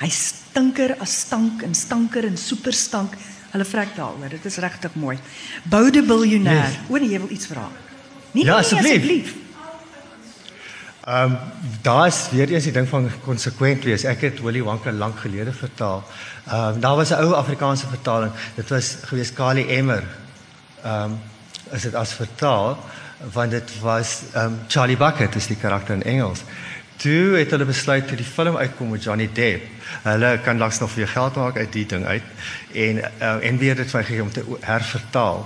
Hy 0.00 0.08
stinker 0.08 0.96
as 1.02 1.14
stank 1.26 1.62
en 1.66 1.74
stanker 1.76 2.26
en 2.28 2.36
superstank. 2.40 3.14
Hulle 3.52 3.66
vrek 3.68 3.92
daaroor. 3.96 4.32
Dit 4.32 4.48
is 4.48 4.56
regtig 4.64 4.94
mooi. 4.96 5.18
Boude 5.68 6.02
biljoenêr. 6.08 6.64
Yes. 6.64 6.80
O 6.88 6.96
nee, 6.96 7.12
jy 7.12 7.20
wil 7.20 7.34
iets 7.36 7.50
vra. 7.50 7.68
Nee, 8.32 8.46
Ja, 8.46 8.60
nee, 8.60 8.64
asseblief. 8.64 9.34
Ehm 11.02 11.32
um, 11.32 11.38
daar 11.82 12.06
is 12.06 12.28
weer 12.30 12.48
eens 12.48 12.64
die 12.64 12.72
ding 12.72 12.88
van 12.88 13.10
konsekwent 13.24 13.84
wees. 13.84 14.04
Ek 14.06 14.20
het 14.22 14.40
Willy 14.40 14.62
Wonka 14.62 14.92
lank 14.92 15.18
gelede 15.18 15.52
vertaal. 15.52 16.04
Ehm 16.46 16.74
um, 16.74 16.80
daar 16.80 16.96
was 16.96 17.10
'n 17.10 17.20
ou 17.20 17.34
Afrikaanse 17.34 17.88
vertaling. 17.88 18.32
Dit 18.54 18.68
was 18.68 18.96
gewees 19.10 19.32
Kali 19.32 19.66
Emmer. 19.68 20.04
Ehm 20.84 21.10
um, 21.10 21.18
is 21.72 21.82
dit 21.82 21.94
as 21.94 22.12
vertaal 22.12 22.78
want 23.32 23.50
dit 23.50 23.70
was 23.80 24.22
um, 24.36 24.58
Charlie 24.68 24.96
Bucket 24.96 25.34
is 25.34 25.46
die 25.46 25.56
karakter 25.56 25.94
in 25.94 26.02
Engels. 26.02 26.44
toe 27.02 27.36
het 27.36 27.50
hulle 27.50 27.66
besluit 27.66 28.06
toe 28.06 28.16
die 28.18 28.26
film 28.26 28.56
uitkom 28.56 28.92
met 28.94 29.02
Johnny 29.02 29.28
Depp. 29.34 29.64
Hulle 30.04 30.36
kan 30.44 30.58
langs 30.58 30.78
nog 30.78 30.94
weer 30.94 31.08
geld 31.08 31.36
maak 31.36 31.56
uit 31.58 31.72
die 31.72 31.86
ding 31.86 32.04
uit 32.06 32.22
en 32.72 33.00
uh, 33.02 33.32
en 33.48 33.58
weer 33.58 33.76
dit 33.76 33.90
vir 33.90 34.04
gegee 34.04 34.22
om 34.22 34.30
te 34.30 34.44
hervertaal. 34.60 35.42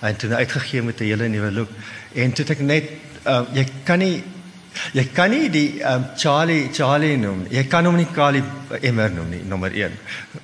En 0.00 0.16
toe 0.16 0.34
uitgegee 0.34 0.82
met 0.82 1.00
'n 1.00 1.04
hele 1.04 1.28
nuwe 1.28 1.52
look. 1.52 1.70
En 2.14 2.32
toe 2.32 2.46
ek 2.48 2.60
net 2.60 2.90
uh, 3.26 3.42
jy 3.52 3.66
kan 3.84 3.98
nie 3.98 4.24
jy 4.92 5.04
kan 5.12 5.30
nie 5.30 5.50
die 5.50 5.82
um, 5.82 6.06
Charlie 6.16 6.68
Charlie 6.72 7.16
noem. 7.16 7.46
Jy 7.50 7.64
kan 7.64 7.84
hom 7.84 7.96
nie 7.96 8.10
Kali 8.12 8.42
Emmer 8.80 9.10
noem 9.10 9.30
nie, 9.30 9.42
nommer 9.44 9.70
1 9.72 9.92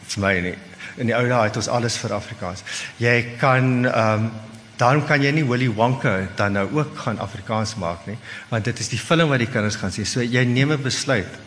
vir 0.07 0.23
my 0.23 0.41
nie. 0.41 0.57
In 0.97 1.07
die 1.07 1.17
ou 1.17 1.27
dae 1.29 1.49
het 1.49 1.57
ons 1.57 1.69
alles 1.69 1.97
vir 1.97 2.13
Afrikaans. 2.13 2.63
Jy 2.97 3.37
kan 3.39 3.85
ehm 3.87 4.25
um, 4.25 4.33
Daarom 4.77 5.05
kan 5.07 5.23
jy 5.23 5.31
nie 5.31 5.45
Willy 5.45 5.69
Wonka 5.69 6.29
dan 6.37 6.53
nou 6.53 6.69
ook 6.73 6.99
gaan 7.05 7.19
Afrikaans 7.19 7.75
maak 7.77 8.07
nie, 8.07 8.19
want 8.49 8.65
dit 8.65 8.79
is 8.79 8.89
die 8.89 8.99
film 8.99 9.29
wat 9.29 9.39
die 9.39 9.51
kinders 9.51 9.77
gaan 9.77 9.93
sien. 9.93 10.07
So 10.07 10.23
jy 10.23 10.45
neem 10.45 10.73
'n 10.73 10.83
besluit. 10.83 11.41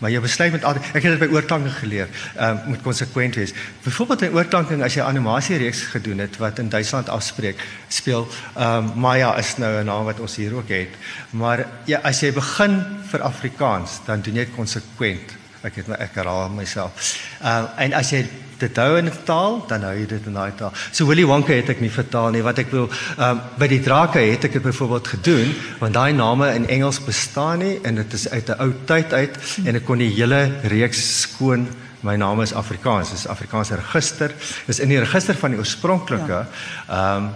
Maar 0.00 0.10
jy 0.10 0.20
besluit 0.24 0.52
met 0.52 0.64
altyd 0.64 0.86
ek 0.96 1.02
het 1.04 1.18
dit 1.18 1.20
by 1.20 1.34
oorklanking 1.34 1.74
geleer, 1.76 2.08
ehm 2.36 2.56
uh, 2.56 2.68
moet 2.72 2.82
konsekwent 2.82 3.36
wees. 3.36 3.52
Byvoorbeeld 3.84 4.22
in 4.22 4.32
oorklanking 4.32 4.82
as 4.82 4.94
jy 4.96 5.04
animasie 5.04 5.58
reeks 5.60 5.82
gedoen 5.92 6.18
het 6.24 6.38
wat 6.40 6.58
in 6.58 6.70
Duitsland 6.72 7.08
afspreek, 7.08 7.60
speel 7.88 8.24
ehm 8.54 8.88
um, 8.88 9.00
Maya 9.00 9.34
is 9.38 9.56
nou 9.56 9.80
'n 9.80 9.84
naam 9.84 10.04
wat 10.04 10.20
ons 10.20 10.36
hier 10.36 10.54
ook 10.54 10.68
het. 10.68 10.96
Maar 11.30 11.66
ja, 11.84 12.00
as 12.02 12.20
jy 12.20 12.32
begin 12.32 12.80
vir 13.10 13.22
Afrikaans, 13.22 14.00
dan 14.06 14.20
doen 14.20 14.34
jy 14.34 14.44
dit 14.44 14.54
konsekwent. 14.54 15.39
Ek 15.62 15.74
het 15.76 15.88
ek 15.98 16.14
herhaal 16.14 16.48
myself. 16.48 17.16
Ehm 17.42 17.64
uh, 17.64 17.82
en 17.84 17.92
as 17.98 18.10
jy 18.14 18.24
dit 18.60 18.76
hou 18.76 18.96
in 18.98 19.08
'n 19.08 19.24
taal, 19.24 19.64
dan 19.68 19.82
hou 19.82 19.94
jy 19.96 20.06
dit 20.06 20.26
in 20.26 20.32
daai 20.32 20.52
taal. 20.56 20.72
So 20.92 21.06
Willy 21.06 21.24
Wonka 21.24 21.52
het 21.52 21.68
ek 21.68 21.80
nie 21.80 21.90
vertaal 21.90 22.30
nie. 22.30 22.42
Wat 22.42 22.58
ek 22.58 22.70
wil 22.70 22.88
ehm 22.88 23.30
um, 23.30 23.40
by 23.58 23.68
die 23.68 23.80
drake 23.80 24.18
het 24.18 24.44
ek 24.44 24.52
dit 24.52 24.62
byvoorbeeld 24.62 25.08
gedoen, 25.08 25.54
want 25.80 25.94
daai 25.94 26.12
name 26.12 26.54
in 26.54 26.68
Engels 26.68 27.00
bestaan 27.04 27.58
nie 27.58 27.78
en 27.82 27.94
dit 27.94 28.12
is 28.12 28.28
uit 28.28 28.48
'n 28.48 28.60
ou 28.60 28.72
tyd 28.84 29.12
uit 29.12 29.38
en 29.64 29.76
ek 29.76 29.84
kon 29.84 29.98
die 29.98 30.14
hele 30.14 30.60
reeks 30.62 31.20
skoon 31.20 31.68
My 32.02 32.16
naam 32.16 32.40
is 32.40 32.54
Afrikaans, 32.56 33.10
dis 33.10 33.26
Afrikaanse 33.28 33.76
register. 33.76 34.32
Dis 34.66 34.80
in 34.80 34.88
die 34.88 34.98
register 34.98 35.36
van 35.36 35.50
die 35.50 35.58
oorspronklike. 35.58 36.46
Ehm 36.88 36.96
ja. 36.96 37.16
um, 37.16 37.30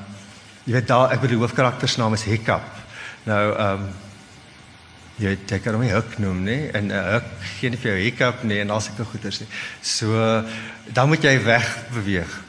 jy 0.64 0.72
weet 0.72 0.88
daar 0.88 1.12
ek 1.12 1.20
bedoel 1.20 1.36
die 1.36 1.44
hoofkarakter 1.44 1.88
se 1.88 2.00
naam 2.00 2.14
is 2.16 2.24
Hiccup. 2.24 2.64
Nou 3.28 3.42
ehm 3.52 3.84
um, 3.84 3.92
jy 5.18 5.30
weet 5.30 5.50
jy 5.50 5.58
kan 5.62 5.76
hom 5.76 5.84
nie 5.84 5.94
huk 5.94 6.16
noem 6.18 6.42
nie 6.44 6.70
en 6.74 6.90
'n 6.90 7.12
huk 7.12 7.28
gee 7.58 7.70
nie 7.70 7.78
vir 7.78 7.90
jou 7.92 8.00
hiccup 8.02 8.44
nie 8.44 8.60
en 8.60 8.70
al 8.70 8.80
sulke 8.80 9.04
goeters 9.04 9.40
nie. 9.40 9.48
So 9.82 10.08
dan 10.92 11.08
moet 11.08 11.22
jy 11.22 11.38
weg 11.44 11.66
beweeg. 11.92 12.40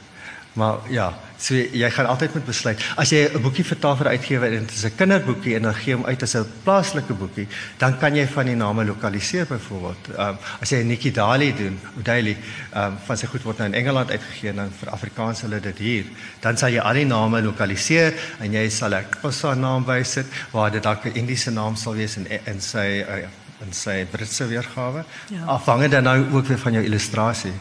Maar 0.54 0.78
ja, 0.90 1.14
so 1.38 1.56
jy 1.56 1.90
gaan 1.92 2.08
altyd 2.10 2.34
moet 2.34 2.46
besluit. 2.46 2.82
As 2.98 3.12
jy 3.12 3.28
'n 3.28 3.42
boekie 3.42 3.66
vertaal 3.66 3.96
vir 3.98 4.08
uitgewer 4.08 4.54
en 4.54 4.66
dit 4.66 4.76
is 4.76 4.86
'n 4.86 4.96
kinderboekie 4.96 5.56
en 5.56 5.62
dan 5.62 5.74
gee 5.74 5.96
hom 5.96 6.06
uit 6.06 6.24
as 6.24 6.36
'n 6.36 6.46
plaaslike 6.64 7.14
boekie, 7.14 7.48
dan 7.78 7.98
kan 7.98 8.16
jy 8.16 8.28
van 8.28 8.46
die 8.46 8.56
name 8.56 8.86
lokaliseer 8.86 9.46
byvoorbeeld. 9.46 10.08
Ehm 10.18 10.30
um, 10.30 10.38
as 10.62 10.70
jy 10.70 10.84
Nikki 10.84 11.12
Daly 11.12 11.54
doen, 11.54 11.80
Daly, 12.04 12.38
ehm 12.74 12.86
um, 12.86 12.98
van 13.06 13.18
sy 13.18 13.28
goed 13.28 13.44
word 13.44 13.58
nou 13.58 13.68
in 13.68 13.74
Engeland 13.74 14.12
uitgegee 14.12 14.50
en 14.50 14.56
dan 14.56 14.72
vir 14.80 14.90
Afrikaans 14.90 15.42
hulle 15.42 15.60
dit 15.60 15.78
hier, 15.78 16.06
dan 16.40 16.58
sal 16.58 16.70
jy 16.70 16.80
al 16.80 16.94
die 16.94 17.06
name 17.06 17.42
lokaliseer 17.42 18.14
en 18.40 18.54
jy 18.54 18.70
sal 18.70 18.94
'n 18.94 19.06
Xhosa 19.10 19.54
naam 19.54 19.86
bysit 19.86 20.26
waar 20.52 20.72
dit 20.72 20.84
dalk 20.84 21.06
'n 21.06 21.16
Indiese 21.16 21.52
naam 21.52 21.76
sal 21.76 21.94
wees 21.94 22.18
in 22.18 22.28
in 22.46 22.62
sy 22.62 23.04
uh, 23.08 23.28
in 23.66 23.74
sy 23.74 24.06
Britse 24.06 24.48
weergawe. 24.48 25.04
Ja. 25.30 25.46
Afhangende 25.46 26.02
nou 26.02 26.32
ook 26.32 26.46
weer 26.46 26.60
van 26.60 26.74
jou 26.74 26.84
illustrasie 26.84 27.54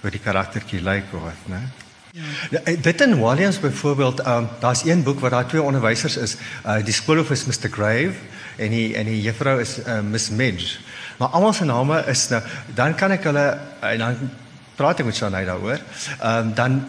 hoe 0.00 0.10
die 0.10 0.20
karaktertjie 0.20 0.80
lyk 0.80 1.12
of 1.12 1.22
wat, 1.22 1.46
né? 1.46 1.60
Ja. 1.60 1.79
Ja. 2.12 2.60
Dit 2.80 3.00
in 3.00 3.18
Williams 3.22 3.60
byvoorbeeld, 3.60 4.26
um, 4.26 4.48
daar's 4.60 4.84
een 4.84 5.02
boek 5.02 5.20
waar 5.20 5.30
daar 5.30 5.46
twee 5.48 5.62
onderwysers 5.62 6.16
is. 6.16 6.36
Uh 6.66 6.84
die 6.84 6.94
skoolhoof 6.94 7.30
is 7.30 7.44
Mr 7.44 7.70
Grave 7.70 8.14
en 8.56 8.70
die 8.70 8.94
en 8.94 9.04
die 9.04 9.20
juffrou 9.22 9.60
is 9.60 9.78
uh, 9.78 10.00
Miss 10.00 10.30
Midge. 10.30 10.78
Maar 11.18 11.28
almal 11.28 11.52
se 11.52 11.64
name 11.64 12.04
is 12.06 12.28
nou 12.28 12.42
dan 12.74 12.94
kan 12.94 13.10
ek 13.10 13.24
hulle 13.24 13.58
en 13.80 13.98
dan 13.98 14.30
praat 14.74 14.98
ek 14.98 15.04
met 15.04 15.16
Shanay 15.16 15.44
daaroor. 15.44 15.78
Ehm 16.20 16.48
um, 16.48 16.54
dan 16.54 16.82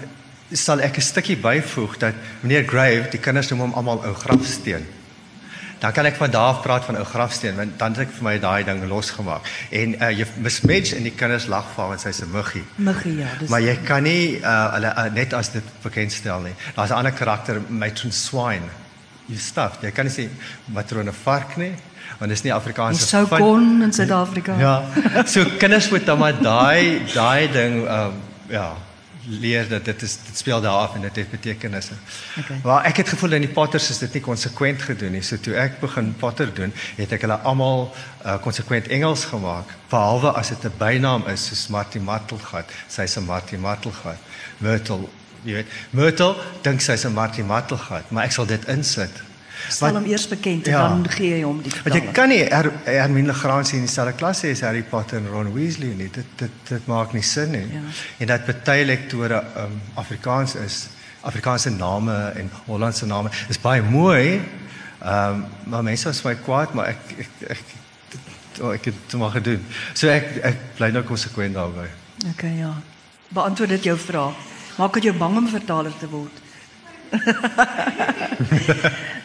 sal 0.51 0.79
ek 0.79 0.97
'n 0.97 1.01
stukkie 1.01 1.37
byvoeg 1.37 1.97
dat 1.97 2.13
meneer 2.39 2.67
Grave, 2.67 3.09
die 3.09 3.19
kinders 3.19 3.49
noem 3.49 3.59
hom 3.59 3.73
almal 3.73 4.03
ou 4.05 4.13
grafsteen 4.13 4.87
dan 5.81 5.91
kan 5.91 6.05
ek 6.05 6.15
van 6.15 6.31
daar 6.31 6.53
af 6.53 6.61
praat 6.61 6.85
van 6.85 6.97
'n 6.97 7.05
grafsteen 7.05 7.55
want 7.55 7.79
dan 7.79 7.91
het 7.91 7.99
ek 7.99 8.11
vir 8.17 8.23
my 8.23 8.39
daai 8.39 8.63
ding 8.63 8.83
losgemaak. 8.87 9.41
En 9.69 9.95
uh, 10.01 10.09
jy 10.19 10.25
mismatch 10.37 10.93
en 10.93 11.03
die 11.03 11.15
kinders 11.15 11.47
lag 11.47 11.65
vir 11.75 11.87
want 11.87 12.01
sy's 12.01 12.21
'n 12.21 12.31
muggie. 12.31 12.63
Muggie 12.75 13.17
ja 13.17 13.27
dis 13.39 13.49
maar 13.49 13.61
jy 13.61 13.75
kan 13.85 14.03
nie 14.03 14.37
uh, 14.39 14.73
hulle 14.73 14.93
uh, 14.97 15.13
net 15.13 15.33
as 15.33 15.49
dit 15.51 15.63
bekendstel 15.81 16.39
nie. 16.39 16.53
Daar's 16.75 16.91
'n 16.91 16.93
ander 16.93 17.11
karakter 17.11 17.61
matron 17.67 18.11
swine. 18.11 18.69
Jy 19.25 19.37
staf 19.37 19.81
jy 19.81 19.91
kan 19.91 20.05
nie 20.05 20.13
sê 20.13 20.29
matrone 20.65 21.11
vark 21.11 21.57
nie 21.57 21.73
want 22.19 22.31
is 22.31 22.43
nie 22.43 22.53
Afrikaanse 22.53 23.07
sou 23.07 23.25
kon 23.27 23.81
in 23.81 23.93
Suid-Afrika. 23.93 24.59
Ja 24.59 25.25
so 25.25 25.45
kinders 25.57 25.89
moet 25.89 26.05
dan 26.05 26.17
maar 26.17 26.41
daai 26.41 27.01
daai 27.13 27.51
ding 27.51 27.87
uh, 27.87 28.07
ja 28.49 28.75
leer 29.27 29.67
dat 29.69 29.85
dit 29.85 30.01
is 30.01 30.17
dit 30.25 30.37
speel 30.37 30.61
daar 30.61 30.77
af 30.85 30.95
en 30.95 31.01
dit 31.01 31.15
het 31.15 31.29
betekenisse. 31.29 31.93
Okay. 32.39 32.59
Maar 32.63 32.85
ek 32.89 32.97
het 32.97 33.09
gevoel 33.09 33.31
in 33.37 33.45
die 33.45 33.53
Potters 33.53 33.89
is 33.89 33.97
dit 33.97 34.13
nie 34.13 34.21
konsekwent 34.21 34.81
gedoen 34.81 35.11
nie. 35.11 35.21
So 35.21 35.37
toe 35.37 35.55
ek 35.55 35.79
begin 35.79 36.13
Potter 36.19 36.53
doen, 36.53 36.73
het 36.97 37.11
ek 37.11 37.25
hulle 37.27 37.37
almal 37.47 37.89
uh, 37.91 38.37
konsekwent 38.41 38.87
Engels 38.87 39.25
gemaak, 39.29 39.75
behalwe 39.89 40.33
as 40.33 40.53
dit 40.53 40.65
'n 40.65 40.77
bynaam 40.77 41.27
is 41.27 41.45
soos 41.45 41.67
Marty 41.67 41.99
Mattelgat. 41.99 42.69
Sy's 42.87 43.17
'n 43.17 43.25
Marty 43.25 43.57
Mattelgat. 43.57 44.17
Myrtle, 44.57 45.09
jy 45.43 45.53
weet, 45.53 45.67
Myrtle 45.89 46.35
dink 46.61 46.81
sy's 46.81 47.05
'n 47.05 47.13
Marty 47.13 47.41
Mattelgat, 47.41 48.11
maar 48.11 48.25
ek 48.25 48.31
sal 48.31 48.45
dit 48.45 48.67
insit 48.67 49.30
stel 49.69 49.95
hom 49.95 50.05
eers 50.09 50.27
bekend 50.27 50.67
en 50.67 50.73
ja, 50.73 50.81
dan 50.87 51.03
gee 51.09 51.35
jy 51.35 51.41
hom 51.43 51.59
die 51.63 51.73
Want 51.83 51.97
jy 51.97 52.13
kan 52.15 52.31
nie 52.31 52.41
er, 52.43 52.71
Hermine 52.85 53.31
Legrand 53.31 53.73
in 53.75 53.85
dieselfde 53.85 54.15
klas 54.17 54.43
hê 54.45 54.53
as 54.55 54.63
Harry 54.65 54.83
Potter 54.83 55.19
en 55.19 55.27
Ron 55.31 55.51
Weasley 55.53 55.93
nie. 55.97 56.09
Dit 56.13 56.27
dit 56.39 56.57
dit 56.69 56.87
maak 56.91 57.13
nie 57.13 57.23
sin 57.25 57.51
nie. 57.55 57.65
Ja. 57.73 57.83
En 58.19 58.31
dat 58.33 58.49
baie 58.65 58.85
lektore 58.85 59.43
um, 59.63 59.77
Afrikaans 60.01 60.55
is, 60.55 60.87
Afrikaanse 61.21 61.69
name 61.69 62.17
en 62.35 62.51
Hollandse 62.65 63.05
name 63.05 63.29
is 63.49 63.61
baie 63.61 63.81
mooi. 63.81 64.41
Ehm 65.01 65.41
um, 65.41 65.45
maar 65.69 65.83
mense 65.83 66.07
was 66.07 66.21
baie 66.21 66.37
kwaad, 66.37 66.73
maar 66.73 66.93
ek 66.93 67.17
ek 67.17 67.49
ek, 67.55 67.65
ek, 68.11 68.61
oh, 68.61 68.73
ek 68.73 68.85
het 68.91 68.95
dit 69.07 69.19
maar 69.19 69.35
gedoen. 69.37 69.65
So 69.93 70.09
ek 70.09 70.37
ek 70.51 70.63
bly 70.77 70.91
nou 70.93 71.03
konsekwent 71.03 71.57
daarby. 71.57 71.89
Okay, 72.33 72.55
ja. 72.57 72.75
Beantwoord 73.33 73.77
dit 73.77 73.83
jou 73.89 73.97
vraag. 73.97 74.47
Maak 74.77 74.93
dit 74.99 75.09
jou 75.09 75.17
bang 75.17 75.37
om 75.37 75.47
vertaler 75.49 75.93
te 75.99 76.09
word? 76.09 76.41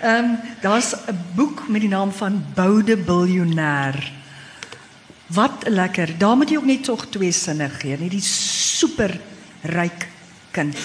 Ehm 0.07 0.25
um, 0.25 0.39
daar's 0.61 0.95
'n 0.95 1.19
boek 1.35 1.69
met 1.69 1.81
die 1.81 1.91
naam 1.91 2.13
van 2.13 2.45
Boude 2.55 2.97
Biljonair. 2.97 4.13
Wat 5.27 5.65
lekker. 5.69 6.19
Daar 6.19 6.37
moet 6.37 6.51
jy 6.51 6.57
ook 6.57 6.65
net 6.65 6.85
tog 6.85 7.07
twee 7.11 7.33
sinne 7.33 7.69
gee, 7.69 7.97
nie 7.99 8.11
die 8.11 8.23
super 8.23 9.21
ryk 9.63 10.09
kind. 10.51 10.77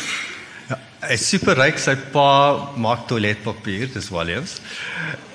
Ja, 0.70 0.80
hy 1.00 1.14
is 1.14 1.28
super 1.30 1.56
ryk, 1.56 1.78
sy 1.78 1.96
pa 1.96 2.58
maak 2.76 3.08
toiletpapier, 3.08 3.94
dis 3.94 4.10
Williams. 4.10 4.62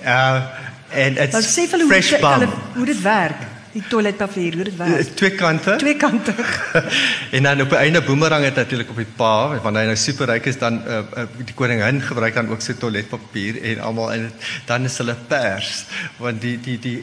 Uh 0.02 0.42
en 0.90 1.14
dit's 1.14 1.58
fresh 1.86 2.18
bum. 2.20 2.48
Hoe 2.74 2.86
dit 2.86 3.00
werk 3.02 3.55
die 3.76 3.84
toiletpapier, 3.90 4.56
hoe 4.56 4.66
dit 4.68 4.76
werk. 4.80 5.12
Twee 5.18 5.34
kante. 5.36 5.76
Twee 5.80 5.96
kante. 6.00 6.32
en 7.36 7.48
dan 7.48 7.60
op 7.66 7.74
'n 7.76 7.82
einde 7.82 8.02
boomerang 8.02 8.44
het 8.44 8.56
natuurlik 8.56 8.90
op 8.90 8.96
die 8.96 9.12
pa, 9.16 9.60
wanneer 9.60 9.82
hy 9.82 9.92
nou 9.92 9.96
super 10.00 10.26
ryk 10.32 10.48
is 10.52 10.58
dan 10.58 10.80
uh, 10.86 11.02
uh, 11.16 11.26
die 11.44 11.54
koningin 11.54 12.00
gebruik 12.00 12.34
dan 12.34 12.48
ook 12.48 12.64
sy 12.64 12.74
toiletpapier 12.74 13.60
en 13.62 13.84
almal 13.84 14.12
en 14.12 14.32
dan 14.66 14.84
is 14.84 14.98
hulle 14.98 15.16
pers 15.28 15.84
want 16.18 16.40
die 16.40 16.56
die 16.60 16.78
die 16.78 16.98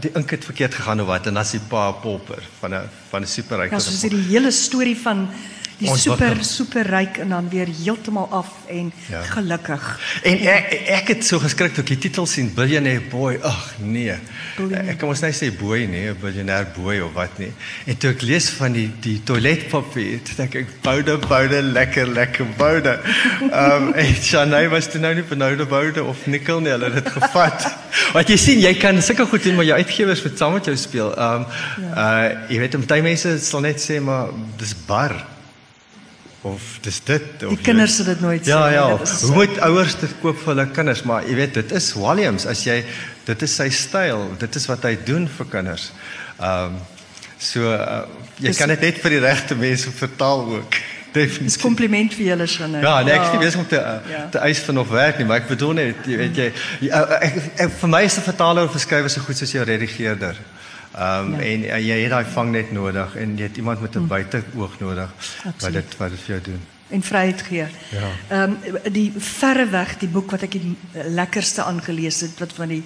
die 0.00 0.10
ink 0.14 0.30
het 0.30 0.44
verkeerd 0.44 0.74
gegaan 0.74 1.00
of 1.02 1.08
wat 1.10 1.26
en 1.26 1.34
dan 1.34 1.42
is 1.42 1.56
die 1.56 1.64
pa 1.68 1.90
popper 1.90 2.42
van 2.60 2.74
'n 2.74 2.88
van 3.10 3.22
'n 3.22 3.26
super 3.26 3.58
ryk. 3.58 3.70
Ja, 3.70 3.78
so 3.78 3.90
is 3.90 4.00
die 4.00 4.30
hele 4.30 4.50
storie 4.50 4.96
van 4.96 5.28
die 5.78 5.94
super 5.94 6.40
super 6.42 6.86
ryk 6.90 7.20
en 7.22 7.28
dan 7.34 7.48
weer 7.52 7.68
heeltemal 7.70 8.26
af 8.34 8.48
en 8.66 8.90
ja. 9.08 9.20
gelukkig. 9.30 9.84
En 10.26 10.40
ek 10.50 10.72
ek 10.98 11.12
het 11.12 11.26
so 11.26 11.38
geskrik 11.42 11.74
toe 11.76 11.84
ek 11.84 11.92
die 11.92 11.98
titel 12.08 12.26
sien 12.26 12.50
Billionaire 12.54 13.04
Boy. 13.12 13.38
Ag 13.46 13.76
nee. 13.78 14.16
Billionaire. 14.56 14.90
Ek 14.92 14.98
kan 14.98 15.12
mos 15.12 15.22
net 15.22 15.36
sê 15.38 15.52
boy 15.54 15.84
nee, 15.90 16.10
Billionaire 16.18 16.66
Boy 16.74 16.98
of 17.04 17.14
wat 17.14 17.38
nie. 17.38 17.52
En 17.86 18.00
toe 18.00 18.10
ek 18.16 18.24
lees 18.26 18.50
van 18.58 18.74
die 18.74 18.88
die 19.04 19.18
toiletpapier, 19.28 20.18
toe 20.26 20.38
dink 20.40 20.58
ek 20.64 20.74
boude 20.82 21.18
boude 21.28 21.62
lekker 21.62 22.10
lekker 22.10 22.50
boude. 22.58 22.98
Ehm 23.46 23.88
um, 23.88 23.94
en 24.02 24.12
Shanay 24.18 24.66
was 24.74 24.90
toe 24.90 25.02
nou 25.02 25.14
nie 25.14 25.26
benoude 25.30 25.68
boude 25.70 26.02
of 26.04 26.26
nikkel 26.26 26.62
nie, 26.64 26.74
hulle 26.74 26.90
het 26.90 27.04
dit 27.04 27.14
gevat. 27.20 27.70
Wat 28.16 28.28
jy 28.30 28.38
sien, 28.40 28.62
jy 28.64 28.74
kan 28.80 28.98
sulke 29.04 29.28
goed 29.30 29.46
doen 29.46 29.58
maar 29.60 29.68
jou 29.68 29.78
uitgewers 29.78 30.26
moet 30.26 30.38
saam 30.42 30.58
met 30.58 30.70
jou 30.72 30.76
speel. 30.76 31.14
Ehm 31.14 31.46
um, 31.46 31.48
ja. 31.86 31.96
uh 32.04 32.46
jy 32.50 32.62
weet 32.66 32.74
om 32.74 32.86
baie 32.88 33.04
mense 33.04 33.38
sal 33.44 33.62
net 33.62 33.78
sê 33.82 34.02
maar 34.02 34.32
dis 34.58 34.74
bar 34.88 35.14
of 36.48 36.66
dis 36.82 37.00
dit 37.04 37.44
of 37.46 37.54
die 37.54 37.64
kinders 37.68 37.98
het 38.02 38.10
dit 38.12 38.20
nooit 38.24 38.46
ja, 38.46 38.60
sê 38.68 38.74
ja 38.74 38.84
ja 38.90 38.98
hoe 39.28 39.34
moet 39.36 39.58
ouers 39.68 39.96
dit 40.00 40.14
koop 40.22 40.38
vir 40.42 40.54
hulle 40.54 40.66
kinders 40.76 41.02
maar 41.08 41.26
jy 41.28 41.38
weet 41.38 41.54
dit 41.62 41.72
is 41.80 41.92
Williams 41.94 42.46
as 42.46 42.64
jy 42.66 42.82
dit 43.28 43.42
is 43.48 43.56
sy 43.62 43.68
styl 43.70 44.28
dit 44.38 44.60
is 44.60 44.68
wat 44.70 44.86
hy 44.88 44.94
doen 45.10 45.28
vir 45.38 45.50
kinders 45.56 45.90
ehm 46.38 46.74
um, 46.74 46.78
so 47.38 47.60
uh, 47.70 48.02
jy 48.42 48.50
dis, 48.50 48.58
kan 48.58 48.68
dit 48.72 48.80
net 48.82 48.96
vir 49.02 49.10
die 49.14 49.20
regte 49.22 49.54
mense 49.54 49.90
vertaal 49.94 50.40
ook 50.58 50.78
definitief. 51.12 51.54
Dis 51.54 51.60
kompliment 51.62 52.14
vir 52.14 52.24
julle 52.32 52.46
sinne. 52.50 52.80
Ja, 52.84 52.98
nee, 53.06 53.14
ek 53.14 53.28
is 53.28 53.32
nie 53.32 53.40
besig 53.42 53.62
om 53.62 53.68
te 53.70 53.78
uh, 53.80 53.96
Ja. 54.10 54.24
te 54.34 54.42
eis 54.44 54.58
van 54.66 54.78
of 54.82 54.90
werk 54.92 55.18
nie, 55.18 55.26
maar 55.28 55.40
ek 55.42 55.48
bedoel 55.48 55.72
net 55.78 56.08
jy 56.08 56.18
weet 56.20 56.36
jy 56.42 56.48
ja, 56.88 57.02
ek, 57.20 57.38
ek, 57.64 57.74
vir 57.80 57.92
my 57.94 58.02
is 58.04 58.18
'n 58.18 58.26
vertaler 58.26 58.68
of 58.68 58.74
'n 58.74 58.84
skrywer 58.84 59.10
so 59.10 59.20
goed 59.24 59.38
soos 59.38 59.52
jou 59.52 59.64
redigeerder. 59.64 60.36
Ehm 60.98 61.24
um, 61.24 61.32
Ja. 61.32 61.38
en 61.46 61.60
uh, 61.62 61.78
jy 61.86 61.98
het 62.02 62.10
daai 62.10 62.24
vangnet 62.24 62.72
nodig 62.72 63.16
en 63.16 63.36
jy 63.36 63.42
het 63.42 63.56
iemand 63.56 63.80
met 63.80 63.94
'n 63.94 63.98
Hm. 63.98 64.06
buiteoog 64.06 64.78
nodig 64.80 65.10
wat 65.44 65.52
Absoluut. 65.54 65.74
dit 65.74 65.96
wat 65.96 66.10
dit 66.10 66.18
vir 66.20 66.28
jou 66.34 66.40
doen. 66.42 66.60
en 66.90 67.02
vryheid 67.02 67.42
gee. 67.42 67.66
Ja. 67.90 68.08
Ehm 68.28 68.52
die 68.92 69.12
verre 69.16 69.68
weg 69.68 69.98
die 69.98 70.08
boek 70.08 70.30
wat 70.30 70.42
ek 70.42 70.52
die 70.52 70.76
lekkerste 71.08 71.62
aangelees 71.62 72.20
het 72.20 72.38
wat 72.38 72.52
van 72.52 72.68
die 72.68 72.82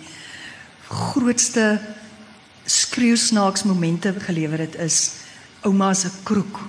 grootste 0.89 1.79
skreeusnaaks 2.65 3.63
momente 3.63 4.15
gelewer 4.19 4.59
het 4.59 4.75
is 4.75 5.11
ouma 5.63 5.95
se 5.95 6.09
kroek. 6.23 6.61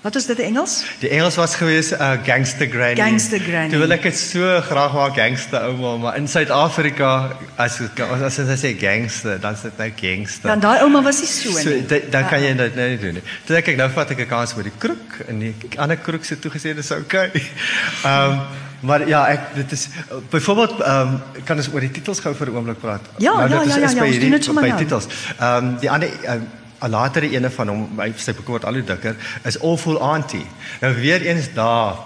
Wat 0.00 0.14
is 0.16 0.26
dit 0.26 0.38
in 0.38 0.44
Engels? 0.44 0.84
Die 0.98 1.08
Engels 1.12 1.36
was 1.36 1.54
gewees 1.60 1.90
'n 1.92 2.00
uh, 2.00 2.12
gangster 2.24 2.66
granny. 2.66 2.96
Gangster 2.96 3.38
granny. 3.38 3.68
Toe 3.68 3.78
wil 3.78 3.90
ek 3.92 4.02
dit 4.02 4.16
so 4.16 4.60
graag 4.60 4.92
wou 4.92 5.10
gangster 5.12 5.60
ouma, 5.68 5.96
maar 5.96 6.16
in 6.16 6.28
Suid-Afrika 6.28 7.36
as 7.56 7.80
as 7.80 8.38
sê 8.62 8.72
gangster, 8.80 9.40
dan 9.40 9.52
is 9.52 9.60
dit 9.60 9.76
nou 9.76 9.90
gangster. 9.96 10.48
Dan 10.48 10.60
daai 10.60 10.80
ouma 10.80 11.02
was 11.02 11.20
nie 11.20 11.28
so 11.28 11.50
So 11.52 11.68
nie. 11.68 11.86
da- 11.86 12.00
dan 12.10 12.28
kan 12.28 12.40
Ja. 12.40 12.48
jy 12.48 12.56
dit 12.56 12.74
nou 12.74 12.88
nie 12.88 12.98
doen 12.98 13.12
nie. 13.14 13.22
Toe 13.44 13.56
ek 13.56 13.76
nou 13.76 13.90
vat 13.90 14.10
ek 14.10 14.18
'n 14.20 14.26
kans 14.26 14.54
met 14.54 14.64
die 14.64 14.72
kroek 14.78 15.20
en 15.28 15.38
die 15.38 15.54
ander 15.76 15.96
kroek 15.96 16.24
se 16.24 16.36
toegesê 16.38 16.74
dis 16.74 16.90
okay. 16.90 17.30
Ehm 18.04 18.30
um, 18.32 18.40
maar 18.80 19.08
ja, 19.08 19.26
ek 19.28 19.40
dit 19.54 19.72
is 19.72 19.88
byvoorbeeld 20.30 20.80
ehm 20.80 21.08
um, 21.08 21.22
kan 21.44 21.56
ons 21.56 21.68
oor 21.72 21.80
die 21.80 21.90
titels 21.90 22.20
gou 22.20 22.34
vir 22.34 22.46
'n 22.48 22.56
oomblik 22.56 22.80
praat. 22.80 23.00
Ja, 23.18 23.32
nou, 23.34 23.48
ja, 23.50 23.62
is, 23.62 23.68
ja, 23.68 23.76
ja, 23.78 23.86
is 23.86 23.92
ja, 23.92 24.04
ons 24.04 24.18
doen 24.18 24.30
dit 24.30 24.44
sommer 24.44 24.62
by 24.62 24.68
nou. 24.68 24.78
titels. 24.80 25.06
Ehm 25.38 25.56
um, 25.64 25.76
die 25.80 25.90
ander 25.90 26.08
um, 26.08 26.40
'n 26.40 26.48
latere 26.88 27.30
ene 27.30 27.50
van 27.50 27.68
hom, 27.68 27.98
hy 28.00 28.12
sy 28.16 28.32
boek 28.32 28.46
word 28.46 28.64
al 28.64 28.74
hoe 28.80 28.84
dikker, 28.84 29.16
is 29.44 29.58
Awful 29.60 30.00
Auntie. 30.00 30.46
Nou 30.80 30.94
weer 30.94 31.22
eens 31.26 31.52
daar 31.54 31.96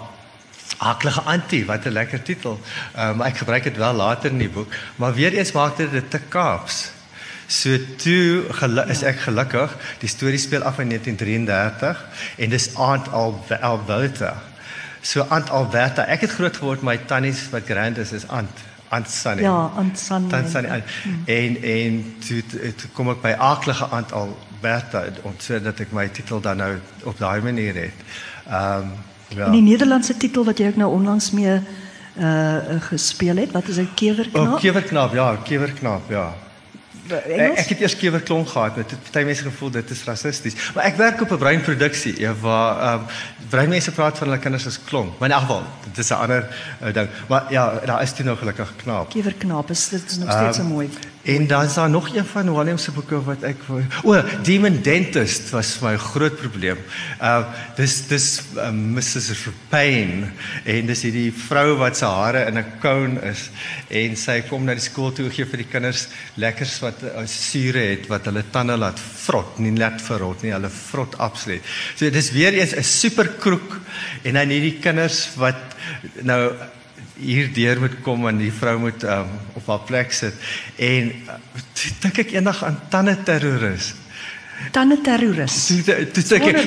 Aklige 0.77 1.21
Antie, 1.21 1.65
wat 1.65 1.85
'n 1.85 1.89
lekker 1.91 2.21
titel. 2.21 2.59
Ehm 2.95 3.09
um, 3.09 3.21
ek 3.21 3.37
gebruik 3.37 3.63
dit 3.63 3.77
wel 3.77 3.93
later 3.93 4.31
in 4.31 4.37
die 4.37 4.49
boek, 4.49 4.73
maar 4.95 5.13
weer 5.13 5.33
eens 5.33 5.51
maak 5.51 5.77
dit 5.77 5.91
dit 5.91 6.09
te 6.09 6.19
Kaaps. 6.19 6.91
So 7.47 7.77
toe 7.97 8.43
is 8.87 9.03
ek 9.03 9.19
gelukkig. 9.19 9.77
Die 9.99 10.09
storie 10.09 10.37
speel 10.37 10.63
af 10.63 10.79
in 10.79 10.87
1933 10.89 12.05
en 12.37 12.49
dis 12.49 12.73
Aunt 12.73 13.11
Al- 13.11 13.45
Alberta. 13.61 14.41
So 15.01 15.25
Aunt 15.29 15.49
Alberta, 15.49 16.05
ek 16.05 16.21
het 16.21 16.31
groot 16.31 16.57
geword 16.57 16.81
my 16.81 16.97
tannies 16.97 17.49
wat 17.51 17.65
grand 17.65 17.97
is 17.97 18.11
is 18.11 18.25
Aunt 18.27 18.49
Aunt 18.89 19.09
Sunny. 19.09 19.41
Ja, 19.41 19.71
Aunt 19.75 19.99
Sunny. 19.99 20.29
Tant 20.29 20.49
Sunny. 20.49 20.83
En 21.25 21.61
en 21.63 22.15
toe, 22.27 22.43
toe 22.75 22.89
kom 22.93 23.09
ek 23.09 23.21
by 23.21 23.35
Aklige 23.37 23.85
Aunt 23.91 24.11
Alberta 24.11 24.53
om 25.21 25.33
sodat 25.37 25.79
ek 25.79 25.91
my 25.91 26.07
titel 26.07 26.41
dan 26.41 26.57
nou 26.57 26.77
op 27.03 27.17
daai 27.17 27.41
manier 27.41 27.75
het. 27.75 28.05
Ehm 28.47 28.81
um, 28.81 28.91
ja. 29.27 29.45
En 29.45 29.51
die 29.51 29.61
Nederlandse 29.61 30.17
titel 30.17 30.45
wat 30.45 30.57
jy 30.57 30.67
ook 30.67 30.75
nou 30.75 30.91
onlangs 30.93 31.31
mee 31.31 31.59
uh 32.15 32.81
gespeel 32.89 33.35
het, 33.35 33.51
wat 33.51 33.67
is 33.67 33.77
'n 33.77 33.81
Oh, 33.81 33.95
kewerknaap? 33.95 34.59
kewerknaap, 34.59 35.13
ja, 35.13 35.35
kewerknaap, 35.43 36.09
ja. 36.09 36.33
Ek, 37.07 37.25
Engels? 37.25 37.59
ek 37.59 37.69
het 37.69 37.79
eers 37.79 37.95
kewerklong 37.95 38.47
gehad, 38.49 38.75
met 38.75 38.93
party 39.03 39.25
mense 39.27 39.43
gevoel 39.45 39.69
dit 39.69 39.89
is 39.89 40.03
rassisties. 40.03 40.55
Maar 40.73 40.83
ek 40.83 40.95
werk 40.97 41.21
op 41.21 41.31
'n 41.31 41.37
breinproduksie, 41.37 42.29
waar 42.41 42.81
ehm 42.81 42.99
um, 42.99 43.05
breinmense 43.49 43.91
praat 43.91 44.17
van 44.17 44.27
hulle 44.27 44.39
kinders 44.39 44.65
as 44.65 44.79
klonk. 44.83 45.19
Maar 45.19 45.29
in 45.29 45.35
elk 45.35 45.41
geval, 45.45 45.63
dit 45.83 45.97
is 45.97 46.09
'n 46.09 46.13
ander 46.13 46.47
uh, 46.83 46.93
ding. 46.93 47.09
Maar 47.27 47.43
ja, 47.49 47.79
daar 47.85 48.01
is 48.01 48.13
toe 48.13 48.25
nou 48.25 48.37
gelukkig 48.37 48.73
knaap. 48.75 49.09
Kewerknaap 49.09 49.69
is 49.69 49.89
dit 49.89 50.11
is 50.11 50.17
nog 50.17 50.31
steeds 50.31 50.57
Ehm, 50.57 50.67
um, 50.67 50.71
mooi. 50.73 50.89
En 51.25 51.47
dan 51.47 51.63
is 51.63 51.73
daar 51.73 51.89
nog 51.89 52.15
een 52.15 52.25
van 52.25 52.53
William 52.55 52.77
se 52.77 52.91
boeke 52.91 53.17
wat 53.23 53.41
ek 53.41 53.63
O, 54.03 54.13
Demon 54.45 54.77
Dentist 54.85 55.49
was 55.49 55.71
vir 55.79 55.87
my 55.87 55.93
'n 55.95 56.03
groot 56.03 56.35
probleem. 56.37 56.77
Uh 57.21 57.45
dis 57.75 57.95
dis 58.07 58.41
uh, 58.55 58.69
Mrs. 58.69 59.49
Pain 59.69 60.31
en 60.63 60.85
dis 60.85 61.01
hierdie 61.01 61.33
vrou 61.33 61.77
wat 61.81 61.97
se 61.97 62.05
hare 62.05 62.45
in 62.45 62.57
'n 62.57 62.77
cone 62.79 63.21
is 63.21 63.49
en 63.89 64.15
sy 64.15 64.41
kom 64.41 64.65
na 64.65 64.77
die 64.77 64.85
skool 64.85 65.11
toe 65.11 65.29
gee 65.29 65.45
vir 65.45 65.57
die 65.57 65.71
kinders 65.71 66.07
lekkers 66.35 66.79
wat 66.79 67.01
uh, 67.03 67.25
sure 67.25 67.79
het 67.79 68.07
wat 68.07 68.25
hulle 68.25 68.43
tande 68.51 68.77
laat 68.77 68.99
vrot, 68.99 69.59
nie 69.59 69.71
net 69.71 70.01
verrot 70.01 70.43
nie, 70.43 70.53
hulle 70.53 70.69
vrot 70.69 71.17
absoluut. 71.17 71.61
So 71.95 72.09
dis 72.09 72.31
weer 72.31 72.53
eens 72.53 72.75
'n 72.75 72.83
super 72.83 73.27
kroek 73.39 73.79
en 74.23 74.33
dan 74.33 74.49
hierdie 74.49 74.79
kinders 74.79 75.29
wat 75.35 75.57
nou 76.21 76.53
hier 77.19 77.51
deur 77.53 77.79
moet 77.79 77.99
kom 78.03 78.27
en 78.27 78.37
die 78.37 78.51
vrou 78.53 78.77
moet 78.79 79.03
um, 79.03 79.29
op 79.53 79.67
haar 79.67 79.83
plek 79.87 80.13
sit 80.13 80.33
en 80.75 81.11
uh, 81.27 81.37
dink 82.01 82.17
ek 82.25 82.33
eendag 82.35 82.63
aan 82.63 82.79
tande 82.89 83.15
terroris. 83.23 83.93
Tande 84.71 84.97
terroris. 85.03 85.55
Toe 85.67 85.95
toe- 86.15 86.23
sê 86.23 86.39
ek 86.39 86.61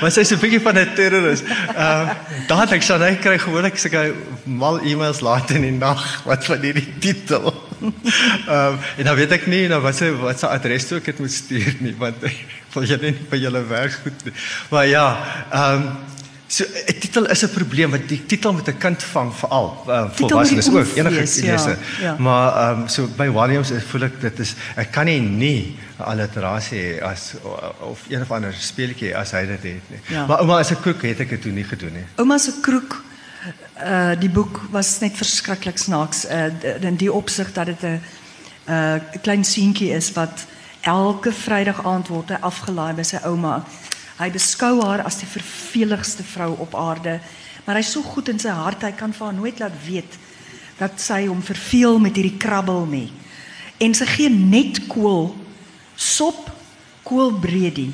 maar 0.00 0.10
sy's 0.16 0.32
'n 0.34 0.40
bietjie 0.42 0.60
van 0.60 0.78
'n 0.78 0.94
terroris. 0.98 1.42
Uh 1.74 2.10
dan 2.48 2.68
ek 2.68 2.82
sien 2.82 3.02
hy 3.02 3.14
kry 3.22 3.38
gewoonlik 3.38 3.78
sulke 3.78 4.14
mal 4.44 4.80
e-mails 4.82 5.20
laat 5.20 5.50
in 5.50 5.62
die 5.62 5.70
nag 5.78 6.02
wat 6.26 6.44
van 6.44 6.60
hierdie 6.62 6.98
titel. 6.98 7.54
Um 7.82 8.78
en 8.98 9.04
dan 9.04 9.16
weet 9.16 9.32
ek 9.38 9.46
nie 9.46 9.68
nou 9.68 9.80
wat 9.80 9.96
se 9.96 10.10
wat 10.18 10.38
se 10.38 10.46
adres 10.50 10.86
toe 10.88 10.98
ek 10.98 11.04
dit 11.12 11.18
moet 11.22 11.32
stuur 11.32 11.74
nie 11.80 11.94
want 11.98 12.22
ek 12.30 12.36
wil 12.74 12.84
julle 12.84 13.10
nie 13.10 13.26
by 13.30 13.38
julle 13.38 13.62
werk 13.70 13.98
goed. 14.02 14.26
Maar 14.70 14.86
ja, 14.86 15.06
um 15.54 15.88
So 16.48 16.64
'n 16.64 16.98
titel 17.00 17.24
is 17.26 17.42
'n 17.42 17.50
probleem 17.50 17.90
want 17.90 18.08
die 18.08 18.26
titel 18.26 18.52
moet 18.52 18.68
'n 18.68 18.78
kind 18.78 19.02
vang 19.02 19.34
veral 19.34 19.84
uh, 19.88 20.10
volwassenes 20.10 20.68
ook 20.70 20.86
enige 20.94 21.14
wees, 21.14 21.36
ja, 21.36 21.52
lese. 21.52 21.76
ja. 22.00 22.16
Maar 22.18 22.56
ehm 22.56 22.80
um, 22.80 22.88
so 22.88 23.06
by 23.16 23.30
Williams 23.30 23.70
is 23.70 23.82
voel 23.82 24.02
ek 24.02 24.20
dit 24.20 24.38
is 24.38 24.54
ek 24.76 24.92
kan 24.92 25.04
nie 25.04 25.20
nie 25.20 25.78
alliterasie 25.96 27.02
as 27.02 27.34
of 27.80 28.04
een 28.08 28.20
of 28.20 28.30
ander 28.30 28.54
speletjie 28.54 29.16
as 29.16 29.30
hy 29.30 29.46
dit 29.46 29.62
het 29.62 29.90
nie. 29.90 30.00
Ja. 30.08 30.26
Maar 30.26 30.38
ouma 30.38 30.58
as 30.58 30.70
'n 30.70 30.80
koek 30.82 31.02
het 31.02 31.20
ek 31.20 31.28
dit 31.28 31.42
toe 31.42 31.52
nie 31.52 31.64
gedoen 31.64 31.92
nie. 31.92 32.06
Ouma 32.16 32.38
se 32.38 32.52
kroek 32.60 33.02
uh 33.82 34.14
die 34.18 34.30
boek 34.30 34.60
was 34.70 35.00
net 35.00 35.16
verskriklik 35.16 35.78
snaaks 35.78 36.24
uh 36.24 36.50
in 36.80 36.96
die 36.96 37.12
opsig 37.12 37.52
dat 37.52 37.66
dit 37.66 37.82
'n 37.82 38.00
uh 38.68 38.94
klein 39.22 39.44
seentjie 39.44 39.90
is 39.90 40.12
wat 40.12 40.46
elke 40.80 41.32
Vrydag 41.32 41.84
aand 41.84 42.08
word 42.08 42.28
hy 42.28 42.38
afgelaai 42.40 42.94
by 42.94 43.02
sy 43.02 43.18
ouma. 43.24 43.64
Hy 44.16 44.30
beskou 44.32 44.80
haar 44.80 45.04
as 45.04 45.18
die 45.20 45.28
verveligste 45.28 46.24
vrou 46.24 46.54
op 46.64 46.74
aarde, 46.74 47.18
maar 47.66 47.76
hy's 47.76 47.92
so 47.92 48.02
goed 48.02 48.30
in 48.32 48.40
sy 48.40 48.52
hart, 48.54 48.86
hy 48.86 48.94
kan 48.96 49.12
vir 49.12 49.26
haar 49.26 49.36
nooit 49.36 49.60
laat 49.60 49.76
weet 49.84 50.16
dat 50.78 51.00
sy 51.00 51.26
hom 51.26 51.42
verveel 51.44 51.98
met 52.00 52.16
hierdie 52.16 52.38
krabbel 52.40 52.84
nie. 52.88 53.08
En 53.80 53.94
sy 53.96 54.06
gee 54.08 54.32
net 54.32 54.82
kool, 54.88 55.34
sop, 55.96 56.48
koolbredie, 57.04 57.92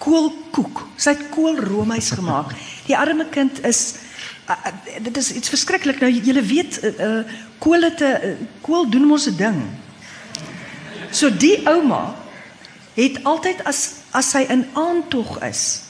koolkoek. 0.00 0.84
Sy 1.00 1.14
het 1.16 1.26
koolroomys 1.34 2.12
gemaak. 2.16 2.54
Die 2.86 2.96
arme 2.96 3.26
kind 3.32 3.60
is 3.66 3.98
uh, 4.48 4.56
uh, 4.56 4.72
dit 5.04 5.20
is 5.20 5.32
iets 5.40 5.52
verskriklik. 5.52 6.00
Nou 6.00 6.10
jy 6.12 6.36
weet 6.44 6.80
uh, 6.82 6.92
uh, 7.08 7.36
kool 7.62 7.84
het 7.84 8.00
'n 8.00 8.14
uh, 8.30 8.46
kool 8.62 8.88
doen 8.88 9.06
mos 9.08 9.28
'n 9.28 9.36
ding. 9.36 9.60
So 11.10 11.30
die 11.30 11.64
ouma 11.66 12.14
het 12.98 13.20
altyd 13.28 13.62
as 13.68 13.84
as 14.16 14.30
sy 14.34 14.44
in 14.50 14.64
aantog 14.74 15.36
is, 15.44 15.82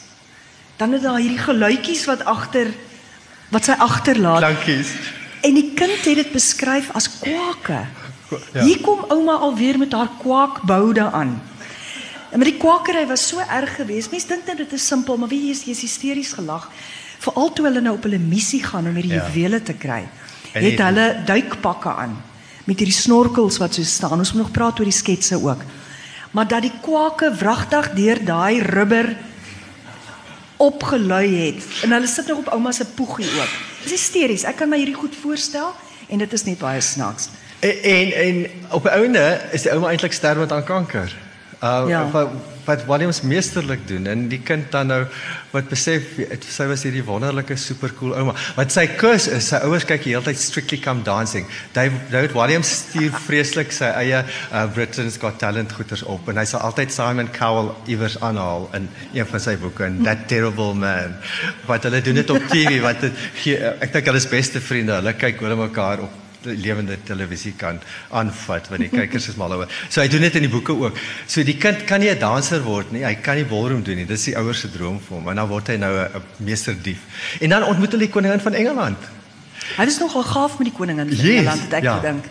dan 0.77 0.93
het 0.93 1.03
daar 1.07 1.19
hierdie 1.23 1.39
geluitjies 1.41 2.05
wat 2.11 2.25
agter 2.29 2.73
wat 3.55 3.65
sy 3.65 3.77
agterlaat. 3.81 4.43
Dankies. 4.45 4.91
En 5.47 5.55
die 5.55 5.71
kind 5.79 6.05
het 6.05 6.19
dit 6.21 6.33
beskryf 6.35 6.91
as 6.99 7.07
kwake. 7.23 7.79
Ja. 8.53 8.61
Hier 8.61 8.81
kom 8.85 9.05
ouma 9.09 9.39
alweer 9.41 9.79
met 9.81 9.93
haar 9.97 10.11
kwaakboude 10.21 11.07
aan. 11.11 11.39
En 12.31 12.39
met 12.43 12.49
die 12.51 12.59
kwakery 12.61 13.07
was 13.09 13.23
so 13.29 13.41
erg 13.41 13.77
geweest. 13.79 14.11
Mense 14.13 14.29
dink 14.29 14.45
net 14.47 14.59
dit 14.61 14.73
is 14.77 14.87
simpel, 14.87 15.17
maar 15.17 15.31
wie 15.33 15.49
is 15.51 15.63
jy's 15.65 15.81
hysteries 15.81 16.33
gelag. 16.37 16.67
Veral 17.25 17.53
toe 17.57 17.65
hulle 17.71 17.81
nou 17.81 17.95
op 17.97 18.03
hulle 18.05 18.19
missie 18.21 18.61
gaan 18.65 18.87
om 18.91 18.95
hierdie 18.99 19.15
Ja. 19.17 19.25
juwele 19.31 19.63
te 19.63 19.73
kry. 19.73 20.03
En 20.53 20.63
Het 20.63 20.79
hulle 20.79 21.23
duikpakke 21.25 21.89
aan 21.89 22.19
met 22.65 22.79
hierdie 22.79 22.97
snorkels 22.99 23.57
wat 23.59 23.75
so 23.75 23.83
staan. 23.83 24.19
Ons 24.19 24.33
moet 24.33 24.43
nog 24.43 24.51
praat 24.51 24.79
oor 24.79 24.85
die 24.85 24.93
sketse 24.93 25.41
ook. 25.41 25.63
Maar 26.39 26.47
dat 26.49 26.63
die 26.63 26.73
kwake 26.81 27.33
wragtig 27.35 27.91
deur 27.99 28.19
daai 28.25 28.61
rubber 28.63 29.17
opgelui 30.57 31.31
het 31.35 31.65
en 31.83 31.93
hulle 31.93 32.07
sit 32.07 32.29
nog 32.31 32.39
op 32.39 32.53
ouma 32.55 32.71
se 32.73 32.85
poegie 32.87 33.27
ook. 33.41 33.57
Dis 33.83 33.91
hysteries. 33.91 34.45
Ek 34.47 34.61
kan 34.61 34.71
my 34.71 34.79
hierdie 34.79 34.95
goed 34.95 35.17
voorstel 35.19 35.73
en 36.07 36.23
dit 36.23 36.37
is 36.39 36.45
net 36.47 36.61
baie 36.63 36.81
snaaks. 36.81 37.27
En 37.59 37.83
en, 37.83 38.13
en 38.23 38.39
op 38.71 38.87
'n 38.87 38.95
ouende 39.01 39.25
is 39.51 39.67
die 39.67 39.73
ouma 39.75 39.91
eintlik 39.91 40.15
sterwend 40.15 40.53
aan 40.53 40.65
kanker. 40.65 41.17
Uh 41.63 41.85
Ja. 41.89 42.07
Wat 42.69 42.79
wat 42.79 42.87
Williams 42.87 43.23
meesterlik 43.23 43.87
doen 43.89 44.07
en 44.07 44.27
die 44.29 44.41
kind 44.45 44.71
dan 44.73 44.91
nou 44.93 45.01
wat 45.53 45.69
besef 45.71 46.17
het, 46.21 46.45
sy 46.45 46.67
was 46.69 46.85
hierdie 46.85 47.05
wonderlike 47.05 47.57
supercool 47.59 48.13
ouma. 48.19 48.35
Wat 48.59 48.73
sy 48.75 48.85
kus 49.01 49.29
is, 49.33 49.49
sy 49.51 49.61
ouers 49.65 49.87
kyk 49.89 50.05
die 50.05 50.13
hele 50.15 50.27
tyd 50.27 50.41
Strictly 50.41 50.79
Come 50.85 51.03
Dancing. 51.07 51.49
David, 51.77 52.05
David 52.13 52.37
Williams 52.37 52.71
stuur 52.83 53.17
vreeslik 53.25 53.73
sy 53.75 53.89
eie 54.03 54.21
uh, 54.21 54.67
Britain's 54.75 55.19
Got 55.21 55.41
Talent 55.41 55.73
goeters 55.73 56.05
op 56.05 56.29
en 56.29 56.41
hy 56.41 56.47
sal 56.49 56.65
altyd 56.69 56.93
Simon 56.95 57.33
Cowell 57.35 57.73
iewers 57.89 58.19
aanhaal 58.25 58.69
in 58.77 58.89
een 59.17 59.29
van 59.29 59.45
sy 59.49 59.57
boeke 59.61 59.89
en 59.89 60.03
That 60.05 60.29
Terrible 60.31 60.77
Man. 60.77 61.17
Wat 61.69 61.89
hulle 61.89 62.03
doen 62.05 62.21
dit 62.21 62.37
op 62.37 62.49
TV 62.53 62.79
wat 62.85 63.09
gee 63.43 63.59
ek 63.59 63.93
dink 63.95 64.13
hulle 64.13 64.21
is 64.21 64.31
beste 64.31 64.63
vriende. 64.63 65.01
Hulle 65.01 65.17
kyk 65.19 65.43
oor 65.43 65.57
mekaar 65.59 66.05
op 66.07 66.28
lewende 66.57 66.97
televisie 67.05 67.53
kan 67.57 67.81
aanvat 68.11 68.69
want 68.69 68.81
die 68.81 68.89
kykers 68.93 69.29
is 69.29 69.37
mal 69.37 69.53
oor. 69.53 69.69
So 69.89 70.01
hy 70.01 70.09
doen 70.09 70.21
dit 70.27 70.35
in 70.41 70.47
die 70.47 70.53
boeke 70.53 70.73
ook. 70.73 70.97
So 71.27 71.43
die 71.43 71.57
kind 71.57 71.85
kan 71.85 72.01
nie 72.01 72.11
'n 72.11 72.19
danser 72.19 72.63
word 72.63 72.93
nie. 72.93 73.05
Hy 73.05 73.15
kan 73.15 73.37
nie 73.37 73.45
ballroom 73.45 73.83
doen 73.83 73.97
nie. 73.97 74.07
Dis 74.07 74.25
die 74.25 74.37
ouers 74.37 74.61
se 74.61 74.71
droom 74.71 75.01
vir 75.01 75.17
hom. 75.17 75.29
En 75.29 75.37
dan 75.37 75.49
word 75.49 75.69
hy 75.69 75.77
nou 75.77 75.93
'n 75.99 76.23
meesterdief. 76.37 77.01
En 77.41 77.49
dan 77.51 77.65
ontmoet 77.65 77.93
hy 77.93 77.99
die 77.99 78.09
koningin 78.09 78.41
van 78.41 78.55
Engeland. 78.55 78.99
Hy 79.77 79.85
was 79.85 79.99
nogal 79.99 80.23
gaaf 80.23 80.59
met 80.59 80.69
die 80.71 80.77
koningin 80.77 81.09
van 81.09 81.17
Yes, 81.17 81.37
Engeland 81.37 81.61
het 81.61 81.73
ek 81.73 81.83
ja. 81.83 81.97
gedink. 81.99 82.25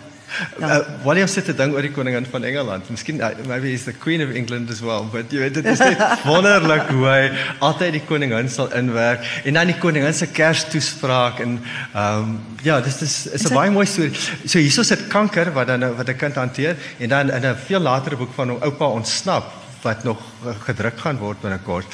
Ja. 0.60 0.80
Uh, 0.80 1.04
William 1.04 1.28
sit 1.28 1.46
te 1.46 1.54
dink 1.56 1.76
oor 1.76 1.86
die 1.86 1.92
koningin 1.92 2.26
van 2.30 2.44
Engeland. 2.44 2.90
Miskien 2.92 3.22
uh, 3.24 3.30
maybe 3.48 3.72
he's 3.72 3.86
the 3.88 3.94
queen 3.94 4.22
of 4.22 4.34
England 4.36 4.72
as 4.74 4.82
well, 4.84 5.06
but 5.12 5.32
jy 5.32 5.40
weet 5.46 5.60
dit 5.60 5.70
is 5.72 5.80
net 5.80 6.02
wonderlik 6.28 6.90
hoe 6.92 7.06
hy 7.08 7.22
altyd 7.66 7.96
die 7.98 8.04
koningin 8.08 8.50
sal 8.52 8.72
inwerk 8.78 9.24
en 9.48 9.60
dan 9.60 9.72
die 9.72 9.78
koningin 9.80 10.14
se 10.14 10.30
kerstoespraak 10.32 11.40
en 11.46 11.58
ehm 11.58 12.24
um, 12.24 12.36
ja, 12.66 12.80
dis 12.84 12.98
dis 13.00 13.16
is 13.38 13.46
'n 13.48 13.54
baie 13.56 13.72
mooi 13.72 13.86
storie. 13.88 14.16
So 14.46 14.60
hierso 14.60 14.84
sit 14.84 15.08
kanker 15.08 15.54
wat 15.56 15.68
dan 15.68 15.86
wat 15.96 16.10
'n 16.10 16.18
kind 16.18 16.36
hanteer 16.36 16.76
en 17.00 17.10
dan 17.10 17.32
in 17.32 17.46
'n 17.46 17.56
veel 17.68 17.80
latere 17.80 18.18
boek 18.18 18.34
van 18.34 18.50
hom 18.50 18.62
oupa 18.62 18.86
ontsnap 18.86 19.54
wat 19.82 20.04
nog 20.04 20.20
uh, 20.46 20.56
gedruk 20.66 21.00
gaan 21.00 21.18
word 21.18 21.42
binnekort. 21.42 21.88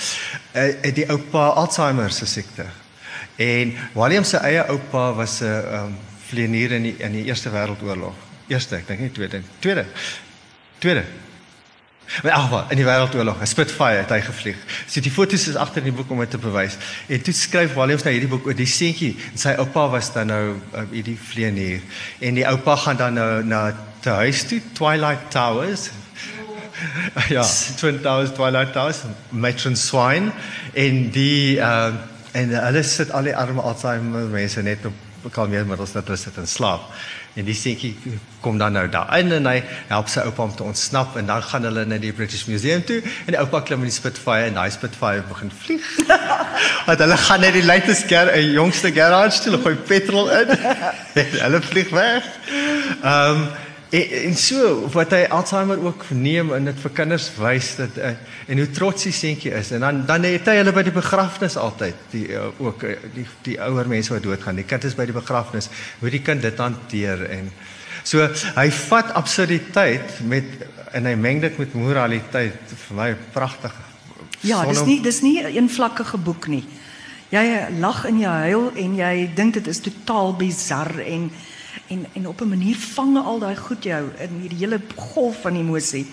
Uh, 0.55 0.93
die 0.93 1.09
oupa 1.09 1.47
Alzheimer 1.47 2.11
se 2.11 2.25
siekte. 2.25 2.65
En 3.35 3.75
William 3.93 4.23
se 4.23 4.37
eie 4.37 4.65
oupa 4.67 5.13
was 5.13 5.41
'n 5.41 5.45
uh, 5.45 5.83
um, 5.83 5.95
vlieënier 6.29 6.77
in 6.79 6.87
die 6.89 6.95
in 6.97 7.11
die 7.11 7.25
Eerste 7.25 7.51
Wêreldoorlog. 7.53 8.15
Eerste, 8.47 8.75
ek 8.75 8.87
dink 8.87 8.99
nie 8.99 9.11
tweede, 9.11 9.41
tweede. 9.59 9.85
Tweede. 10.83 11.05
Maar 12.23 12.31
ag, 12.31 12.71
in 12.71 12.77
die 12.77 12.85
Wêreldoorlog, 12.85 13.41
'n 13.41 13.47
Spitfire 13.47 14.03
het 14.03 14.09
hy 14.09 14.21
gevlieg. 14.21 14.57
So 14.87 15.01
die 15.01 15.11
foto's 15.11 15.47
is 15.47 15.55
agter 15.55 15.77
in 15.77 15.83
die 15.83 15.95
boek 15.95 16.11
om 16.11 16.19
dit 16.19 16.29
te 16.29 16.37
bewys. 16.37 16.77
En 17.07 17.21
toe 17.21 17.33
skryf 17.33 17.73
Williams 17.73 18.03
nou 18.03 18.13
hierdie 18.13 18.29
boek 18.29 18.45
oor 18.45 18.55
die 18.55 18.65
seentjie 18.65 19.15
en 19.31 19.37
sy 19.37 19.55
oupa 19.57 19.87
was 19.89 20.13
dan 20.13 20.27
nou 20.27 20.55
uh, 20.75 20.83
hierdie 20.91 21.17
vlieënier. 21.17 21.81
En 22.19 22.33
die 22.33 22.47
oupa 22.47 22.75
gaan 22.75 22.97
dan 22.97 23.13
nou 23.13 23.43
na 23.43 23.75
te 23.99 24.09
huis 24.09 24.43
toe, 24.47 24.61
Twilight 24.73 25.31
Towers. 25.31 25.89
ja, 27.35 27.45
Twin 27.75 28.01
Towers, 28.01 28.33
Twilight 28.33 28.73
Towers, 28.73 29.03
Matron 29.29 29.75
Swine 29.75 30.31
en 30.73 31.09
die 31.11 31.57
uh, 31.57 31.93
en 32.33 32.49
hulle 32.49 32.83
sit 32.83 33.11
al 33.11 33.29
die 33.29 33.35
arme 33.37 33.61
Alzheimer 33.61 34.25
mense 34.33 34.61
net 34.61 34.85
op 34.89 34.93
kalmeermiddels 35.31 35.93
dat 35.95 36.09
hulle 36.09 36.17
sit 36.17 36.37
en 36.37 36.47
slaap. 36.47 36.89
En 37.33 37.45
die 37.45 37.55
seentjie 37.57 37.95
kom 38.43 38.57
dan 38.57 38.75
nou 38.77 38.85
daar 38.91 39.09
in 39.17 39.31
en 39.33 39.47
hy 39.49 39.63
help 39.89 40.11
sy 40.11 40.21
oupa 40.27 40.43
om 40.43 40.55
te 40.55 40.65
ontsnap 40.67 41.15
en 41.17 41.25
dan 41.31 41.41
gaan 41.43 41.65
hulle 41.69 41.85
na 41.89 41.97
die 42.01 42.13
British 42.13 42.45
Museum 42.45 42.83
toe 42.85 42.99
en 43.01 43.33
die 43.33 43.39
oupa 43.41 43.63
klim 43.65 43.81
in 43.85 43.89
die 43.89 43.95
Spitfire 43.95 44.51
en 44.51 44.59
daai 44.59 44.69
Spitfire 44.73 45.25
begin 45.29 45.51
vlieg. 45.63 45.89
Want 46.87 47.03
hulle 47.05 47.17
gaan 47.25 47.45
net 47.45 47.57
die 47.57 47.65
latest 47.65 48.07
ger, 48.11 48.31
die 48.35 48.53
jongste 48.53 48.93
garage 48.93 49.41
toe, 49.41 49.53
hulle 49.53 49.63
gooi 49.65 49.75
petrol 49.89 50.31
in. 50.41 50.55
hulle 51.45 51.61
vlieg 51.69 51.93
weg. 51.93 52.33
Ehm 53.01 53.43
um, 53.43 53.45
en, 53.93 54.09
en 54.19 54.35
so 54.39 54.89
wat 54.95 55.13
hy 55.15 55.21
Alzheimer 55.37 55.81
ook 55.83 56.07
neem 56.17 56.51
en 56.55 56.65
dit 56.69 56.81
vir 56.85 56.95
kinders 56.97 57.29
wys 57.37 57.73
dat 57.79 57.99
uh, 58.01 58.13
en 58.49 58.63
hoe 58.63 58.69
trots 58.73 59.07
die 59.07 59.15
seentjie 59.15 59.53
is 59.53 59.71
en 59.75 59.85
dan 59.85 60.01
dan 60.09 60.27
het 60.27 60.49
hy 60.49 60.57
hulle 60.61 60.73
by 60.75 60.85
die 60.87 60.95
begrafnis 60.95 61.59
altyd 61.61 62.09
die 62.15 62.25
uh, 62.33 62.49
ook 62.57 62.83
uh, 62.89 62.97
die 63.15 63.27
die 63.45 63.59
ouer 63.61 63.89
mense 63.91 64.13
wat 64.15 64.25
doodgaan 64.25 64.59
die 64.59 64.67
kind 64.67 64.89
is 64.89 64.97
by 64.97 65.07
die 65.09 65.15
begrafnis 65.15 65.69
hoe 66.01 66.11
die 66.13 66.23
kind 66.25 66.45
dit 66.45 66.59
hanteer 66.59 67.25
en 67.29 67.49
so 68.03 68.25
hy 68.57 68.67
vat 68.89 69.13
absurditeit 69.19 70.19
met 70.27 70.67
en 70.93 71.09
hy 71.09 71.15
meng 71.17 71.41
dit 71.41 71.57
met 71.61 71.73
moraliteit 71.77 72.77
vir 72.87 72.99
my 72.99 73.09
pragtig 73.33 73.81
Ja, 74.43 74.65
dis 74.67 74.83
nie 74.83 74.99
dis 75.01 75.21
nie 75.23 75.39
'n 75.39 75.55
eenvlakkige 75.55 76.17
boek 76.17 76.47
nie. 76.47 76.63
Jy 77.31 77.67
lag 77.79 78.05
en 78.05 78.19
jy 78.19 78.27
huil 78.27 78.71
en 78.75 78.95
jy 78.95 79.29
dink 79.35 79.53
dit 79.53 79.67
is 79.67 79.79
totaal 79.79 80.35
bizar 80.35 80.99
en 80.99 81.31
en 81.87 82.05
en 82.13 82.27
op 82.27 82.41
'n 82.41 82.49
manier 82.49 82.75
vang 82.75 83.17
al 83.17 83.39
daai 83.39 83.55
goed 83.55 83.83
jou 83.83 84.09
in 84.19 84.39
hierdie 84.41 84.59
hele 84.59 84.81
golf 84.95 85.41
van 85.41 85.55
emosie. 85.55 86.05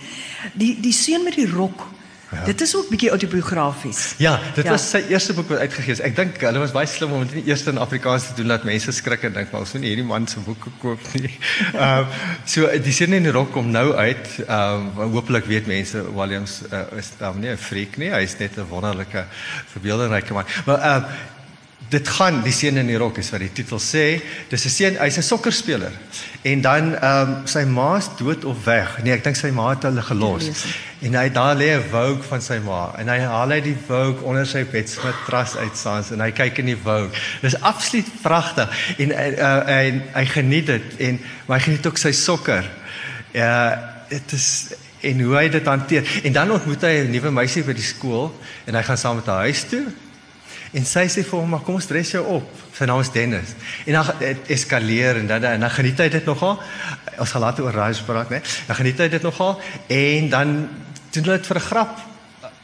Die 0.55 0.81
die 0.81 0.93
seun 0.93 1.25
met 1.25 1.35
die 1.35 1.51
rok. 1.51 1.89
Ja. 2.33 2.45
Dit 2.45 2.61
is 2.61 2.77
ook 2.77 2.89
bietjie 2.89 3.11
autobiografies. 3.11 4.15
Ja, 4.19 4.41
dit 4.55 4.65
Ja. 4.65 4.71
was 4.71 4.91
sy 4.91 5.03
eerste 5.09 5.33
boek 5.33 5.49
wat 5.49 5.59
uitgegee 5.59 5.93
is. 5.93 6.01
Ek 6.01 6.15
dink 6.17 6.41
hulle 6.41 6.59
was 6.59 6.71
baie 6.71 6.87
slim 6.87 7.13
om 7.13 7.27
dit 7.27 7.35
nie 7.35 7.47
eers 7.47 7.67
in 7.67 7.79
Afrikaans 7.79 8.27
te 8.27 8.35
doen 8.37 8.47
dat 8.49 8.65
mense 8.65 8.93
skrik 8.93 9.23
en 9.23 9.33
dink 9.33 9.51
maar 9.51 9.61
ons 9.61 9.73
moet 9.73 9.83
nie 9.83 9.89
hierdie 9.91 10.07
man 10.07 10.27
se 10.29 10.39
boeke 10.41 10.71
koop 10.79 11.01
nie. 11.15 11.39
Ehm 11.75 11.99
um, 11.99 12.07
so 12.45 12.69
die 12.79 12.93
seun 12.93 13.13
in 13.13 13.23
die 13.23 13.33
rok 13.33 13.51
kom 13.53 13.71
nou 13.71 13.95
uit. 13.95 14.29
Ehm 14.47 14.87
um, 14.99 15.11
hopelik 15.13 15.45
weet 15.45 15.67
mense 15.67 16.15
Williams 16.15 16.61
uh, 16.73 16.99
is 16.99 17.11
dan 17.19 17.41
nie 17.41 17.51
'n 17.51 17.57
freak 17.57 17.97
nie. 17.97 18.11
Hy 18.11 18.23
is 18.23 18.39
net 18.39 18.57
'n 18.59 18.67
wonderlike 18.69 19.27
verbeeldingryke 19.73 20.33
man. 20.33 20.45
Maar 20.67 20.79
ehm 20.79 20.97
um, 21.05 21.11
dit 21.91 22.09
gaan 22.09 22.39
die 22.45 22.53
seun 22.55 22.79
in 22.79 22.87
die 22.87 22.99
rok 22.99 23.19
is 23.19 23.33
wat 23.35 23.43
die 23.43 23.51
titel 23.53 23.81
sê. 23.83 24.21
Dis 24.51 24.65
'n 24.65 24.71
seun, 24.71 24.97
hy's 24.99 25.19
'n 25.19 25.23
sokkerspeler. 25.23 25.93
En 26.43 26.61
dan 26.61 26.95
ehm 26.95 27.29
um, 27.29 27.47
sy 27.47 27.65
ma's 27.65 28.09
dood 28.17 28.45
of 28.45 28.65
weg. 28.65 29.03
Nee, 29.03 29.13
ek 29.13 29.25
dink 29.25 29.37
sy 29.37 29.51
ma 29.51 29.71
het 29.71 29.83
hulle 29.83 30.03
gelos. 30.03 30.65
En 31.01 31.15
hy 31.15 31.29
daar 31.31 31.57
lê 31.57 31.75
'n 31.75 31.83
Vogue 31.91 32.23
van 32.23 32.43
sy 32.43 32.59
ma 32.59 32.95
en 32.99 33.09
hy 33.09 33.19
haal 33.19 33.51
uit 33.51 33.65
die 33.65 33.77
Vogue 33.87 34.23
onder 34.23 34.47
sy 34.47 34.65
bedsmatras 34.65 35.57
uit 35.57 35.77
saans 35.77 36.11
en 36.11 36.21
hy 36.21 36.31
kyk 36.31 36.59
in 36.59 36.67
die 36.67 36.77
Vogue. 36.77 37.11
Dis 37.43 37.61
absoluut 37.61 38.07
pragtig 38.23 38.69
en 38.99 39.11
uh, 39.11 39.69
en 39.69 40.03
hy 40.15 40.27
geniet 40.27 40.67
dit 40.67 40.97
en 40.99 41.21
maar 41.47 41.59
hy 41.59 41.65
geniet 41.65 41.87
ook 41.87 41.99
sy 41.99 42.13
sokker. 42.13 42.71
Ja, 43.33 43.79
dit 44.09 44.33
is 44.33 44.75
en 45.01 45.21
hoe 45.21 45.35
hy 45.37 45.49
dit 45.49 45.67
hanteer. 45.67 46.21
En 46.23 46.33
dan 46.33 46.51
ontmoet 46.51 46.83
hy 46.83 47.03
'n 47.03 47.11
nuwe 47.11 47.31
meisie 47.31 47.65
by 47.65 47.73
die 47.73 47.83
skool 47.83 48.31
en 48.67 48.75
hy 48.75 48.83
gaan 48.83 48.99
saam 48.99 49.17
met 49.17 49.27
haar 49.27 49.49
huis 49.49 49.65
toe. 49.65 49.87
En 50.71 50.85
sy 50.87 51.07
sê 51.11 51.25
vir 51.27 51.39
hom, 51.39 51.49
"Maar 51.49 51.61
kom 51.67 51.75
ons 51.75 51.87
dress 51.87 52.11
jou 52.11 52.25
op." 52.27 52.47
Sy 52.73 52.85
naam 52.85 53.01
is 53.01 53.11
Dennis. 53.11 53.55
En 53.87 53.93
dan 53.93 54.05
het 54.19 54.47
eskaleer 54.47 55.17
en 55.17 55.27
dan 55.27 55.45
en 55.45 55.61
dan 55.61 55.71
geniet 55.71 55.99
hy 55.99 56.09
dit 56.09 56.25
nogal. 56.25 56.61
Ons 57.19 57.31
gaan 57.31 57.41
later 57.41 57.65
oor 57.65 57.75
Rise 57.75 58.05
praat, 58.05 58.31
né? 58.31 58.41
Dan 58.67 58.77
geniet 58.77 58.99
hy 58.99 59.09
dit 59.09 59.23
nogal 59.23 59.61
en 59.87 60.29
dan 60.29 60.69
doen 61.11 61.25
hulle 61.25 61.37
dit 61.37 61.47
vir 61.47 61.57
'n 61.57 61.61
grap. 61.61 61.99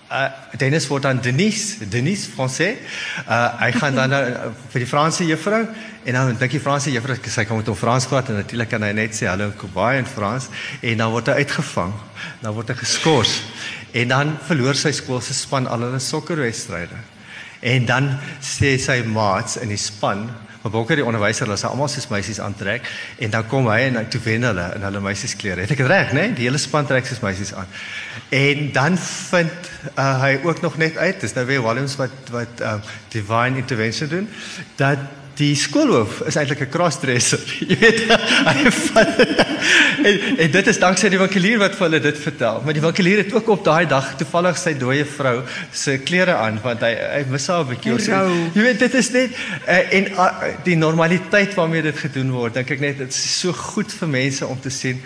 Uh, 0.06 0.30
Dennis 0.56 0.86
word 0.86 1.02
dan 1.02 1.20
Denise, 1.20 1.88
Denise 1.88 2.30
Français. 2.30 2.78
Uh, 3.28 3.58
hy 3.58 3.72
gaan 3.72 3.94
dan 3.94 4.12
uh, 4.12 4.18
vir 4.70 4.78
die 4.78 4.86
Franse 4.86 5.26
juffrou 5.26 5.66
en 6.04 6.12
dan 6.12 6.36
dink 6.38 6.50
die 6.50 6.60
Franse 6.60 6.92
juffrou 6.92 7.16
sy 7.26 7.44
kan 7.44 7.56
met 7.56 7.66
hom 7.66 7.74
Frans 7.74 8.06
praat 8.06 8.28
en 8.28 8.38
natuurlik 8.38 8.68
kan 8.68 8.82
hy 8.82 8.92
net 8.92 9.18
sê 9.18 9.26
hallo 9.26 9.50
Kubai 9.58 9.98
in 9.98 10.06
Frans 10.06 10.46
en 10.80 10.96
dan 10.96 11.10
word 11.10 11.26
hy 11.26 11.32
uitgevang. 11.42 11.92
Dan 12.40 12.54
word 12.54 12.68
hy 12.68 12.74
geskort. 12.74 13.42
En 13.92 14.08
dan 14.08 14.38
verloor 14.46 14.78
sy 14.78 14.92
skool 14.92 15.20
se 15.20 15.34
span 15.34 15.66
al 15.66 15.80
hulle 15.88 15.98
sokkerwedstryde. 15.98 17.15
En 17.60 17.86
dan 17.86 18.10
sê 18.44 18.76
sy 18.80 19.02
maats 19.08 19.56
in 19.62 19.72
die 19.72 19.80
span, 19.80 20.26
maar 20.62 20.72
Bokker 20.74 20.98
die 20.98 21.04
onderwyser, 21.06 21.46
hulle 21.46 21.58
sal 21.60 21.76
almal 21.76 21.88
soos 21.88 22.08
meisies 22.10 22.40
aantrek 22.42 22.88
en 23.22 23.30
dan 23.30 23.46
kom 23.46 23.68
hy 23.70 23.84
en 23.86 24.00
hy 24.00 24.04
toe 24.10 24.20
wen 24.24 24.48
hulle 24.48 24.64
in 24.74 24.86
hulle 24.88 25.02
meisiesklere. 25.04 25.62
Het 25.62 25.76
ek 25.76 25.82
dit 25.84 25.90
reg, 25.92 26.10
né? 26.10 26.24
Nee? 26.24 26.34
Die 26.40 26.48
hele 26.48 26.58
span 26.58 26.88
trek 26.88 27.06
soos 27.06 27.22
meisies 27.22 27.52
aan. 27.54 27.70
En 28.34 28.72
dan 28.74 28.98
vind 28.98 29.70
uh, 29.92 30.08
hy 30.24 30.32
ook 30.42 30.64
nog 30.64 30.80
net 30.82 30.98
uit, 30.98 31.20
dis 31.22 31.36
nou 31.38 31.46
weer 31.46 31.62
Williams 31.62 31.94
wat 32.00 32.34
wat 32.34 32.64
uh, 32.66 32.74
divine 33.14 33.62
intervention 33.62 34.10
doen, 34.10 34.26
dat 34.80 35.06
die 35.36 35.54
skoolhoof 35.58 36.22
is 36.30 36.36
eintlik 36.40 36.62
'n 36.64 36.70
crossdresser. 36.72 37.42
Jy 37.70 37.76
weet, 37.80 38.00
hy 38.48 38.70
vat 38.72 39.20
en, 40.06 40.38
en 40.44 40.50
dit 40.54 40.70
is 40.72 40.80
danksy 40.80 41.10
die 41.12 41.20
winkelier 41.20 41.60
wat 41.60 41.76
vir 41.76 41.86
hulle 41.88 42.00
dit 42.00 42.18
vertel. 42.20 42.62
Maar 42.64 42.76
die 42.78 42.84
winkelier 42.84 43.22
het 43.24 43.34
ook 43.34 43.48
op 43.56 43.64
daai 43.64 43.86
dag 43.90 44.14
toevallig 44.20 44.58
sy 44.60 44.74
dooie 44.78 45.04
vrou 45.04 45.42
se 45.72 45.98
klere 45.98 46.38
aan 46.40 46.60
want 46.64 46.84
hy 46.86 46.92
hy 46.96 47.22
mis 47.32 47.48
haar 47.52 47.64
'n 47.64 47.70
bietjie. 47.74 47.94
Of 47.94 48.00
so. 48.06 48.22
Jy 48.54 48.66
weet 48.68 48.80
dit 48.86 48.94
is 48.94 49.10
net 49.12 49.36
uh, 49.68 49.94
en 49.98 50.10
uh, 50.12 50.26
die 50.64 50.76
normaliteit 50.76 51.54
waarmee 51.54 51.82
dit 51.82 51.98
gedoen 51.98 52.32
word, 52.32 52.54
dink 52.54 52.70
ek 52.70 52.80
net 52.80 52.98
dit 53.04 53.12
is 53.12 53.40
so 53.40 53.52
goed 53.52 53.92
vir 53.92 54.08
mense 54.08 54.46
om 54.46 54.60
te 54.60 54.70
sien 54.70 55.00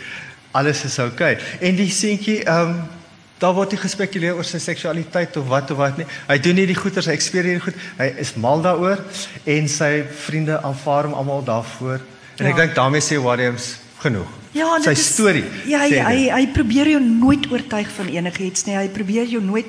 alles 0.53 0.85
is 0.85 0.99
oukei. 0.99 1.35
Okay. 1.35 1.69
En 1.69 1.77
die 1.77 1.91
seentjie 1.91 2.43
ehm 2.45 2.75
um, 2.75 2.99
daar 3.41 3.55
word 3.57 3.73
nie 3.73 3.81
gespekuleer 3.81 4.37
oor 4.37 4.45
sy 4.45 4.59
seksualiteit 4.61 5.37
of 5.41 5.47
wat 5.49 5.71
of 5.73 5.79
wat 5.81 5.97
nie. 6.01 6.07
Hy 6.29 6.39
doen 6.45 6.55
nie 6.61 6.67
die 6.69 6.77
goeters, 6.77 7.07
hy 7.09 7.15
eksperimenteer 7.17 7.57
nie 7.57 7.65
goed. 7.65 7.75
Hy 7.99 8.09
is 8.21 8.35
mal 8.37 8.61
daaroor 8.65 9.01
en 9.49 9.69
sy 9.73 10.05
vriende 10.27 10.59
aanvaar 10.63 11.09
hom 11.09 11.15
almal 11.15 11.43
daarvoor. 11.45 12.01
En 12.39 12.47
Ja. 12.47 12.51
ek 12.53 12.57
dink 12.57 12.75
daarmee 12.75 13.01
sê 13.01 13.17
Williams 13.23 13.77
genoeg. 14.01 14.29
Ja, 14.53 14.79
sy 14.83 14.91
is- 14.91 15.07
storie. 15.15 15.45
Ja, 15.67 15.79
hy 15.81 15.91
hy, 16.01 16.29
hy 16.31 16.47
probeer 16.53 16.89
jou 16.89 17.01
nooit 17.01 17.51
oortuig 17.53 17.89
van 17.97 18.09
enigiets 18.09 18.65
nie. 18.67 18.77
Hy 18.77 18.89
probeer 18.89 19.25
jou 19.27 19.43
nooit 19.43 19.67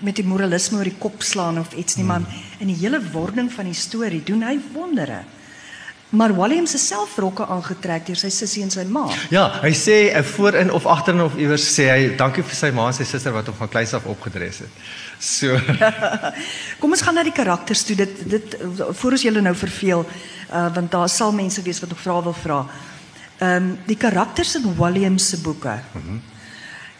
met 0.00 0.14
die 0.16 0.24
moralisme 0.24 0.78
oor 0.78 0.84
die 0.84 0.96
kop 0.98 1.22
slaan 1.22 1.58
of 1.58 1.72
iets 1.74 1.96
nie, 1.96 2.04
man. 2.04 2.24
In 2.60 2.68
die 2.68 2.76
hele 2.76 3.00
wording 3.12 3.50
van 3.52 3.64
die 3.64 3.74
storie 3.74 4.22
doen 4.24 4.42
hy 4.42 4.58
wondere. 4.72 5.24
Maar 6.12 6.34
Williams 6.36 6.74
is 6.74 6.82
self 6.86 7.14
rokke 7.16 7.46
aangetrek 7.48 8.04
deur 8.04 8.18
sy 8.20 8.28
sussie 8.28 8.60
en 8.60 8.70
sy 8.72 8.82
ma. 8.84 9.06
Ja, 9.32 9.46
hy 9.62 9.70
sê 9.72 9.94
voorin 10.34 10.68
of 10.76 10.84
agterin 10.84 11.22
of 11.24 11.38
iewers 11.40 11.64
sê 11.72 11.86
hy 11.88 12.10
dankie 12.20 12.44
vir 12.44 12.58
sy 12.58 12.68
ma 12.76 12.90
en 12.90 12.96
sy 12.98 13.06
suster 13.08 13.32
wat 13.32 13.48
hom 13.48 13.56
van 13.56 13.70
kleins 13.72 13.94
af 13.96 14.04
opgedres 14.12 14.60
het. 14.60 14.82
So 15.16 15.56
Kom 16.82 16.92
ons 16.92 17.04
gaan 17.06 17.16
na 17.16 17.24
die 17.24 17.32
karakters 17.32 17.86
toe. 17.88 17.96
Dit 17.96 18.20
dit 18.28 18.58
voor 19.00 19.16
ons 19.16 19.24
julle 19.24 19.40
nou 19.40 19.56
verveel, 19.56 20.04
uh, 20.04 20.68
want 20.76 20.92
daar 20.92 21.08
sal 21.08 21.32
mense 21.32 21.64
wees 21.64 21.80
wat 21.80 21.96
nog 21.96 22.04
vrae 22.04 22.28
wil 22.28 22.40
vra. 22.44 22.60
Ehm 23.40 23.56
um, 23.56 23.74
die 23.88 23.96
karakters 23.96 24.58
in 24.60 24.68
Williams 24.76 25.32
se 25.32 25.40
boeke. 25.40 25.80
Mm 25.80 26.02
-hmm. 26.06 26.22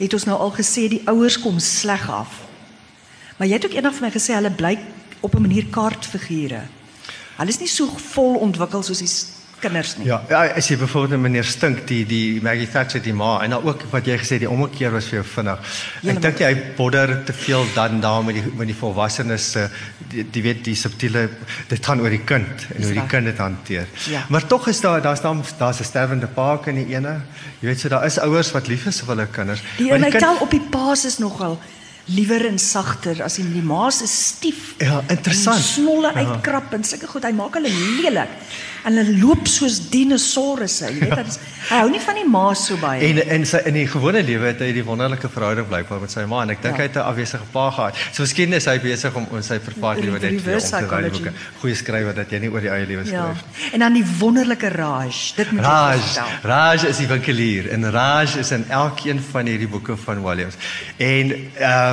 Het 0.01 0.15
ons 0.15 0.25
nou 0.25 0.39
al 0.39 0.57
gesê 0.57 0.89
die 0.89 1.05
ouers 1.05 1.41
kom 1.41 1.59
sleg 1.59 2.11
af. 2.11 2.41
Maar 3.37 3.49
jy 3.49 3.55
het 3.61 3.65
ook 3.67 3.77
eendag 3.77 3.95
vir 3.95 4.09
my 4.09 4.13
gesê 4.17 4.41
hulle 4.41 4.51
blyk 4.51 4.81
op 5.21 5.35
'n 5.35 5.41
manier 5.41 5.67
kaartfigure. 5.69 6.63
Hulle 7.37 7.49
is 7.49 7.61
nie 7.61 7.71
so 7.71 7.87
vol 8.15 8.37
ontwikkel 8.45 8.83
soos 8.83 8.99
die 8.99 9.11
kinders 9.63 9.95
nie. 9.99 10.07
Ja, 10.09 10.21
ja 10.31 10.43
as 10.59 10.69
jy 10.71 10.77
byvoorbeeld 10.81 11.23
meneer 11.23 11.47
Stink 11.47 11.85
die 11.89 12.03
die 12.09 12.41
Maggie 12.45 12.69
Thatcher 12.71 13.03
die 13.03 13.15
ma 13.17 13.37
en 13.45 13.55
dan 13.55 13.67
ook 13.67 13.85
wat 13.93 14.09
jy 14.09 14.19
gesê 14.21 14.39
die 14.43 14.51
omkeer 14.51 14.93
was 14.95 15.09
vir 15.11 15.21
jou 15.21 15.27
vinnig. 15.37 15.75
Ek 16.13 16.21
dink 16.25 16.43
hy 16.43 16.53
bodder 16.79 17.15
te 17.29 17.35
veel 17.37 17.67
dan 17.77 18.01
daar 18.03 18.23
met 18.27 18.41
die 18.41 18.45
met 18.59 18.71
die 18.71 18.77
volwassenes 18.79 19.51
se 19.55 19.67
die, 20.13 20.25
die 20.35 20.45
weet 20.45 20.65
die 20.67 20.77
subtiele 20.79 21.29
dit 21.71 21.85
gaan 21.87 22.03
oor 22.03 22.13
die 22.13 22.25
kind 22.27 22.67
en 22.75 22.87
hoe 22.87 22.97
die 22.99 23.07
kind 23.11 23.31
dit 23.31 23.43
hanteer. 23.43 23.91
Ja. 24.13 24.25
Maar 24.33 24.49
tog 24.51 24.69
is 24.73 24.83
daar 24.85 25.03
daar's 25.05 25.23
dan 25.25 25.45
daar's 25.59 25.81
'n 25.81 25.91
sterwende 25.91 26.27
pa 26.27 26.59
in 26.67 26.85
die 26.85 26.95
ene. 26.95 27.21
Jy 27.61 27.69
weet 27.69 27.81
so 27.81 27.89
daar 27.89 28.07
is 28.07 28.19
ouers 28.19 28.53
wat 28.53 28.69
lief 28.69 28.87
is 28.87 29.01
vir 29.01 29.15
hulle 29.15 29.27
kinders. 29.27 29.63
Die 29.79 29.87
maar 29.87 29.97
en 29.97 30.05
hy 30.05 30.11
kind, 30.11 30.23
tel 30.23 30.37
op 30.41 30.51
die 30.51 30.67
paas 30.71 31.05
is 31.05 31.19
nogal 31.19 31.59
liewer 32.07 32.47
en 32.47 32.59
sagter 32.59 33.23
as 33.23 33.37
die, 33.37 33.45
die 33.53 33.63
maas 33.63 34.03
is 34.03 34.11
stief. 34.29 34.75
Ja, 34.79 35.03
interessant. 35.09 35.63
Snolle 35.63 36.11
Ja. 36.15 36.25
uitkrap 36.27 36.73
en 36.75 36.85
sulke 36.85 37.07
goed. 37.07 37.25
Hy 37.25 37.33
maak 37.33 37.55
hulle 37.55 37.69
lelik. 38.03 38.29
En 38.85 38.97
hulle 38.97 39.19
loop 39.21 39.47
soos 39.47 39.77
dinosourusse. 39.91 40.89
Jy 40.91 40.99
weet, 41.01 41.13
hy 41.15 41.25
is- 41.29 41.39
hy 41.69 41.77
hou 41.79 41.89
nie 41.91 42.01
van 42.01 42.15
die 42.15 42.25
maas 42.29 42.67
so 42.67 42.77
baie. 42.77 43.01
En 43.07 43.19
in 43.37 43.47
sy 43.47 43.59
in 43.67 43.75
die 43.75 43.87
gewone 43.87 44.23
lewe 44.23 44.47
het 44.47 44.59
hy 44.59 44.73
die 44.73 44.83
wonderlike 44.85 45.29
verhouding 45.29 45.69
blykbaar 45.69 46.01
met 46.01 46.11
sy 46.11 46.25
ma 46.27 46.43
en 46.43 46.51
ek 46.51 46.63
dink 46.63 46.75
Ja. 46.75 46.83
hy 46.83 46.89
het 46.89 46.97
'n 46.97 47.07
afwesige 47.07 47.45
pa 47.53 47.71
gehad. 47.71 47.95
So 48.13 48.23
miskien 48.23 48.53
is 48.53 48.65
hy 48.65 48.79
besig 48.81 49.15
om 49.15 49.27
in 49.37 49.43
sy 49.43 49.59
privaat 49.59 50.01
lewe 50.01 50.19
net 50.19 50.43
weer 50.45 50.57
om 50.57 50.61
te 50.61 51.21
ry. 51.23 51.33
Goeie 51.61 51.75
skrywer 51.77 52.15
dat 52.15 52.31
jy 52.31 52.39
nie 52.41 52.49
oor 52.51 52.61
die 52.61 52.71
eie 52.71 52.87
lewe 52.87 53.05
ja. 53.05 53.35
skryf. 53.35 53.73
En 53.73 53.79
dan 53.79 53.93
die 53.93 54.05
wonderlike 54.19 54.69
Raj. 54.69 55.33
Dit 55.37 55.53
moet 55.53 55.61
jy 55.63 55.67
Raj, 55.71 55.99
vertel. 55.99 56.27
Raj 56.51 56.85
is 56.89 56.97
die 56.99 57.07
winkelier 57.07 57.71
en 57.71 57.91
Raj 57.91 58.37
is 58.39 58.51
in 58.51 58.65
elkeen 58.69 59.21
van 59.21 59.47
hierdie 59.47 59.69
boeke 59.69 59.97
van 59.97 60.23
Williams. 60.23 60.55
En 60.99 61.51
ehm 61.61 61.93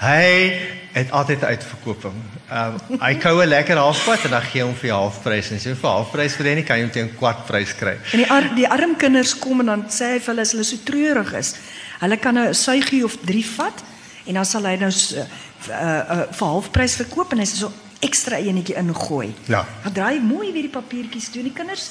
hy 0.00 0.52
het 0.92 1.10
altyd 1.14 1.40
'n 1.42 1.44
uitverkoping. 1.54 2.14
Ehm 2.50 2.74
hy 3.00 3.14
kou 3.22 3.42
'n 3.42 3.48
lekker 3.48 3.76
halfpad 3.76 4.24
en 4.24 4.30
dan 4.30 4.42
gee 4.42 4.62
hom 4.62 4.74
vir 4.74 4.88
jou 4.90 4.98
halfprys 4.98 5.50
en 5.50 5.56
jy 5.58 5.74
vir 5.74 5.90
halfprys 5.90 6.34
hê 6.36 6.54
nie 6.54 6.64
kan 6.64 6.76
jy 6.78 6.82
hom 6.82 6.90
teen 6.90 7.10
kwartprys 7.16 7.74
kry. 7.76 7.96
En 8.12 8.18
die 8.18 8.30
ar, 8.30 8.54
die 8.54 8.68
arm 8.68 8.96
kinders 8.96 9.34
kom 9.38 9.60
en 9.60 9.66
dan 9.66 9.84
sê 9.88 10.04
hy 10.14 10.18
vir 10.18 10.26
hulle 10.34 10.40
as 10.40 10.52
hulle 10.52 10.64
so 10.64 10.76
treurig 10.84 11.32
is. 11.32 11.54
Hulle 12.00 12.16
kan 12.16 12.34
nou 12.34 12.48
'n 12.48 12.54
suigie 12.54 13.04
of 13.04 13.16
3 13.24 13.44
vat 13.56 13.82
en 14.26 14.34
dan 14.34 14.44
sal 14.44 14.64
hy 14.64 14.76
nou 14.76 14.90
s- 14.90 15.12
uh, 15.12 15.24
uh, 15.68 15.74
uh, 16.10 16.32
vir 16.32 16.46
halfprys 16.48 16.96
verkoop 16.96 17.32
en 17.32 17.38
hy 17.38 17.44
sê 17.46 17.56
so 17.56 17.72
ekstra 18.00 18.36
enetjie 18.38 18.74
ingooi. 18.76 19.34
Ja. 19.46 19.64
Dan 19.84 19.92
draai 19.92 20.14
hy 20.18 20.20
mooi 20.24 20.52
weer 20.52 20.62
die 20.62 20.68
papiertjies 20.80 21.28
toe 21.30 21.42
en 21.42 21.48
die 21.48 21.52
kinders 21.54 21.90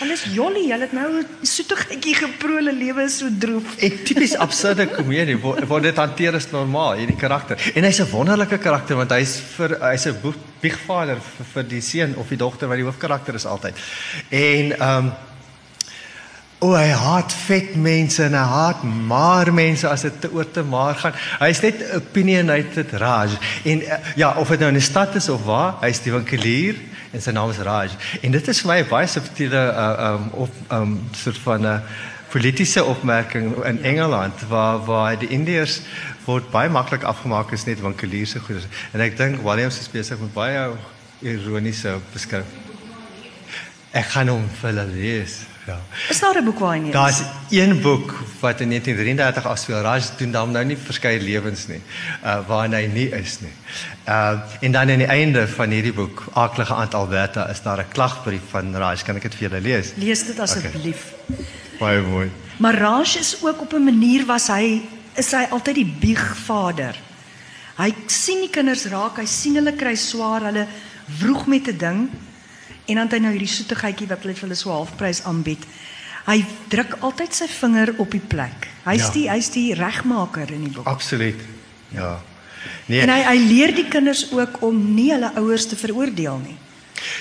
Hulle 0.00 0.12
is 0.12 0.24
jolly, 0.34 0.64
hulle 0.72 0.88
het 0.88 0.92
nou 0.92 1.22
geproe, 2.18 2.56
hulle 2.58 2.72
lewe 2.74 3.04
is 3.06 3.18
so 3.18 3.28
droef. 3.38 3.76
En 3.78 3.98
tipies 4.04 4.34
absurde 4.36 4.88
komedie 4.90 5.36
waar 5.38 5.84
dit 5.84 5.96
hanteer 5.96 6.34
is 6.34 6.50
normaal 6.50 6.98
hierdie 6.98 7.18
karakter. 7.18 7.60
En 7.74 7.84
hy's 7.84 8.00
'n 8.00 8.10
wonderlike 8.10 8.58
karakter 8.58 8.96
want 8.96 9.10
hy's 9.10 9.38
vir 9.56 9.78
hy's 9.80 10.06
'n 10.06 10.20
boeg- 10.22 10.42
biegvader 10.60 11.20
vir, 11.20 11.46
vir 11.52 11.62
die 11.62 11.80
seun 11.80 12.16
of 12.16 12.28
die 12.28 12.36
dogter 12.36 12.68
wat 12.68 12.76
die 12.76 12.84
hoofkarakter 12.84 13.34
is 13.34 13.46
altyd. 13.46 13.74
En 14.30 14.72
ehm 14.72 15.06
um, 15.06 15.12
O, 16.64 16.70
hy 16.72 16.88
haat 16.96 17.32
vet 17.44 17.74
mense 17.76 18.22
en 18.24 18.32
hy 18.32 18.44
haat 18.48 18.84
maar 18.84 19.50
mense 19.52 19.88
as 19.88 20.02
dit 20.06 20.20
te 20.20 20.30
oor 20.32 20.46
te 20.50 20.62
maar 20.62 20.94
gaan. 20.94 21.12
Hy's 21.42 21.60
net 21.60 21.82
opinionated 21.98 22.94
Raj. 23.02 23.34
En 23.68 23.82
uh, 23.82 23.98
ja, 24.16 24.30
of 24.40 24.48
dit 24.48 24.62
nou 24.62 24.70
in 24.72 24.78
die 24.78 24.86
stad 24.86 25.14
is 25.14 25.28
of 25.28 25.44
waar, 25.44 25.74
hy's 25.82 26.00
die 26.00 26.14
winkelier 26.14 26.78
en 27.14 27.22
sy 27.22 27.30
naam 27.34 27.50
is 27.50 27.62
Raj. 27.62 27.94
En 28.22 28.34
dit 28.34 28.48
is 28.48 28.60
vir 28.60 28.70
my 28.70 28.78
'n 28.82 28.88
baie 28.90 29.06
subtiele 29.06 29.62
uh 29.70 30.10
um 30.10 30.28
op 30.46 30.54
um 30.70 30.98
soort 31.12 31.38
van 31.38 31.60
'n 31.60 31.64
uh, 31.64 31.78
politieke 32.34 32.84
opmerking 32.84 33.64
in 33.64 33.82
Engeland 33.82 34.34
waar 34.48 34.84
waar 34.84 35.18
die 35.18 35.28
Indiërs 35.28 35.80
word 36.24 36.50
baie 36.50 36.68
maklik 36.68 37.02
afgemaak 37.02 37.52
as 37.52 37.64
net 37.64 37.80
winkeliers 37.80 38.30
se 38.30 38.40
goeders. 38.40 38.66
En 38.92 39.00
ek 39.00 39.16
dink 39.16 39.42
Williams 39.42 39.78
is 39.78 39.90
besig 39.90 40.18
met 40.18 40.32
baie 40.32 40.70
ironiese 41.20 41.98
beskrywing. 42.12 42.73
Ek 43.94 44.08
gaan 44.10 44.30
hom 44.32 44.46
vir 44.58 44.72
hulle 44.72 44.86
lees. 44.90 45.42
Ja. 45.66 45.78
Is 46.10 46.20
daar 46.20 46.36
'n 46.36 46.44
boek 46.44 46.58
waar 46.58 46.74
hy 46.74 46.80
nie? 46.82 46.92
Daar's 46.92 47.22
een 47.50 47.80
boek 47.80 48.12
wat 48.40 48.60
in 48.60 48.68
1933 48.68 49.46
afspeel. 49.46 49.80
Raj 49.80 50.02
doen 50.18 50.30
dan 50.30 50.50
nou 50.50 50.64
nie 50.64 50.76
verskeie 50.76 51.20
lewens 51.20 51.66
nie, 51.66 51.80
uh 52.24 52.46
waarin 52.46 52.72
hy 52.72 52.86
nie 52.86 53.08
is 53.08 53.40
nie. 53.40 53.52
Uh 54.08 54.40
en 54.60 54.72
dan 54.72 54.90
aan 54.90 54.98
die 54.98 55.06
einde 55.06 55.48
van 55.48 55.70
hierdie 55.70 55.92
boek, 55.92 56.24
Aaklige 56.32 56.74
Ant 56.74 56.94
Alberta, 56.94 57.48
is 57.48 57.62
daar 57.62 57.78
'n 57.78 57.88
klagbrief 57.92 58.42
van 58.50 58.76
Raj. 58.76 59.02
Kan 59.02 59.16
ek 59.16 59.22
dit 59.22 59.34
vir 59.34 59.48
julle 59.48 59.60
lees? 59.60 59.92
Lees 59.96 60.26
dit 60.26 60.38
asseblief. 60.38 61.12
Okay. 61.28 61.44
Baie 61.78 62.00
mooi. 62.00 62.30
Maar 62.56 62.74
Raj 62.74 63.16
is 63.18 63.36
ook 63.42 63.60
op 63.60 63.72
'n 63.72 63.84
manier 63.84 64.26
was 64.26 64.46
hy 64.46 64.82
is 65.14 65.30
hy 65.30 65.46
altyd 65.50 65.74
die 65.74 65.94
biegvader. 66.00 66.96
Hy 67.76 67.94
sien 68.06 68.40
die 68.40 68.50
kinders 68.50 68.84
raak, 68.84 69.16
hy 69.16 69.26
sien 69.26 69.54
hulle 69.54 69.72
kry 69.72 69.94
swaar, 69.94 70.42
hulle 70.42 70.66
vroeg 71.18 71.46
met 71.46 71.68
'n 71.68 71.78
ding 71.78 72.10
en 72.86 72.94
dan 72.94 73.04
het 73.06 73.12
hy 73.12 73.18
nou 73.18 73.32
hierdie 73.32 73.48
soetigheidjie 73.48 74.06
wat 74.08 74.22
hulle 74.22 74.34
vir 74.34 74.40
hulle 74.48 74.54
so 74.54 74.70
halfprys 74.70 75.22
aanbied. 75.24 75.64
Hy 76.26 76.44
druk 76.68 76.96
altyd 77.00 77.34
sy 77.34 77.46
vinger 77.48 77.94
op 77.98 78.10
die 78.10 78.20
plek. 78.20 78.68
Hy's 78.84 79.06
Ja. 79.06 79.10
die 79.12 79.28
hy's 79.30 79.50
die 79.50 79.74
regmaker 79.74 80.50
in 80.52 80.64
die 80.64 80.70
boek. 80.72 80.86
Absoluut. 80.86 81.40
Ja. 81.92 82.20
Nee. 82.86 83.00
En 83.00 83.08
hy 83.08 83.22
hy 83.22 83.36
leer 83.38 83.74
die 83.74 83.88
kinders 83.88 84.32
ook 84.32 84.62
om 84.62 84.94
nie 84.94 85.10
hulle 85.12 85.30
ouers 85.36 85.66
te 85.66 85.76
veroordeel 85.76 86.38
nie. 86.44 86.56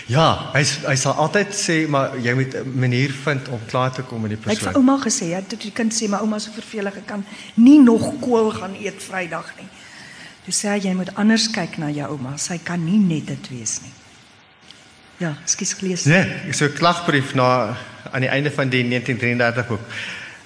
Ja, 0.08 0.52
hy 0.54 0.64
hy 0.88 0.96
sal 0.96 1.14
altyd 1.20 1.52
sê 1.56 1.88
maar 1.90 2.14
jy 2.18 2.34
moet 2.34 2.54
'n 2.56 2.80
manier 2.80 3.12
vind 3.12 3.48
om 3.50 3.60
klaar 3.68 3.92
te 3.92 4.02
kom 4.04 4.22
met 4.22 4.32
die 4.32 4.38
Hy 4.44 4.50
het 4.52 4.60
vir 4.60 4.72
persoon. 4.72 4.76
ouma 4.90 4.98
gesê, 5.04 5.26
ja, 5.30 5.42
toe 5.42 5.58
die 5.58 5.72
kind 5.72 5.92
sê 5.94 6.08
my 6.10 6.18
ouma 6.18 6.40
so 6.40 6.52
vervelig, 6.52 6.96
ek 6.98 7.06
kan 7.08 7.26
nie 7.56 7.80
nog 7.80 8.20
kool 8.22 8.52
gaan 8.52 8.76
eet 8.80 9.02
Vrydag 9.04 9.54
nie. 9.58 9.68
Toe 10.46 10.54
sê 10.54 10.70
hy 10.70 10.80
jy 10.88 10.94
moet 10.96 11.16
anders 11.16 11.48
kyk 11.50 11.78
na 11.78 11.90
jou 11.90 12.08
ouma. 12.12 12.38
Sy 12.38 12.58
kan 12.64 12.84
nie 12.86 13.00
net 13.00 13.26
dit 13.28 13.50
wees 13.50 13.80
nie. 13.82 13.92
Ja, 15.24 15.32
skus 15.48 15.72
gelees. 15.80 16.04
Nee, 16.04 16.52
so 16.52 16.66
'n 16.66 16.74
klagbrief 16.74 17.34
na 17.34 17.78
aan 18.12 18.22
die 18.22 18.30
einde 18.30 18.52
van 18.52 18.70
die 18.70 18.84
1933 18.84 19.68
boek. 19.68 19.86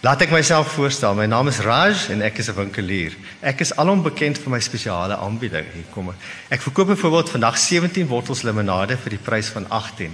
Laat 0.06 0.22
ek 0.22 0.32
myself 0.32 0.68
voorstel. 0.76 1.16
My 1.16 1.26
naam 1.26 1.48
is 1.48 1.60
Raj 1.60 2.10
en 2.14 2.22
ek 2.22 2.38
is 2.38 2.50
'n 2.50 2.56
winkelier. 2.56 3.14
Ek 3.42 3.60
is 3.60 3.74
alom 3.76 4.04
bekend 4.04 4.38
vir 4.38 4.52
my 4.52 4.60
spesiale 4.60 5.16
aanbieding. 5.18 5.66
Hier 5.74 5.90
kom 5.90 6.10
ek. 6.10 6.16
Ek 6.50 6.62
verkoop 6.62 6.88
byvoorbeeld 6.88 7.30
vandag 7.30 7.58
17 7.58 8.08
bottels 8.08 8.44
limonade 8.44 8.98
vir 8.98 9.10
die 9.10 9.24
prys 9.24 9.48
van 9.48 9.66
18. 9.70 10.14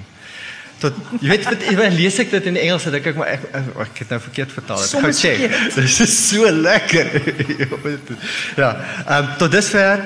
Tot 0.84 0.98
jy 1.22 1.30
weet 1.32 1.46
wat 1.48 1.62
jy 1.64 1.90
lees 1.96 2.18
ek 2.20 2.32
dit 2.34 2.48
in 2.52 2.58
Engels 2.60 2.86
en 2.90 2.96
dink 2.98 3.06
ek 3.14 3.20
maar 3.20 3.30
ek, 3.32 3.44
ek, 3.56 4.00
het 4.02 4.10
nou 4.12 4.20
verkeerd 4.26 4.52
vertaal. 4.52 4.82
Ek 4.84 5.06
gou 5.06 5.12
check. 5.16 5.44
Dit 5.78 6.00
is 6.04 6.16
so 6.18 6.50
lekker. 6.52 7.12
ja, 8.62 8.72
ehm 8.74 9.14
um, 9.16 9.30
tot 9.40 9.54
dusver 9.54 10.04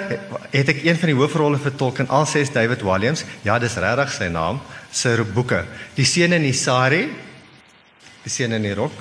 het 0.53 0.73
ek 0.75 0.83
een 0.85 0.99
van 1.01 1.11
die 1.11 1.17
hoofrolle 1.17 1.61
vertolk 1.61 2.03
in 2.03 2.11
al 2.13 2.27
ses 2.29 2.53
David 2.53 2.85
Walliams. 2.85 3.25
Ja, 3.47 3.57
dis 3.61 3.79
regtig 3.81 4.13
sy 4.13 4.29
naam. 4.33 4.61
Sy 4.93 5.15
boeke. 5.33 5.63
Die 5.97 6.05
seun 6.05 6.37
in 6.37 6.45
die 6.45 6.55
sari, 6.55 7.07
die 8.23 8.33
seun 8.33 8.53
in 8.59 8.69
die 8.69 8.75
rok. 8.77 8.93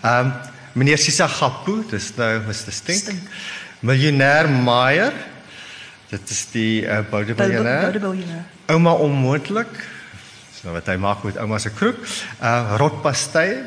Ehm 0.00 0.32
um, 0.32 0.32
meneer 0.80 1.00
Sisa 1.02 1.26
Gapu, 1.26 1.80
dis 1.90 2.12
nou 2.16 2.30
Mr 2.46 2.72
Stink. 2.72 3.00
Stink. 3.02 3.38
Miljonair 3.84 4.48
Meyer. 4.48 5.12
Dit 6.10 6.30
is 6.30 6.44
die 6.54 6.82
uh, 6.86 7.02
boudebiljonair. 7.10 7.90
Boudebiljonair. 7.90 8.44
Ouma 8.72 8.94
onmoontlik. 9.02 9.82
So 10.60 10.74
wat 10.76 10.90
hy 10.92 10.98
maak 11.00 11.22
met 11.24 11.38
ouma 11.40 11.58
se 11.58 11.72
kroeg. 11.72 11.96
Uh 12.44 12.76
rotpastei. 12.80 13.62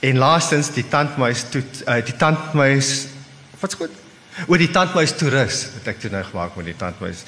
En 0.00 0.18
laastens 0.20 0.70
die 0.72 0.86
tandmuis 0.88 1.44
toet 1.52 1.82
uh, 1.84 2.00
die 2.04 2.16
tandmuis 2.16 3.08
wat's 3.60 3.76
goed? 3.80 3.92
Oor 4.44 4.60
die 4.60 4.68
tandmuis 4.68 5.14
toerus 5.16 5.62
wat 5.78 5.86
ek 5.94 6.00
toe 6.02 6.10
nou 6.12 6.20
gemaak 6.26 6.56
met 6.58 6.68
die 6.68 6.76
tandmuis. 6.76 7.22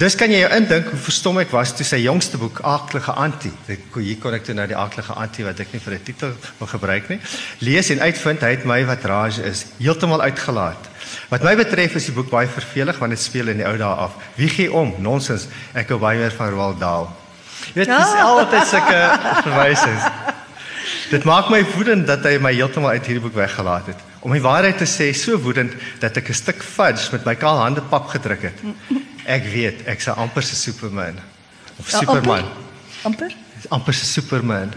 Dus 0.00 0.16
kan 0.16 0.32
jy 0.32 0.40
jou 0.40 0.48
indink 0.56 0.88
hoe 0.88 1.00
verstom 1.04 1.40
ek 1.42 1.52
was 1.52 1.74
toe 1.76 1.84
sy 1.84 2.00
jongste 2.00 2.40
boek 2.40 2.62
Aaklige 2.64 3.12
Antie. 3.20 3.52
Dit 3.66 3.84
hier 3.92 4.16
kon 4.22 4.36
ek 4.36 4.46
toe 4.48 4.56
nou 4.56 4.64
die 4.70 4.76
Aaklige 4.76 5.16
Antie 5.20 5.44
wat 5.44 5.60
ek 5.60 5.76
nie 5.76 5.82
vir 5.84 5.98
'n 5.98 6.04
titel 6.08 6.32
wil 6.58 6.72
gebruik 6.72 7.12
nie. 7.12 7.20
Lees 7.60 7.92
en 7.92 8.00
uitvind 8.00 8.40
hy 8.40 8.50
het 8.56 8.64
my 8.64 8.80
wat 8.88 9.04
Raj 9.04 9.40
is 9.44 9.66
heeltemal 9.78 10.24
uitgelaat. 10.24 10.88
Wat 11.28 11.44
my 11.44 11.54
betref 11.56 11.96
is 11.96 12.08
die 12.08 12.16
boek 12.16 12.30
baie 12.30 12.48
vervelig 12.48 12.98
want 12.98 13.12
dit 13.12 13.20
speel 13.20 13.48
in 13.48 13.60
die 13.60 13.68
ou 13.68 13.76
dae 13.76 13.94
af. 14.08 14.16
Wie 14.36 14.48
gee 14.48 14.72
om? 14.72 14.94
Nonsens. 14.98 15.48
Ek 15.74 15.88
hou 15.88 15.98
baie 15.98 16.18
meer 16.18 16.32
van 16.32 16.50
Roald 16.50 16.80
Dahl. 16.80 17.12
Jy 17.74 17.74
weet, 17.74 17.86
dis 17.86 18.12
Ja. 18.16 18.22
altyd 18.22 18.66
sulke 18.66 19.00
verwysings. 19.46 20.04
Dit 21.10 21.24
maak 21.24 21.48
my 21.50 21.62
woedend 21.74 22.06
dat 22.06 22.24
hy 22.24 22.36
my 22.40 22.52
heeltemal 22.52 22.90
uit 22.96 23.06
hierdie 23.06 23.22
boek 23.24 23.34
weggelaat 23.34 23.86
het. 23.92 23.96
Om 24.20 24.32
die 24.32 24.42
waarheid 24.44 24.78
te 24.78 24.84
sê, 24.88 25.12
so 25.16 25.38
woedend 25.40 25.72
dat 26.02 26.16
ek 26.16 26.28
'n 26.28 26.34
stuk 26.34 26.62
fudge 26.62 27.08
met 27.12 27.24
my 27.24 27.34
kaal 27.34 27.58
hande 27.58 27.80
pap 27.80 28.08
gedruk 28.08 28.42
het. 28.42 28.58
Ek 29.26 29.44
weet, 29.52 29.86
ek's 29.86 30.06
'n 30.08 30.16
amper 30.16 30.42
se 30.42 30.54
Superman 30.56 31.18
of 31.78 31.90
Ja, 31.90 31.98
Superman. 31.98 32.44
Amper? 33.04 33.32
amper 33.70 33.94
se 33.94 34.04
Superman. 34.04 34.72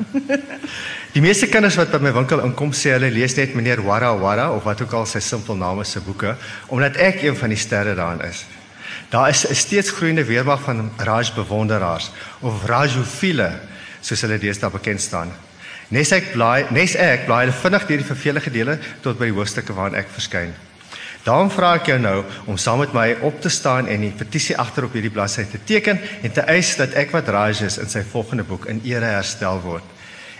Die 1.13 1.21
meeste 1.21 1.47
kinders 1.47 1.75
wat 1.75 1.91
by 1.91 1.97
my 1.99 2.11
winkel 2.13 2.39
inkom 2.39 2.71
sê 2.71 2.91
hulle 2.95 3.11
lees 3.11 3.35
net 3.35 3.53
meneer 3.55 3.81
Wara 3.83 4.15
Wara 4.17 4.51
of 4.51 4.63
wat 4.63 4.81
ook 4.81 4.93
al 4.93 5.05
sy 5.05 5.19
simpel 5.19 5.55
naam 5.55 5.79
is 5.81 5.91
se 5.91 5.99
boeke 5.99 6.35
omdat 6.67 6.95
ek 6.95 7.21
een 7.23 7.35
van 7.35 7.49
die 7.49 7.57
sterre 7.57 7.95
daarin 7.95 8.21
is. 8.29 8.45
Daar 9.11 9.29
is 9.29 9.47
'n 9.47 9.55
steeds 9.55 9.91
groeiende 9.91 10.25
weerwag 10.25 10.61
van 10.61 10.91
Raj 10.97 11.33
bewonderaars 11.35 12.11
of 12.39 12.65
Rajophile 12.65 13.59
soos 13.99 14.21
hulle 14.21 14.37
deesdae 14.37 14.69
bekend 14.69 15.01
staan. 15.01 15.33
Nes 15.87 16.11
ek 16.11 16.31
blaai, 16.31 16.65
nes 16.69 16.95
ek 16.95 17.25
blaai 17.25 17.45
hulle 17.45 17.57
vinnig 17.61 17.85
deur 17.87 17.97
die 17.97 18.05
vervelige 18.05 18.51
dele 18.51 18.79
tot 19.01 19.17
by 19.17 19.27
die 19.27 19.35
hoofstukke 19.35 19.73
waarin 19.73 19.99
ek 19.99 20.07
verskyn. 20.13 20.53
Daarom 21.23 21.51
vra 21.51 21.73
ek 21.75 21.85
jou 21.85 21.99
nou 21.99 22.23
om 22.45 22.57
saam 22.57 22.79
met 22.79 22.93
my 22.93 23.17
op 23.21 23.41
te 23.41 23.49
staan 23.49 23.87
en 23.87 24.01
die 24.01 24.15
petisie 24.15 24.57
agter 24.57 24.83
op 24.83 24.93
hierdie 24.93 25.11
bladsy 25.11 25.43
te 25.43 25.59
teken 25.65 25.99
en 26.21 26.31
te 26.31 26.41
eis 26.41 26.75
dat 26.75 26.93
Ekwat 26.93 27.27
Raj 27.27 27.65
is 27.67 27.77
in 27.77 27.89
sy 27.89 28.03
volgende 28.03 28.43
boek 28.43 28.65
in 28.65 28.81
ere 28.83 29.05
herstel 29.05 29.61
word. 29.61 29.83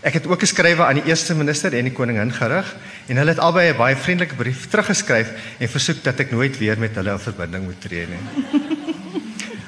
Ek 0.02 0.16
het 0.18 0.26
ook 0.28 0.41
geskrywe 0.41 0.82
aan 0.86 0.97
die 0.97 1.06
eerste 1.06 1.36
minister 1.38 1.74
en 1.78 1.86
die 1.86 1.93
koningin 1.93 2.32
gerig 2.34 2.70
en 3.08 3.20
hulle 3.22 3.36
het 3.36 3.39
albei 3.39 3.70
'n 3.70 3.78
baie 3.78 3.95
vriendelike 3.95 4.36
brief 4.36 4.68
teruggeskryf 4.70 5.30
en 5.60 5.70
versoek 5.70 6.04
dat 6.04 6.20
ek 6.20 6.32
nooit 6.32 6.58
weer 6.58 6.80
met 6.80 6.95
hulle 6.95 7.12
in 7.12 7.20
verbinding 7.20 7.64
moet 7.64 7.82
tree 7.82 8.08
nie. 8.08 8.24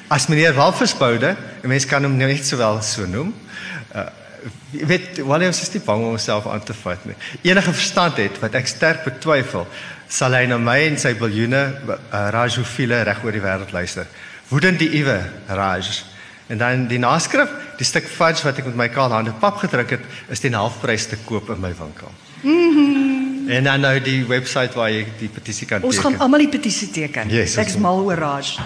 As 0.08 0.28
meneer 0.28 0.54
Walvisboude, 0.54 1.36
'n 1.64 1.68
mens 1.68 1.86
kan 1.86 2.04
hom 2.04 2.18
net 2.18 2.46
sowel 2.46 2.82
so 2.82 3.06
noem. 3.06 3.34
Uh 3.96 4.10
weet 4.72 5.18
Williams 5.18 5.62
is 5.62 5.72
nie 5.74 5.82
bang 5.86 6.02
om 6.02 6.14
homself 6.16 6.48
aan 6.48 6.64
te 6.64 6.74
vat 6.74 7.06
nie. 7.06 7.16
Enige 7.42 7.74
verstand 7.74 8.18
het 8.18 8.40
wat 8.40 8.56
ek 8.60 8.68
sterk 8.68 9.04
betwyfel, 9.04 9.68
sal 10.08 10.34
hy 10.34 10.46
na 10.46 10.58
my 10.58 10.80
en 10.88 10.98
sy 11.00 11.14
biljoene 11.14 11.62
uh, 11.88 11.98
Rajofiele 12.34 13.04
reg 13.04 13.24
oor 13.24 13.32
die 13.32 13.44
wêreld 13.44 13.72
luister. 13.72 14.08
Woedend 14.50 14.80
die 14.80 14.90
iwe 15.00 15.20
Raj. 15.48 16.04
En 16.48 16.58
dan 16.58 16.88
die 16.88 17.00
naskrif, 17.00 17.50
die 17.78 17.86
stuk 17.86 18.04
fudge 18.08 18.44
wat 18.44 18.58
ek 18.58 18.66
met 18.66 18.76
my 18.76 18.90
kaal 18.90 19.10
hande 19.12 19.32
pap 19.32 19.58
gedruk 19.58 19.90
het, 19.90 20.02
is 20.30 20.40
teen 20.40 20.54
halfprys 20.54 21.06
te 21.08 21.18
koop 21.26 21.50
in 21.50 21.60
my 21.60 21.74
winkel. 21.80 22.12
Mm 22.42 22.74
-hmm. 22.76 23.50
En 23.50 23.64
dan 23.64 23.80
nou 23.80 24.02
die 24.02 24.26
webwerf 24.26 24.74
waar 24.74 24.92
jy 24.92 25.06
die 25.20 25.28
petisie 25.30 25.68
kan 25.68 25.82
Ons 25.84 25.96
teken. 25.96 26.12
gaan 26.12 26.20
almal 26.22 26.40
die 26.40 26.50
petisie 26.50 26.90
teken. 26.92 27.30
Yes, 27.30 27.56
ek 27.58 27.68
is 27.68 27.74
ons- 27.74 27.82
mal 27.82 28.00
oor 28.04 28.16
Raj. 28.18 28.58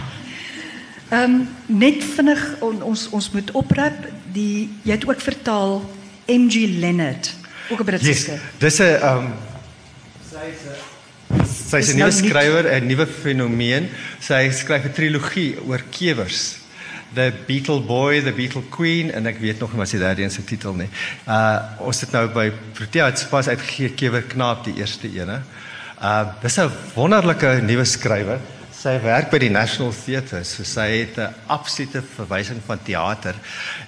Ehm 1.10 1.24
um, 1.24 1.48
net 1.66 2.04
vinnig 2.04 2.56
on, 2.60 2.82
ons 2.84 3.10
ons 3.10 3.32
moet 3.32 3.52
oprap 3.52 3.94
die 4.34 4.70
jy 4.84 4.92
het 4.92 5.08
ook 5.08 5.22
vertaal 5.22 5.90
MG 6.28 6.54
Leonard 6.80 7.34
ook 7.70 7.80
'n 7.80 7.84
Britse 7.84 8.08
Yes. 8.08 8.30
Dis 8.58 8.80
'n 8.80 8.84
ehm 8.84 9.26
sy's 10.30 10.62
'n 11.32 11.46
sy's 11.46 11.86
Dis 11.86 11.94
'n 11.94 11.98
nou 11.98 12.10
nuwe 12.10 12.22
nie- 12.22 12.30
skrywer, 12.30 12.66
'n 12.82 12.88
nuwe 12.88 13.08
fenomeen. 13.08 13.90
Sy 14.20 14.50
skryf 14.52 14.84
'n 14.86 14.92
trilogie 14.94 15.58
oor 15.68 15.82
kewers. 15.90 16.58
The 17.14 17.32
Beetle 17.48 17.82
Boy, 17.82 18.22
The 18.22 18.34
Beetle 18.36 18.64
Queen 18.70 19.12
en 19.12 19.30
ek 19.30 19.40
weet 19.40 19.60
nog 19.64 19.72
nie 19.72 19.80
wat 19.80 19.92
sy 19.92 20.00
derde 20.02 20.26
een 20.26 20.34
se 20.34 20.44
titel 20.44 20.76
nie. 20.76 20.90
Uh 21.28 21.88
ons 21.88 22.02
het 22.04 22.12
nou 22.16 22.26
by 22.34 22.50
Protea 22.78 23.08
het 23.12 23.24
pas 23.32 23.48
uitgegee 23.48 23.96
Kewer 23.96 24.28
Knaap 24.28 24.66
die 24.68 24.76
eerste 24.82 25.08
ene. 25.08 25.42
Uh 26.02 26.26
dis 26.44 26.60
'n 26.60 26.72
wonderlike 26.96 27.62
nuwe 27.64 27.86
skrywer. 27.86 28.40
Sy 28.78 29.00
werk 29.02 29.32
by 29.32 29.40
die 29.42 29.50
National 29.50 29.90
Theatre, 29.90 30.44
so 30.46 30.64
sy 30.64 31.02
het 31.02 31.18
'n 31.18 31.34
absolute 31.48 32.02
verwysing 32.02 32.62
van 32.66 32.80
teater. 32.84 33.36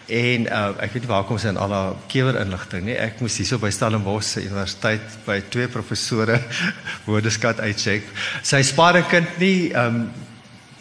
En 0.08 0.48
uh 0.48 0.70
ek 0.80 0.94
weet 0.94 1.04
nie 1.04 1.12
waar 1.12 1.24
kom 1.24 1.38
sy 1.38 1.48
in 1.48 1.58
al 1.58 1.72
haar 1.72 1.94
kewer 2.08 2.40
inligting 2.40 2.86
nie. 2.86 2.98
Ek 2.98 3.20
moes 3.22 3.38
hierso 3.38 3.60
by 3.60 3.70
Stellenbosch 3.70 4.26
se 4.26 4.42
universiteit 4.42 5.02
by 5.26 5.42
twee 5.50 5.68
professore 5.68 6.40
woordeskat 7.06 7.60
uitcheck. 7.60 8.04
Sy 8.42 8.62
spaar 8.64 8.98
'n 8.98 9.10
kind 9.10 9.38
nie 9.40 9.74
um 9.74 10.10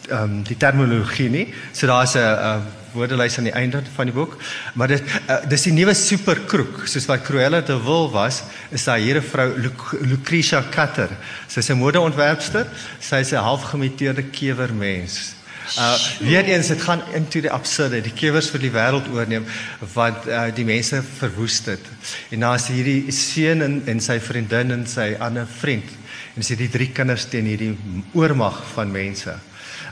ehm 0.09 0.23
um, 0.23 0.43
die 0.43 0.57
terminologie 0.57 1.29
nie. 1.29 1.47
So 1.71 1.87
daar's 1.87 2.15
'n 2.15 2.19
uh, 2.19 2.57
woordelys 2.93 3.37
aan 3.37 3.43
die 3.43 3.53
einde 3.53 3.81
van 3.95 4.05
die 4.05 4.13
boek, 4.13 4.37
maar 4.73 4.87
dit 4.87 5.03
uh, 5.29 5.37
dis 5.49 5.63
die 5.67 5.73
nuwe 5.73 5.93
superkroek, 5.93 6.87
soos 6.87 7.05
wat 7.05 7.21
Cruella 7.21 7.61
de 7.61 7.79
Vil 7.81 8.11
was, 8.11 8.43
is 8.69 8.83
daar 8.83 8.97
hier 8.97 9.17
'n 9.17 9.21
vrou 9.21 9.59
Luc 9.59 9.81
Lucretia 10.01 10.63
Cutter. 10.71 11.09
Sy's 11.47 11.69
'n 11.69 11.77
modeontwerpster. 11.77 12.67
Sy's 12.99 13.31
'n 13.31 13.43
halfgemiteerde 13.43 14.23
kewermens. 14.23 15.39
Uh 15.77 15.95
weer 16.19 16.43
eens 16.43 16.67
dit 16.67 16.81
gaan 16.81 17.01
into 17.13 17.41
the 17.41 17.49
absurde. 17.49 18.01
Die 18.01 18.13
kewers 18.13 18.49
vir 18.49 18.59
die 18.59 18.71
wêreld 18.71 19.09
oorneem 19.13 19.45
want 19.93 20.25
uh 20.27 20.47
die 20.55 20.65
mense 20.65 21.03
verwoes 21.03 21.61
dit. 21.63 21.85
En 22.29 22.39
dan 22.39 22.55
is 22.55 22.67
hierdie 22.67 23.11
seun 23.11 23.61
en, 23.61 23.81
en 23.85 24.01
sy 24.01 24.19
vriendin 24.19 24.71
en 24.71 24.87
sy 24.87 25.13
ander 25.19 25.47
vriend. 25.59 25.85
En 26.33 26.41
dis 26.41 26.49
hierdie 26.55 26.71
drie 26.73 26.89
kinders 26.95 27.27
teen 27.29 27.45
hierdie 27.45 27.75
oormag 28.17 28.63
van 28.73 28.91
mense. 28.91 29.37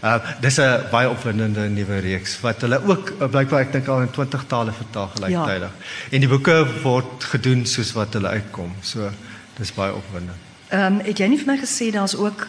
Uh 0.04 0.18
dis 0.42 0.60
'n 0.60 0.90
baie 0.92 1.10
opwindende 1.10 1.70
nuwe 1.70 2.00
reeks 2.00 2.40
wat 2.42 2.62
hulle 2.62 2.82
ook 2.86 3.14
uh, 3.20 3.28
blykbaar 3.28 3.62
ek 3.62 3.72
dink 3.72 3.88
al 3.88 4.02
in 4.02 4.12
20 4.12 4.44
tale 4.48 4.72
vertaal 4.72 5.10
gelyktydig. 5.16 5.72
Ja. 5.80 6.12
En 6.12 6.20
die 6.20 6.30
boeke 6.30 6.68
word 6.84 7.24
gedoen 7.24 7.66
soos 7.66 7.92
wat 7.94 8.14
hulle 8.14 8.28
uitkom. 8.28 8.76
So 8.82 9.10
dis 9.58 9.74
baie 9.74 9.94
opwindend. 9.94 10.38
Ehm 10.70 11.00
um, 11.00 11.00
het 11.06 11.18
jy 11.18 11.28
nie 11.28 11.38
vir 11.38 11.54
my 11.54 11.58
gesê 11.58 11.92
daar's 11.92 12.16
ook 12.16 12.48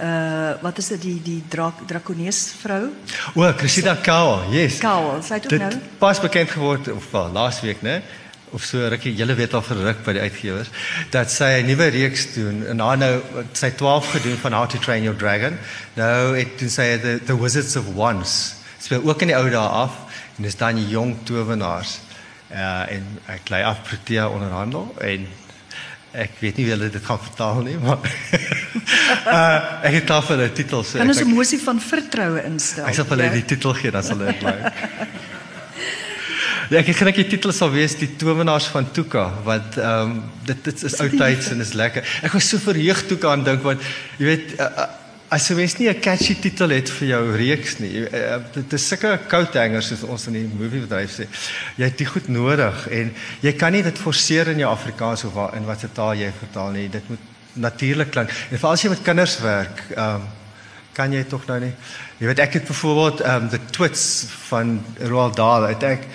uh 0.00 0.52
wat 0.62 0.78
is 0.78 0.88
dit 0.88 1.02
die 1.02 1.20
die 1.22 1.42
drak, 1.48 1.82
drakonees 1.86 2.54
vrou? 2.62 2.88
O, 3.34 3.52
Cressida 3.56 3.96
Cowell, 4.02 4.48
yes. 4.50 4.78
Cowell, 4.78 5.22
sy 5.22 5.34
het 5.34 5.44
ook 5.44 5.50
Dit 5.50 5.60
nou 5.60 5.72
pas 5.98 6.20
bekend 6.20 6.50
geword 6.50 6.88
of 6.88 7.10
wel 7.10 7.30
laasweek, 7.32 7.82
né? 7.82 8.00
Of 8.52 8.64
so 8.64 8.88
rukkie, 8.88 9.14
julle 9.14 9.34
weet 9.38 9.54
al 9.54 9.62
verruk 9.62 10.00
by 10.04 10.12
die 10.12 10.20
uitgewers 10.26 10.68
dat 11.10 11.30
sy 11.30 11.60
'n 11.62 11.66
nuwe 11.66 11.86
reeks 11.94 12.32
doen 12.34 12.64
en 12.66 12.80
haar 12.80 12.98
nou 12.98 13.20
sy 13.52 13.70
12 13.70 14.10
gedoen 14.10 14.36
van 14.42 14.52
How 14.52 14.66
to 14.68 14.78
Train 14.78 15.02
Your 15.02 15.16
Dragon. 15.18 15.58
Nou 15.94 16.36
het 16.36 16.58
doen 16.58 16.68
sy 16.70 16.98
the, 16.98 17.20
the 17.26 17.36
Wizards 17.40 17.76
of 17.76 17.84
Once. 17.94 18.54
Speel 18.80 19.02
ook 19.04 19.20
in 19.22 19.28
die 19.28 19.36
ou 19.36 19.50
dae 19.50 19.68
af 19.68 19.92
en 20.36 20.42
dis 20.42 20.56
dan 20.56 20.74
die 20.74 20.88
jong 20.88 21.16
towenaars. 21.24 22.00
Uh 22.50 22.82
en 22.90 23.04
ek 23.26 23.48
lei 23.48 23.62
af 23.62 23.82
Protea 23.86 24.26
onderhandel 24.28 24.94
en 25.00 25.26
ek 26.12 26.30
weet 26.40 26.56
nie 26.56 26.64
wie 26.66 26.72
hulle 26.74 26.90
dit 26.90 27.04
gaan 27.04 27.20
vertaal 27.22 27.60
nie, 27.62 27.76
maar 27.78 27.98
uh 29.26 29.58
ek 29.86 29.92
het 30.00 30.06
daar 30.10 30.22
vir 30.26 30.36
'n 30.48 30.52
titel 30.52 30.82
so 30.84 30.98
kan 30.98 31.06
ons 31.08 31.20
'n 31.22 31.28
mosie 31.34 31.60
van 31.62 31.80
vertroue 31.80 32.42
instel. 32.44 32.86
Ek 32.86 32.94
sal 32.94 33.04
vir 33.04 33.16
hulle 33.16 33.28
Ja. 33.28 33.32
die 33.38 33.44
titel 33.44 33.74
gee, 33.74 33.90
dan 33.90 34.02
sal 34.02 34.18
hulle 34.18 34.32
dit 34.32 34.42
like. 34.42 34.72
Ja, 36.70 36.78
ek 36.78 36.92
dink 36.94 37.16
die 37.18 37.26
titel 37.26 37.50
sal 37.50 37.72
wees 37.74 37.96
die 37.98 38.06
towenaars 38.14 38.68
van 38.70 38.86
Tuka 38.94 39.24
wat 39.42 39.74
ehm 39.74 40.12
um, 40.12 40.12
dit 40.46 40.60
dit 40.68 40.82
is 40.86 40.94
oudtyds 41.02 41.48
en 41.50 41.64
is 41.64 41.72
lekker. 41.74 42.06
Ek 42.22 42.36
was 42.36 42.46
so 42.46 42.62
verheug 42.62 43.00
toe 43.10 43.18
aan 43.26 43.42
dink 43.42 43.64
want 43.66 43.82
jy 44.20 44.28
weet 44.28 44.52
uh, 44.62 44.84
as 45.34 45.48
jy 45.50 45.56
mens 45.58 45.74
nie 45.80 45.88
'n 45.90 45.98
catchy 45.98 46.36
titel 46.38 46.70
het 46.70 46.92
vir 47.00 47.08
jou 47.08 47.20
reeks 47.42 47.80
nie. 47.82 48.06
Uh, 48.06 48.38
dit 48.54 48.78
is 48.78 48.86
sulke 48.86 49.18
coat 49.26 49.58
hangers 49.58 49.90
soos 49.90 50.06
ons 50.06 50.28
in 50.30 50.38
die 50.38 50.46
movie 50.46 50.84
bedryf 50.86 51.18
sê. 51.18 51.26
Jy 51.74 51.90
het 51.90 51.98
dit 51.98 52.06
goed 52.06 52.30
nodig 52.30 52.86
en 52.86 53.12
jy 53.42 53.52
kan 53.58 53.74
nie 53.74 53.82
dit 53.82 53.98
forceer 53.98 54.54
in 54.54 54.62
jou 54.62 54.70
Afrikaans 54.70 55.26
of 55.26 55.34
waar, 55.34 55.56
in 55.58 55.66
watter 55.66 55.90
taal 55.90 56.14
jy 56.14 56.30
vertaal 56.38 56.70
nie. 56.70 56.88
Dit 56.88 57.02
moet 57.10 57.26
natuurlik 57.54 58.14
klink. 58.14 58.30
En 58.30 58.58
veral 58.58 58.78
as 58.78 58.82
jy 58.86 58.94
met 58.94 59.02
kinders 59.02 59.40
werk, 59.42 59.88
ehm 59.96 60.22
um, 60.22 60.30
kan 60.94 61.12
jy 61.12 61.22
tog 61.24 61.46
nou 61.46 61.58
nie. 61.60 61.74
Jy 62.18 62.26
weet 62.26 62.38
ek 62.38 62.60
het 62.60 62.66
byvoorbeeld 62.70 63.26
ehm 63.26 63.42
um, 63.42 63.48
the 63.50 63.58
twits 63.74 64.26
van 64.46 64.84
Roald 65.02 65.34
Dahl 65.34 65.66
het 65.66 65.82
ek 65.82 66.06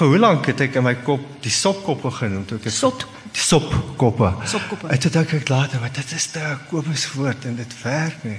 vir 0.00 0.08
hoe 0.08 0.18
lank 0.20 0.46
het 0.48 0.60
ek 0.64 0.78
in 0.80 0.86
my 0.86 0.94
kop 1.04 1.24
die 1.44 1.52
sopkoppe 1.52 2.10
genoem 2.22 2.46
toe 2.48 2.56
ek 2.60 2.70
het 2.70 2.76
Sot. 2.76 3.04
die 3.34 3.42
sopkoppe. 3.44 4.32
Sopkoppe. 4.48 4.88
En 4.88 5.00
toe 5.02 5.10
dink 5.12 5.34
ek 5.36 5.50
later, 5.52 5.80
maar 5.80 5.92
dit 5.92 6.12
is 6.16 6.26
te 6.32 6.44
komisch 6.70 7.10
woord 7.12 7.44
en 7.50 7.58
dit 7.58 7.74
werk 7.82 8.24
nie. 8.24 8.38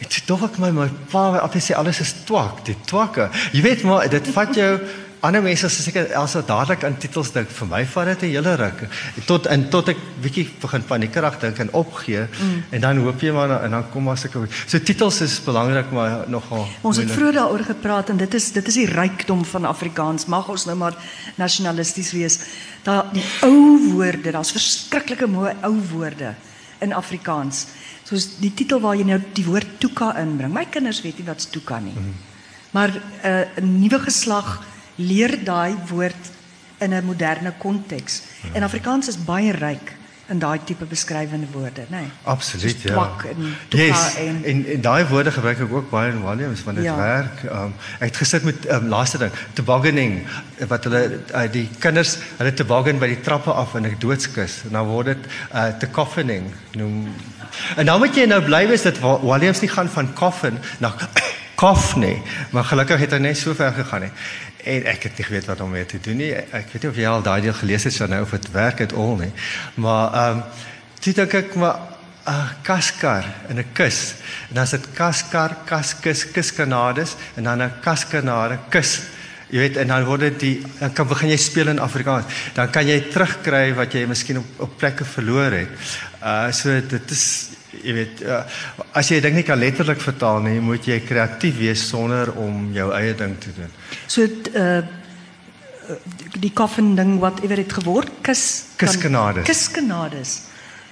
En 0.00 0.08
toe 0.12 0.22
dog 0.28 0.44
ek 0.50 0.58
my 0.60 0.70
my 0.76 0.88
pa 1.12 1.24
altyd 1.40 1.64
sê 1.64 1.76
alles 1.76 2.00
is 2.04 2.12
twak, 2.28 2.60
die 2.68 2.76
twakke. 2.88 3.30
Jy 3.56 3.64
weet 3.64 3.86
maar 3.88 4.08
dit 4.12 4.28
vat 4.36 4.52
jou 4.56 4.72
ander 5.20 5.42
mense 5.42 5.66
as 5.66 5.82
seker 5.84 6.14
also 6.14 6.42
dadelik 6.42 6.84
aan 6.84 6.96
titels 6.98 7.32
dink 7.32 7.48
vir 7.48 7.66
my 7.68 7.84
vat 7.84 8.06
dit 8.06 8.22
'n 8.22 8.34
hele 8.36 8.54
ruk 8.56 8.88
tot 9.26 9.46
en 9.46 9.68
tot 9.70 9.88
ek 9.88 9.98
bietjie 10.22 10.48
begin 10.60 10.82
paniekerig 10.82 11.40
dink 11.40 11.58
en 11.58 11.72
opgee 11.72 12.26
mm. 12.26 12.62
en 12.70 12.80
dan 12.80 12.96
hoop 12.96 13.20
jy 13.20 13.32
maar 13.32 13.62
en 13.64 13.70
dan 13.70 13.90
kom 13.90 14.04
maar 14.04 14.16
sulke 14.16 14.48
so 14.66 14.78
titels 14.78 15.20
is 15.20 15.40
belangrik 15.44 15.90
maar 15.92 16.24
nogal 16.28 16.68
Ons 16.80 16.96
het 16.96 17.10
vroeër 17.10 17.32
daaroor 17.32 17.64
gepraat 17.64 18.08
en 18.10 18.16
dit 18.16 18.34
is 18.34 18.52
dit 18.52 18.66
is 18.66 18.78
die 18.82 18.88
rykdom 18.88 19.44
van 19.44 19.64
Afrikaans. 19.68 20.26
Mag 20.26 20.48
ons 20.48 20.64
nou 20.68 20.76
maar 20.76 20.96
nasionalisties 21.36 22.12
wees. 22.16 22.38
Daar 22.86 23.10
die 23.12 23.24
ou 23.46 23.92
woorde, 23.92 24.32
daar's 24.32 24.52
verskriklike 24.54 25.28
mooi 25.30 25.52
ou 25.66 25.74
woorde 25.92 26.34
in 26.80 26.94
Afrikaans. 26.96 27.66
Soos 28.08 28.26
die 28.40 28.52
titel 28.54 28.80
waar 28.80 28.96
jy 28.98 29.06
nou 29.06 29.20
die 29.36 29.44
woord 29.46 29.78
toeka 29.82 30.14
inbring. 30.20 30.52
My 30.54 30.66
kinders 30.70 31.02
weet 31.04 31.20
nie 31.20 31.28
wat 31.28 31.46
toeka 31.52 31.78
nie. 31.84 31.94
Mhm. 31.94 32.18
Maar 32.70 32.90
uh, 32.94 33.40
'n 33.60 33.80
nuwe 33.82 33.98
geslag 33.98 34.62
leer 35.00 35.38
daai 35.44 35.74
woord 35.88 36.30
in 36.80 36.92
'n 36.94 37.04
moderne 37.04 37.52
konteks. 37.58 38.22
Mhm. 38.42 38.54
En 38.56 38.62
Afrikaans 38.62 39.08
is 39.08 39.16
baie 39.24 39.52
ryk 39.52 39.92
in 40.30 40.38
daai 40.38 40.60
tipe 40.64 40.84
beskrywende 40.84 41.46
woorde, 41.52 41.80
nê? 41.90 41.96
Nee. 41.96 42.08
Absoluut 42.22 42.82
ja. 42.82 42.92
twak 42.92 43.24
en 43.24 43.56
yes, 43.68 44.14
en- 44.16 44.44
en 44.44 44.66
en 44.74 44.80
daai 44.80 45.04
woorde 45.10 45.30
gebruik 45.30 45.58
ek 45.60 45.72
ook 45.72 45.90
baie 45.90 46.12
in 46.12 46.22
Williams 46.24 46.62
want 46.64 46.76
dit 46.76 46.84
Ja. 46.86 46.94
ja. 46.96 47.02
werk. 47.02 47.42
Um, 47.52 47.74
ek 47.98 48.08
het 48.08 48.16
gesit 48.16 48.42
met 48.42 48.70
um, 48.70 48.86
laaste 48.88 49.18
ding, 49.18 49.32
tobogganing 49.52 50.22
wat 50.68 50.84
hulle 50.84 51.18
uh, 51.34 51.50
die 51.52 51.68
kinders 51.78 52.18
hulle 52.38 52.54
toboggan 52.54 52.98
by 52.98 53.06
die 53.06 53.20
trappe 53.20 53.50
af 53.52 53.74
in 53.74 53.86
'n 53.86 53.96
doodskus 53.98 54.62
en 54.64 54.70
dan 54.70 54.86
word 54.86 55.06
dit 55.06 55.26
uh, 55.54 55.66
te 55.78 55.90
coffining 55.90 56.52
noem. 56.78 57.08
En 57.76 57.84
nou 57.84 57.98
moet 57.98 58.14
jy 58.14 58.26
nou 58.26 58.42
bly 58.42 58.68
wees 58.68 58.82
dat 58.82 58.98
Williams 59.22 59.60
nie 59.60 59.70
gaan 59.70 59.88
van 59.88 60.12
coffin 60.14 60.58
na 60.78 60.94
kof 61.60 61.96
nie, 61.96 62.22
maar 62.50 62.64
gelukkig 62.64 63.00
het 63.00 63.10
hy 63.10 63.18
net 63.18 63.36
so 63.36 63.54
ver 63.54 63.72
gegaan 63.72 64.00
nie. 64.00 64.10
En 64.64 64.84
ek 64.84 65.02
het 65.02 65.16
nie 65.16 65.26
geweet 65.26 65.46
wat 65.48 65.60
om 65.60 65.70
mee 65.70 65.86
te 65.86 66.00
doen 66.00 66.16
nie. 66.16 66.32
Ek 66.34 66.72
weet 66.72 66.82
nie 66.82 66.90
of 66.90 66.96
jy 66.96 67.06
al 67.08 67.22
daai 67.22 67.40
deel 67.40 67.56
gelees 67.56 67.84
het 67.84 68.08
nou 68.08 68.22
of 68.22 68.30
dit 68.30 68.50
werk 68.52 68.78
het 68.78 68.92
al 68.92 69.16
nie. 69.16 69.32
Maar 69.74 70.12
ehm 70.12 70.36
um, 70.36 70.42
toe 71.00 71.12
dink 71.16 71.34
ek 71.34 71.54
maar 71.54 71.78
'n 72.26 72.32
uh, 72.32 72.50
kaskar 72.62 73.24
in 73.48 73.58
'n 73.58 73.72
kus. 73.72 74.14
En 74.48 74.54
dan 74.54 74.64
is 74.64 74.70
dit 74.70 74.86
kaskar, 74.94 75.56
kaskus, 75.64 76.30
kuskanades 76.30 77.16
en 77.36 77.44
dan 77.44 77.62
'n 77.62 77.80
kaskanade 77.80 78.58
kus. 78.68 79.00
Jy 79.50 79.58
weet 79.58 79.76
en 79.76 79.86
dan 79.86 80.04
word 80.04 80.20
dit 80.20 80.40
die 80.40 80.62
dan 80.78 80.92
kan 80.92 81.08
begin 81.08 81.28
jy 81.28 81.36
speel 81.36 81.68
in 81.68 81.78
Afrikaans. 81.78 82.26
Dan 82.54 82.70
kan 82.70 82.86
jy 82.86 83.00
terugkry 83.10 83.74
wat 83.74 83.92
jy 83.92 84.06
miskien 84.06 84.38
op 84.38 84.60
op 84.60 84.76
plekke 84.76 85.04
verloor 85.04 85.50
het. 85.50 85.68
Uh 86.22 86.52
so 86.52 86.80
dit 86.88 87.10
is 87.10 87.48
jy 87.84 87.92
weet 87.94 88.22
uh, 88.26 88.42
as 88.98 89.08
jy 89.12 89.20
dink 89.22 89.34
nie 89.40 89.46
kan 89.46 89.58
letterlik 89.58 90.00
vertaal 90.02 90.40
nie, 90.44 90.58
moet 90.60 90.86
jy 90.86 91.00
kreatief 91.06 91.58
wees 91.58 91.88
sonder 91.88 92.32
om 92.36 92.72
jou 92.74 92.90
eie 92.96 93.14
ding 93.14 93.36
te 93.40 93.52
doen. 93.56 93.70
So 94.06 94.26
uh 94.54 94.80
die 96.38 96.52
coffin 96.54 96.94
ding 96.94 97.16
whatever 97.18 97.58
het 97.58 97.72
geword 97.72 98.10
kus 98.22 98.42
Kuskenades. 98.78 99.42
Kuskenades. 99.48 100.34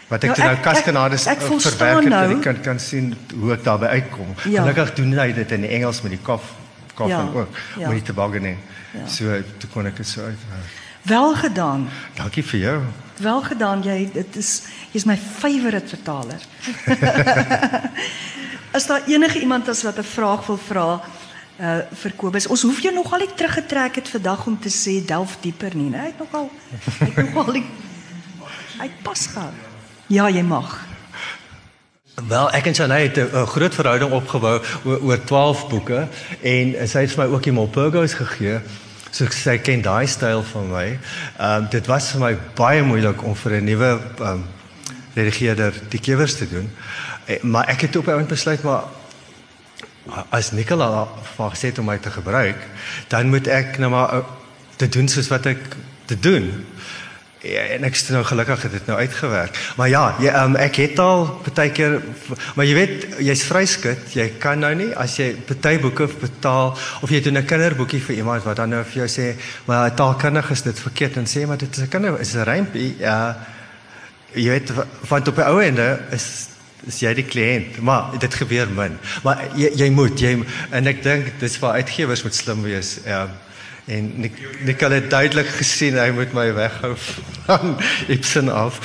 Wat 0.08 0.24
ek 0.24 0.36
Ja, 0.36 0.44
nou 0.48 0.54
ek 0.56 0.64
uh, 0.66 1.50
verstaan 1.60 1.60
verwerk 1.60 2.00
het, 2.02 2.08
nou. 2.10 2.36
ek 2.36 2.42
kan 2.42 2.60
kan 2.64 2.80
sien 2.82 3.12
hoe 3.34 3.52
ek 3.54 3.62
daarby 3.64 3.92
uitkom. 3.92 4.32
Ja. 4.48 4.64
Gelukkig 4.64 4.94
doen 4.96 5.12
hy 5.18 5.28
dit 5.36 5.52
in 5.52 5.64
Engels 5.68 6.02
met 6.02 6.16
die 6.16 6.22
kof 6.22 6.50
koffin 6.94 7.14
Ja, 7.14 7.40
ook. 7.42 7.58
ja. 7.78 7.88
Met 7.92 8.00
die 8.00 8.06
tobogganing. 8.10 8.58
Ja. 8.96 9.06
So 9.06 9.38
toe 9.58 9.70
kon 9.70 9.86
ek 9.86 9.96
dit 10.00 10.06
so 10.08 10.24
uitwerk. 10.24 10.87
Wel 11.08 11.34
gedaan. 11.34 11.88
Dankie 12.14 12.44
vir 12.44 12.58
jou. 12.60 12.82
Wel 13.16 13.42
gedaan. 13.42 13.82
Jy 13.82 14.10
dit 14.12 14.36
is 14.36 14.62
jy's 14.92 15.04
my 15.04 15.16
favourite 15.16 15.88
vertaler. 15.88 16.40
As 18.76 18.86
daar 18.86 19.02
enige 19.06 19.40
iemand 19.40 19.68
is 19.68 19.82
wat 19.82 19.98
'n 19.98 20.04
vraag 20.04 20.46
wil 20.46 20.58
vra 20.58 21.00
uh 21.60 21.78
vir 22.02 22.12
Kobus, 22.16 22.46
ons 22.46 22.62
hoef 22.62 22.80
jou 22.80 22.94
nogal 22.94 23.18
nie 23.18 23.34
teruggetrek 23.34 23.94
het 23.94 24.08
vandag 24.08 24.46
om 24.46 24.58
te 24.60 24.68
sê 24.68 25.04
delf 25.06 25.36
dieper 25.40 25.76
nie, 25.76 25.90
né? 25.90 25.98
Hy 25.98 26.06
het 26.12 26.18
nogal 26.18 26.50
hy 26.98 27.06
het 27.14 27.34
nogal 27.34 27.52
die, 27.52 27.66
hy 28.78 28.86
het 28.86 29.02
pas 29.02 29.26
gehou. 29.26 29.52
Ja, 30.06 30.28
jy 30.28 30.42
mag. 30.42 30.86
Wel, 32.28 32.50
ek 32.50 32.66
en 32.66 32.74
Chanay 32.74 33.02
het 33.02 33.16
'n 33.16 33.46
groot 33.46 33.74
verhouding 33.74 34.12
opgebou 34.12 34.60
oor, 34.84 35.00
oor 35.02 35.24
12 35.24 35.68
boeke 35.68 36.08
en 36.42 36.88
sy 36.88 37.00
het 37.00 37.10
vir 37.10 37.24
my 37.24 37.34
ook 37.34 37.42
die 37.42 37.52
Molpurgos 37.52 38.14
gegee. 38.14 38.60
So 39.18 39.26
sy 39.34 39.56
ken 39.58 39.80
daai 39.82 40.06
styl 40.06 40.44
van 40.52 40.68
my. 40.70 40.86
Ehm 40.92 41.64
um, 41.64 41.64
dit 41.72 41.86
was 41.90 42.12
vir 42.12 42.20
my 42.22 42.34
baie 42.54 42.82
moeilik 42.86 43.24
om 43.26 43.34
vir 43.34 43.56
'n 43.58 43.64
nuwe 43.64 43.88
ehm 43.98 44.28
um, 44.30 44.44
redigeerder 45.14 45.74
die 45.90 45.98
kewers 45.98 46.36
te 46.38 46.46
doen. 46.48 46.70
Eh, 47.26 47.42
maar 47.42 47.66
ek 47.66 47.80
het 47.80 47.96
op 47.96 48.06
'n 48.06 48.10
oomblik 48.10 48.28
besluit 48.28 48.62
maar 48.62 48.84
as 50.30 50.52
Nicola 50.52 51.08
vir 51.36 51.50
gesê 51.50 51.78
om 51.78 51.84
my 51.84 51.98
te 51.98 52.10
gebruik, 52.10 52.56
dan 53.08 53.28
moet 53.28 53.46
ek 53.46 53.78
nou 53.78 53.90
maar 53.90 54.14
uh, 54.14 54.24
dit 54.76 54.92
doen 54.92 55.08
soos 55.08 55.28
wat 55.28 55.46
ek 55.46 55.76
dit 56.06 56.22
doen. 56.22 56.66
Ja, 57.38 57.60
en 57.70 57.84
ek 57.86 57.94
is 57.94 58.08
nou 58.10 58.24
gelukkig 58.26 58.64
het 58.66 58.72
dit 58.74 58.86
nou 58.90 58.96
uitgewerk. 58.98 59.58
Maar 59.78 59.88
ja, 59.88 60.02
jy, 60.18 60.30
um, 60.40 60.56
ek 60.58 60.80
het 60.82 60.98
al 60.98 61.28
baie 61.54 61.70
keer 61.70 62.00
maar 62.58 62.66
jy 62.66 62.74
weet, 62.74 63.06
jy's 63.22 63.44
vryskut, 63.46 64.08
jy 64.18 64.26
kan 64.42 64.58
nou 64.58 64.72
nie 64.74 64.88
as 64.98 65.14
jy 65.20 65.28
baie 65.46 65.78
boeke 65.78 66.08
betaal 66.18 66.74
of 66.74 67.14
jy 67.14 67.20
doen 67.22 67.38
'n 67.38 67.46
kinderboekie 67.46 68.02
vir 68.02 68.16
iemand 68.16 68.42
wat 68.42 68.56
dan 68.56 68.74
nou 68.74 68.82
vir 68.82 69.06
jou 69.06 69.08
sê, 69.08 69.38
maar 69.66 69.94
taalkundig 69.94 70.50
is 70.50 70.62
dit 70.62 70.80
verkeerd 70.80 71.16
en 71.16 71.30
sê 71.30 71.46
maar 71.46 71.58
dit 71.58 71.70
is 71.76 71.82
'n 71.82 71.88
kinder 71.88 72.20
is 72.20 72.34
'n 72.34 72.42
rympie. 72.42 72.96
Ja. 72.98 73.38
Jy 74.34 74.48
weet 74.50 74.72
want 75.08 75.28
op 75.28 75.36
die 75.36 75.44
ou 75.44 75.62
ende 75.62 76.00
is 76.10 76.48
is 76.86 77.00
jy 77.00 77.14
die 77.14 77.24
kliënt, 77.26 77.80
maar 77.80 78.18
dit 78.18 78.34
gebeur 78.34 78.68
min. 78.68 78.98
Maar 79.22 79.44
jy 79.54 79.70
jy 79.74 79.90
moet 79.90 80.20
jy 80.20 80.44
en 80.70 80.86
ek 80.86 81.02
dink 81.02 81.38
dis 81.38 81.58
waar 81.58 81.72
uitgewers 81.72 82.22
moet 82.22 82.34
slim 82.34 82.62
wees. 82.62 82.98
Ja. 83.04 83.28
En 83.88 84.12
Nik 84.20 84.36
Nicole 84.64 85.00
het 85.00 85.10
duidelik 85.10 85.48
gesien 85.56 85.96
hy 85.96 86.10
moet 86.12 86.32
my 86.36 86.50
weghou 86.52 86.92
van 87.46 87.76
Ibsen 88.12 88.50
af. 88.52 88.80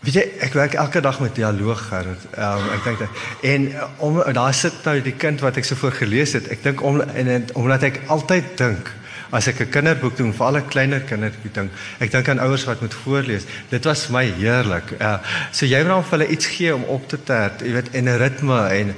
Weet 0.00 0.14
jy, 0.16 0.22
ek 0.46 0.54
werk 0.56 0.76
elke 0.78 1.02
dag 1.04 1.18
met 1.20 1.34
dialoog 1.34 1.82
Gerrit. 1.90 2.22
Um, 2.38 2.68
ek 2.76 2.86
dink 2.86 3.02
en 3.50 3.66
uh, 3.68 3.88
om 4.06 4.20
daar 4.32 4.54
sit 4.54 4.78
nou 4.86 4.94
die 5.04 5.16
kind 5.18 5.42
wat 5.44 5.58
ek 5.60 5.66
so 5.66 5.76
voor 5.82 5.92
gelees 5.98 6.36
het. 6.38 6.46
Ek 6.54 6.62
dink 6.64 6.80
om 6.86 7.02
en, 7.02 7.28
en 7.28 7.44
omdat 7.58 7.88
ek 7.90 8.00
altyd 8.06 8.54
dink 8.60 8.94
as 9.34 9.46
ek 9.50 9.60
'n 9.66 9.70
kinderboek 9.74 10.16
doen 10.16 10.32
vir 10.32 10.46
al 10.46 10.56
'n 10.62 10.70
kleiner 10.70 11.02
kindertjie 11.04 11.52
ding. 11.52 11.68
Ek 11.98 12.10
dink 12.10 12.28
aan 12.28 12.40
ouers 12.40 12.64
wat 12.70 12.80
moet 12.80 12.94
voorlees. 12.94 13.44
Dit 13.68 13.84
was 13.84 14.06
vir 14.06 14.12
my 14.12 14.24
heerlik. 14.38 14.94
Uh, 15.00 15.18
so 15.52 15.66
jy 15.66 15.82
moet 15.82 15.94
dan 15.94 16.04
vir 16.04 16.18
hulle 16.18 16.32
iets 16.32 16.46
gee 16.46 16.74
om 16.74 16.84
op 16.86 17.08
te 17.08 17.18
tert, 17.18 17.60
jy 17.60 17.72
weet, 17.72 17.90
en 17.92 18.08
'n 18.08 18.18
ritme 18.18 18.60
en 18.68 18.94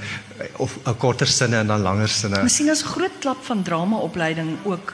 of 0.57 0.79
'n 0.87 0.97
korter 0.97 1.27
sinne 1.27 1.57
en 1.57 1.67
dan 1.67 1.81
langer 1.81 2.09
sinne. 2.09 2.43
Miskien 2.43 2.71
as 2.71 2.85
'n 2.85 2.95
groot 2.95 3.17
klap 3.21 3.45
van 3.45 3.63
dramaopleiding 3.63 4.57
ook 4.65 4.93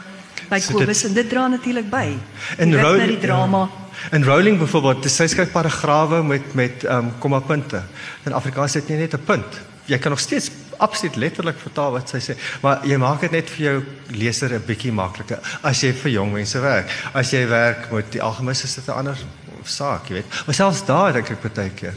by 0.49 0.61
So 0.61 0.73
Kobus 0.73 1.05
en 1.05 1.15
dit 1.15 1.29
dra 1.29 1.47
natuurlik 1.49 1.91
by. 1.91 2.19
In 2.59 2.75
Row- 2.75 2.97
na 2.97 3.07
die 3.07 3.19
drama. 3.19 3.59
Ja. 3.59 3.89
In 4.11 4.25
Rowling 4.25 4.59
byvoorbeeld, 4.59 5.03
dis 5.03 5.17
sy 5.19 5.27
skryf 5.27 5.51
paragrawe 5.53 6.23
met 6.23 6.55
met 6.55 6.85
ehm 6.85 7.09
um, 7.09 7.13
kommapunte. 7.19 7.83
In 8.25 8.33
Afrikaans 8.33 8.75
het 8.75 8.89
jy 8.89 8.97
net 8.97 9.15
'n 9.15 9.25
punt. 9.25 9.61
Jy 9.85 9.99
kan 9.99 10.11
nog 10.11 10.21
steeds 10.21 10.51
absoluut 10.77 11.17
letterlik 11.17 11.59
vertaal 11.59 11.93
wat 11.93 12.09
sy 12.09 12.19
sê, 12.19 12.37
maar 12.63 12.87
jy 12.87 12.97
maak 12.97 13.21
dit 13.21 13.31
net 13.31 13.51
vir 13.51 13.65
jou 13.65 13.83
leser 14.11 14.55
'n 14.55 14.63
bietjie 14.67 14.93
makliker 14.93 15.39
as 15.63 15.81
jy 15.81 15.93
vir 15.93 16.11
jong 16.11 16.33
mense 16.33 16.61
werk. 16.61 16.91
As 17.13 17.31
jy 17.31 17.47
werk 17.49 17.91
met 17.91 18.13
die 18.13 18.23
algemis 18.23 18.65
is 18.65 18.75
dit 18.75 18.87
'n 18.89 18.93
ander 18.93 19.17
saak, 19.65 20.09
jy 20.09 20.15
weet. 20.15 20.47
Maar 20.47 20.55
selfs 20.55 20.85
daar 20.85 21.13
dink 21.13 21.31
ek 21.31 21.55
baie 21.55 21.71
keer. 21.71 21.95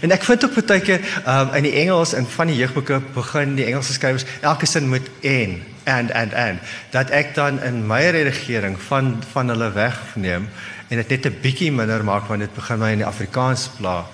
En 0.00 0.10
ek 0.10 0.22
vind 0.22 0.44
ook 0.44 0.66
baie 0.66 0.80
keer 0.80 1.00
um, 1.26 1.54
in 1.54 1.62
die 1.62 1.72
Engels 1.72 2.12
en 2.12 2.26
van 2.26 2.46
die 2.46 2.56
jeugboeke 2.56 3.00
begin 3.14 3.54
die 3.54 3.64
Engelse 3.64 3.92
skrywers 3.92 4.24
elke 4.40 4.66
sin 4.66 4.88
met 4.88 5.10
en 5.20 5.62
and 5.84 6.10
and 6.10 6.32
and 6.32 6.60
dat 6.90 7.10
ek 7.10 7.34
dan 7.34 7.62
in 7.62 7.86
my 7.86 8.02
redigering 8.10 8.78
van 8.88 9.22
van 9.32 9.48
hulle 9.48 9.72
wegneem 9.72 10.48
en 10.88 10.96
dit 10.96 11.08
net 11.08 11.26
'n 11.26 11.40
bietjie 11.40 11.72
minder 11.72 12.04
maak 12.04 12.28
want 12.28 12.40
dit 12.40 12.54
begin 12.54 12.78
my 12.78 12.90
in 12.92 12.98
die 12.98 13.06
Afrikaans 13.06 13.68
pla. 13.76 14.06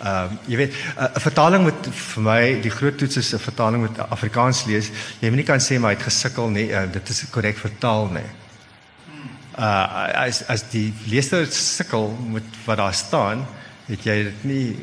Ehm 0.00 0.30
um, 0.30 0.38
jy 0.46 0.56
weet 0.56 0.74
'n 0.96 1.20
vertaling 1.20 1.62
moet 1.62 1.88
vir 1.92 2.22
my 2.22 2.60
die 2.62 2.70
groot 2.70 2.98
toets 2.98 3.16
is 3.16 3.32
'n 3.34 3.38
vertaling 3.38 3.82
met 3.82 3.98
Afrikaans 3.98 4.64
lees. 4.64 4.90
Jy 5.20 5.28
moet 5.28 5.36
nie 5.36 5.50
kan 5.52 5.60
sê 5.60 5.78
maar 5.78 5.90
hy 5.90 5.96
het 5.96 6.12
gesukkel 6.12 6.48
nie. 6.48 6.68
Uh, 6.70 6.92
dit 6.92 7.08
is 7.08 7.24
korrek 7.30 7.58
vertaal 7.58 8.06
nie. 8.06 8.30
Uh 9.58 10.24
as 10.26 10.42
as 10.48 10.62
die 10.70 10.94
leser 11.06 11.46
sukkel 11.46 12.16
met 12.32 12.44
wat 12.64 12.76
daar 12.76 12.94
staan, 12.94 13.46
het 13.86 14.04
jy 14.04 14.22
dit 14.22 14.44
nie 14.44 14.78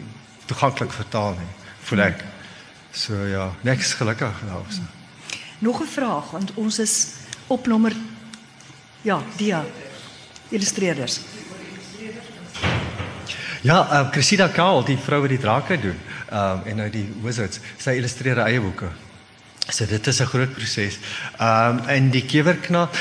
toeganklik 0.46 0.92
vertaal 0.92 1.32
nie, 1.32 1.52
voel 1.88 2.00
ek. 2.00 2.24
So 2.92 3.26
ja, 3.26 3.52
niks 3.62 3.94
gelukkig 3.94 4.34
daaroor. 4.48 4.97
Nog 5.60 5.82
'n 5.82 5.88
vraag 5.88 6.32
want 6.32 6.54
ons 6.54 6.80
is 6.80 7.08
op 7.48 7.68
nommer 7.68 7.94
ja, 9.02 9.22
dia 9.36 9.66
illustreerders. 10.50 11.20
Ja, 13.62 13.88
uh, 13.92 14.10
Cressida 14.12 14.48
Kaal, 14.48 14.84
die 14.86 14.98
vrou 14.98 15.22
wat 15.22 15.30
die 15.30 15.42
drake 15.42 15.80
doen, 15.82 15.98
um 16.32 16.62
en 16.66 16.76
nou 16.76 16.90
die 16.90 17.08
wizards, 17.24 17.60
sy 17.78 17.98
illustreer 17.98 18.38
eie 18.46 18.62
boeke. 18.62 18.90
So 19.70 19.86
dit 19.86 20.08
is 20.08 20.20
'n 20.22 20.26
groot 20.26 20.54
proses. 20.54 21.00
Um 21.40 21.80
en 21.88 22.10
die 22.10 22.26
kewerknaap, 22.26 22.96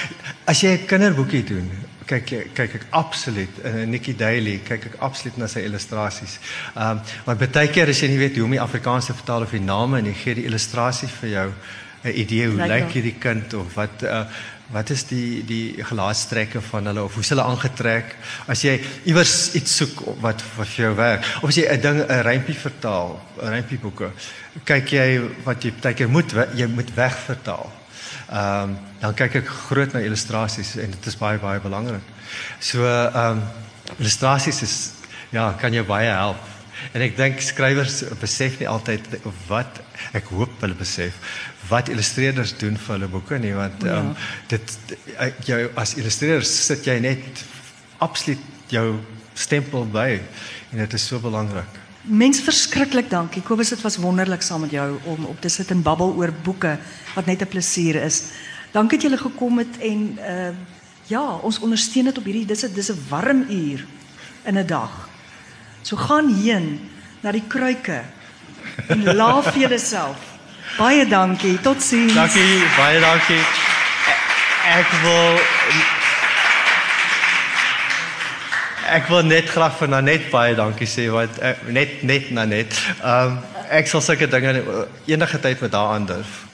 as 0.45 0.61
jy 0.61 0.69
'n 0.69 0.87
kinderboekie 0.87 1.45
doen, 1.45 1.71
kyk 2.07 2.55
kyk 2.55 2.75
ek 2.75 2.87
absoluut 2.91 3.59
in 3.65 3.77
uh, 3.77 3.87
Nikki 3.87 4.17
Daly, 4.17 4.61
kyk 4.65 4.85
ek 4.85 4.97
absoluut 4.99 5.37
na 5.37 5.47
sy 5.47 5.61
illustrasies. 5.61 6.39
Um 6.75 7.01
want 7.25 7.53
baie 7.53 7.69
keer 7.69 7.89
as 7.89 8.01
jy 8.01 8.09
nie 8.09 8.19
weet 8.19 8.37
hoe 8.37 8.45
om 8.45 8.51
die 8.51 8.61
Afrikaans 8.61 9.07
te 9.07 9.15
vertaal 9.15 9.43
of 9.43 9.51
die 9.51 9.61
name 9.61 9.99
en 9.99 10.07
jy 10.07 10.15
gee 10.15 10.35
die 10.35 10.47
illustrasie 10.47 11.09
vir 11.09 11.29
jou 11.29 11.53
'n 12.07 12.15
idee 12.15 12.47
hoe 12.47 12.67
Lyk 12.67 12.87
dan. 12.87 12.93
hierdie 12.95 13.19
kind 13.19 13.55
of 13.55 13.75
wat 13.75 14.03
uh, 14.03 14.25
wat 14.75 14.91
is 14.91 15.05
die 15.07 15.45
die 15.47 15.85
gelaatstrekke 15.85 16.61
van 16.71 16.87
hulle 16.91 17.03
of 17.07 17.15
hoe 17.15 17.23
is 17.23 17.31
hulle 17.31 17.45
aangetrek? 17.47 18.17
As 18.51 18.65
jy 18.67 18.81
iewers 19.05 19.55
iets 19.55 19.77
soek 19.77 20.03
wat 20.23 20.43
wat 20.57 20.71
vir 20.75 20.85
jou 20.87 20.95
werk 20.99 21.29
of 21.43 21.49
as 21.49 21.59
jy 21.61 21.67
'n 21.71 21.81
ding 21.81 21.99
'n 22.03 22.23
rympie 22.27 22.59
vertaal 22.59 23.21
'n 23.43 23.51
rympie 23.55 23.79
boeke 23.79 24.11
kyk 24.65 24.93
jy 24.93 25.21
wat 25.45 25.65
jy 25.65 25.73
baie 25.83 25.95
keer 25.95 26.09
moet 26.09 26.33
jy 26.55 26.67
moet 26.67 26.91
wegvertaal. 26.95 27.71
Ehm 28.27 28.63
um, 28.63 28.79
dan 29.01 29.15
kyk 29.15 29.35
ek 29.35 29.49
groot 29.69 29.93
na 29.93 30.01
illustrasies 30.01 30.77
en 30.77 30.91
dit 30.91 31.07
is 31.07 31.17
baie 31.17 31.39
baie 31.39 31.61
belangrik. 31.61 32.03
So 32.59 32.83
ehm 32.83 33.39
um, 33.39 33.43
illustrasies 33.99 34.63
is 34.63 34.93
ja 35.31 35.53
kan 35.61 35.73
jou 35.73 35.85
baie 35.85 36.11
help. 36.11 36.43
En 36.93 37.03
ek 37.03 37.17
dink 37.17 37.41
skrywers 37.41 38.03
besef 38.21 38.59
nie 38.61 38.69
altyd 38.69 39.07
wat 39.49 39.81
ek 40.13 40.29
hoop 40.35 40.61
hulle 40.61 40.75
besef 40.75 41.15
wat 41.69 41.89
illustreerders 41.89 42.57
doen 42.59 42.77
vir 42.77 42.95
hulle 42.95 43.09
boeke 43.09 43.39
nie 43.39 43.55
want 43.55 43.83
Ja. 43.83 43.97
ehm 43.97 44.07
um, 44.07 44.15
dit 44.49 44.77
jou 45.45 45.71
as 45.75 45.95
illustreerder 45.95 46.45
sit 46.45 46.85
jy 46.87 46.99
net 47.01 47.45
absoluut 47.99 48.39
jou 48.69 48.99
stempel 49.35 49.85
by 49.87 50.21
en 50.73 50.79
dit 50.79 50.93
is 50.95 51.07
so 51.07 51.19
belangrik. 51.19 51.69
Mens 52.03 52.41
verskriklik 52.41 53.11
dankie. 53.11 53.43
Kobus, 53.43 53.69
dit 53.69 53.81
was 53.83 53.97
wonderlik 53.97 54.43
saam 54.43 54.61
met 54.61 54.71
jou 54.71 54.99
om 55.05 55.25
op 55.25 55.41
te 55.41 55.49
sit 55.49 55.71
en 55.71 55.83
babbel 55.83 56.15
oor 56.15 56.33
boeke 56.43 56.79
wat 57.15 57.27
net 57.27 57.43
'n 57.43 57.47
plesier 57.49 57.95
is. 58.05 58.23
Dankie 58.73 58.99
dat 58.99 59.03
julle 59.11 59.19
gekom 59.19 59.59
het 59.59 59.79
en 59.81 60.19
uh 60.19 60.55
ja, 61.09 61.23
ons 61.43 61.59
ondersteun 61.61 62.05
dit 62.05 62.19
op 62.19 62.25
hierdie 62.25 62.47
dis 62.47 62.65
'n 62.65 62.75
dis 62.75 62.91
'n 62.91 62.99
warm 63.09 63.45
uur 63.51 63.87
in 64.45 64.59
'n 64.59 64.67
dag. 64.67 65.09
So 65.83 65.97
gaan 65.97 66.35
heen 66.35 66.81
na 67.23 67.33
die 67.33 67.45
kruike 67.49 68.03
en 68.89 69.15
laaf 69.15 69.45
vir 69.53 69.69
jouself. 69.69 70.36
Baie 70.77 71.07
dankie. 71.09 71.59
Totsiens. 71.63 72.15
Dankie, 72.15 72.65
baie 72.77 73.01
dankie. 73.01 73.43
Ek, 74.67 74.91
wil 75.03 75.39
Ek 78.87 79.09
wil 79.11 79.25
net 79.27 79.49
graag 79.51 79.75
vir 79.81 79.89
Nanet 79.91 80.27
baie 80.31 80.55
dankie 80.55 80.87
sê 80.87 81.09
want 81.11 81.41
ek, 81.43 81.65
net 81.75 82.03
net 82.07 82.29
Nanet. 82.35 82.75
Ehm 83.03 83.33
um, 83.35 83.39
ek 83.67 83.89
sal 83.91 84.03
sulke 84.05 84.29
dinge 84.31 84.61
enige 85.11 85.41
tyd 85.43 85.63
met 85.65 85.75
haar 85.75 85.97
aandurf. 85.97 86.45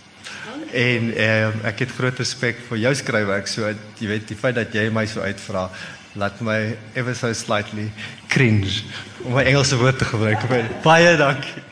En 0.73 1.11
uh, 1.13 1.51
ek 1.69 1.83
het 1.85 1.93
groot 1.93 2.23
respek 2.23 2.63
vir 2.71 2.81
jou 2.87 2.95
skryfwerk. 2.97 3.51
So 3.53 3.69
jy 4.01 4.09
weet 4.15 4.25
die 4.31 4.39
feit 4.39 4.57
dat 4.57 4.73
jy 4.73 4.87
my 4.89 5.05
so 5.11 5.21
uitvra 5.21 5.67
laat 6.17 6.41
my 6.41 6.73
ever 6.95 7.15
so 7.17 7.33
slightly 7.37 7.91
cringe 8.33 8.81
om 9.25 9.37
my 9.37 9.45
Engelse 9.45 9.77
woord 9.77 10.01
te 10.01 10.09
gebruik. 10.09 10.49
Baie 10.85 11.17
dankie. 11.21 11.72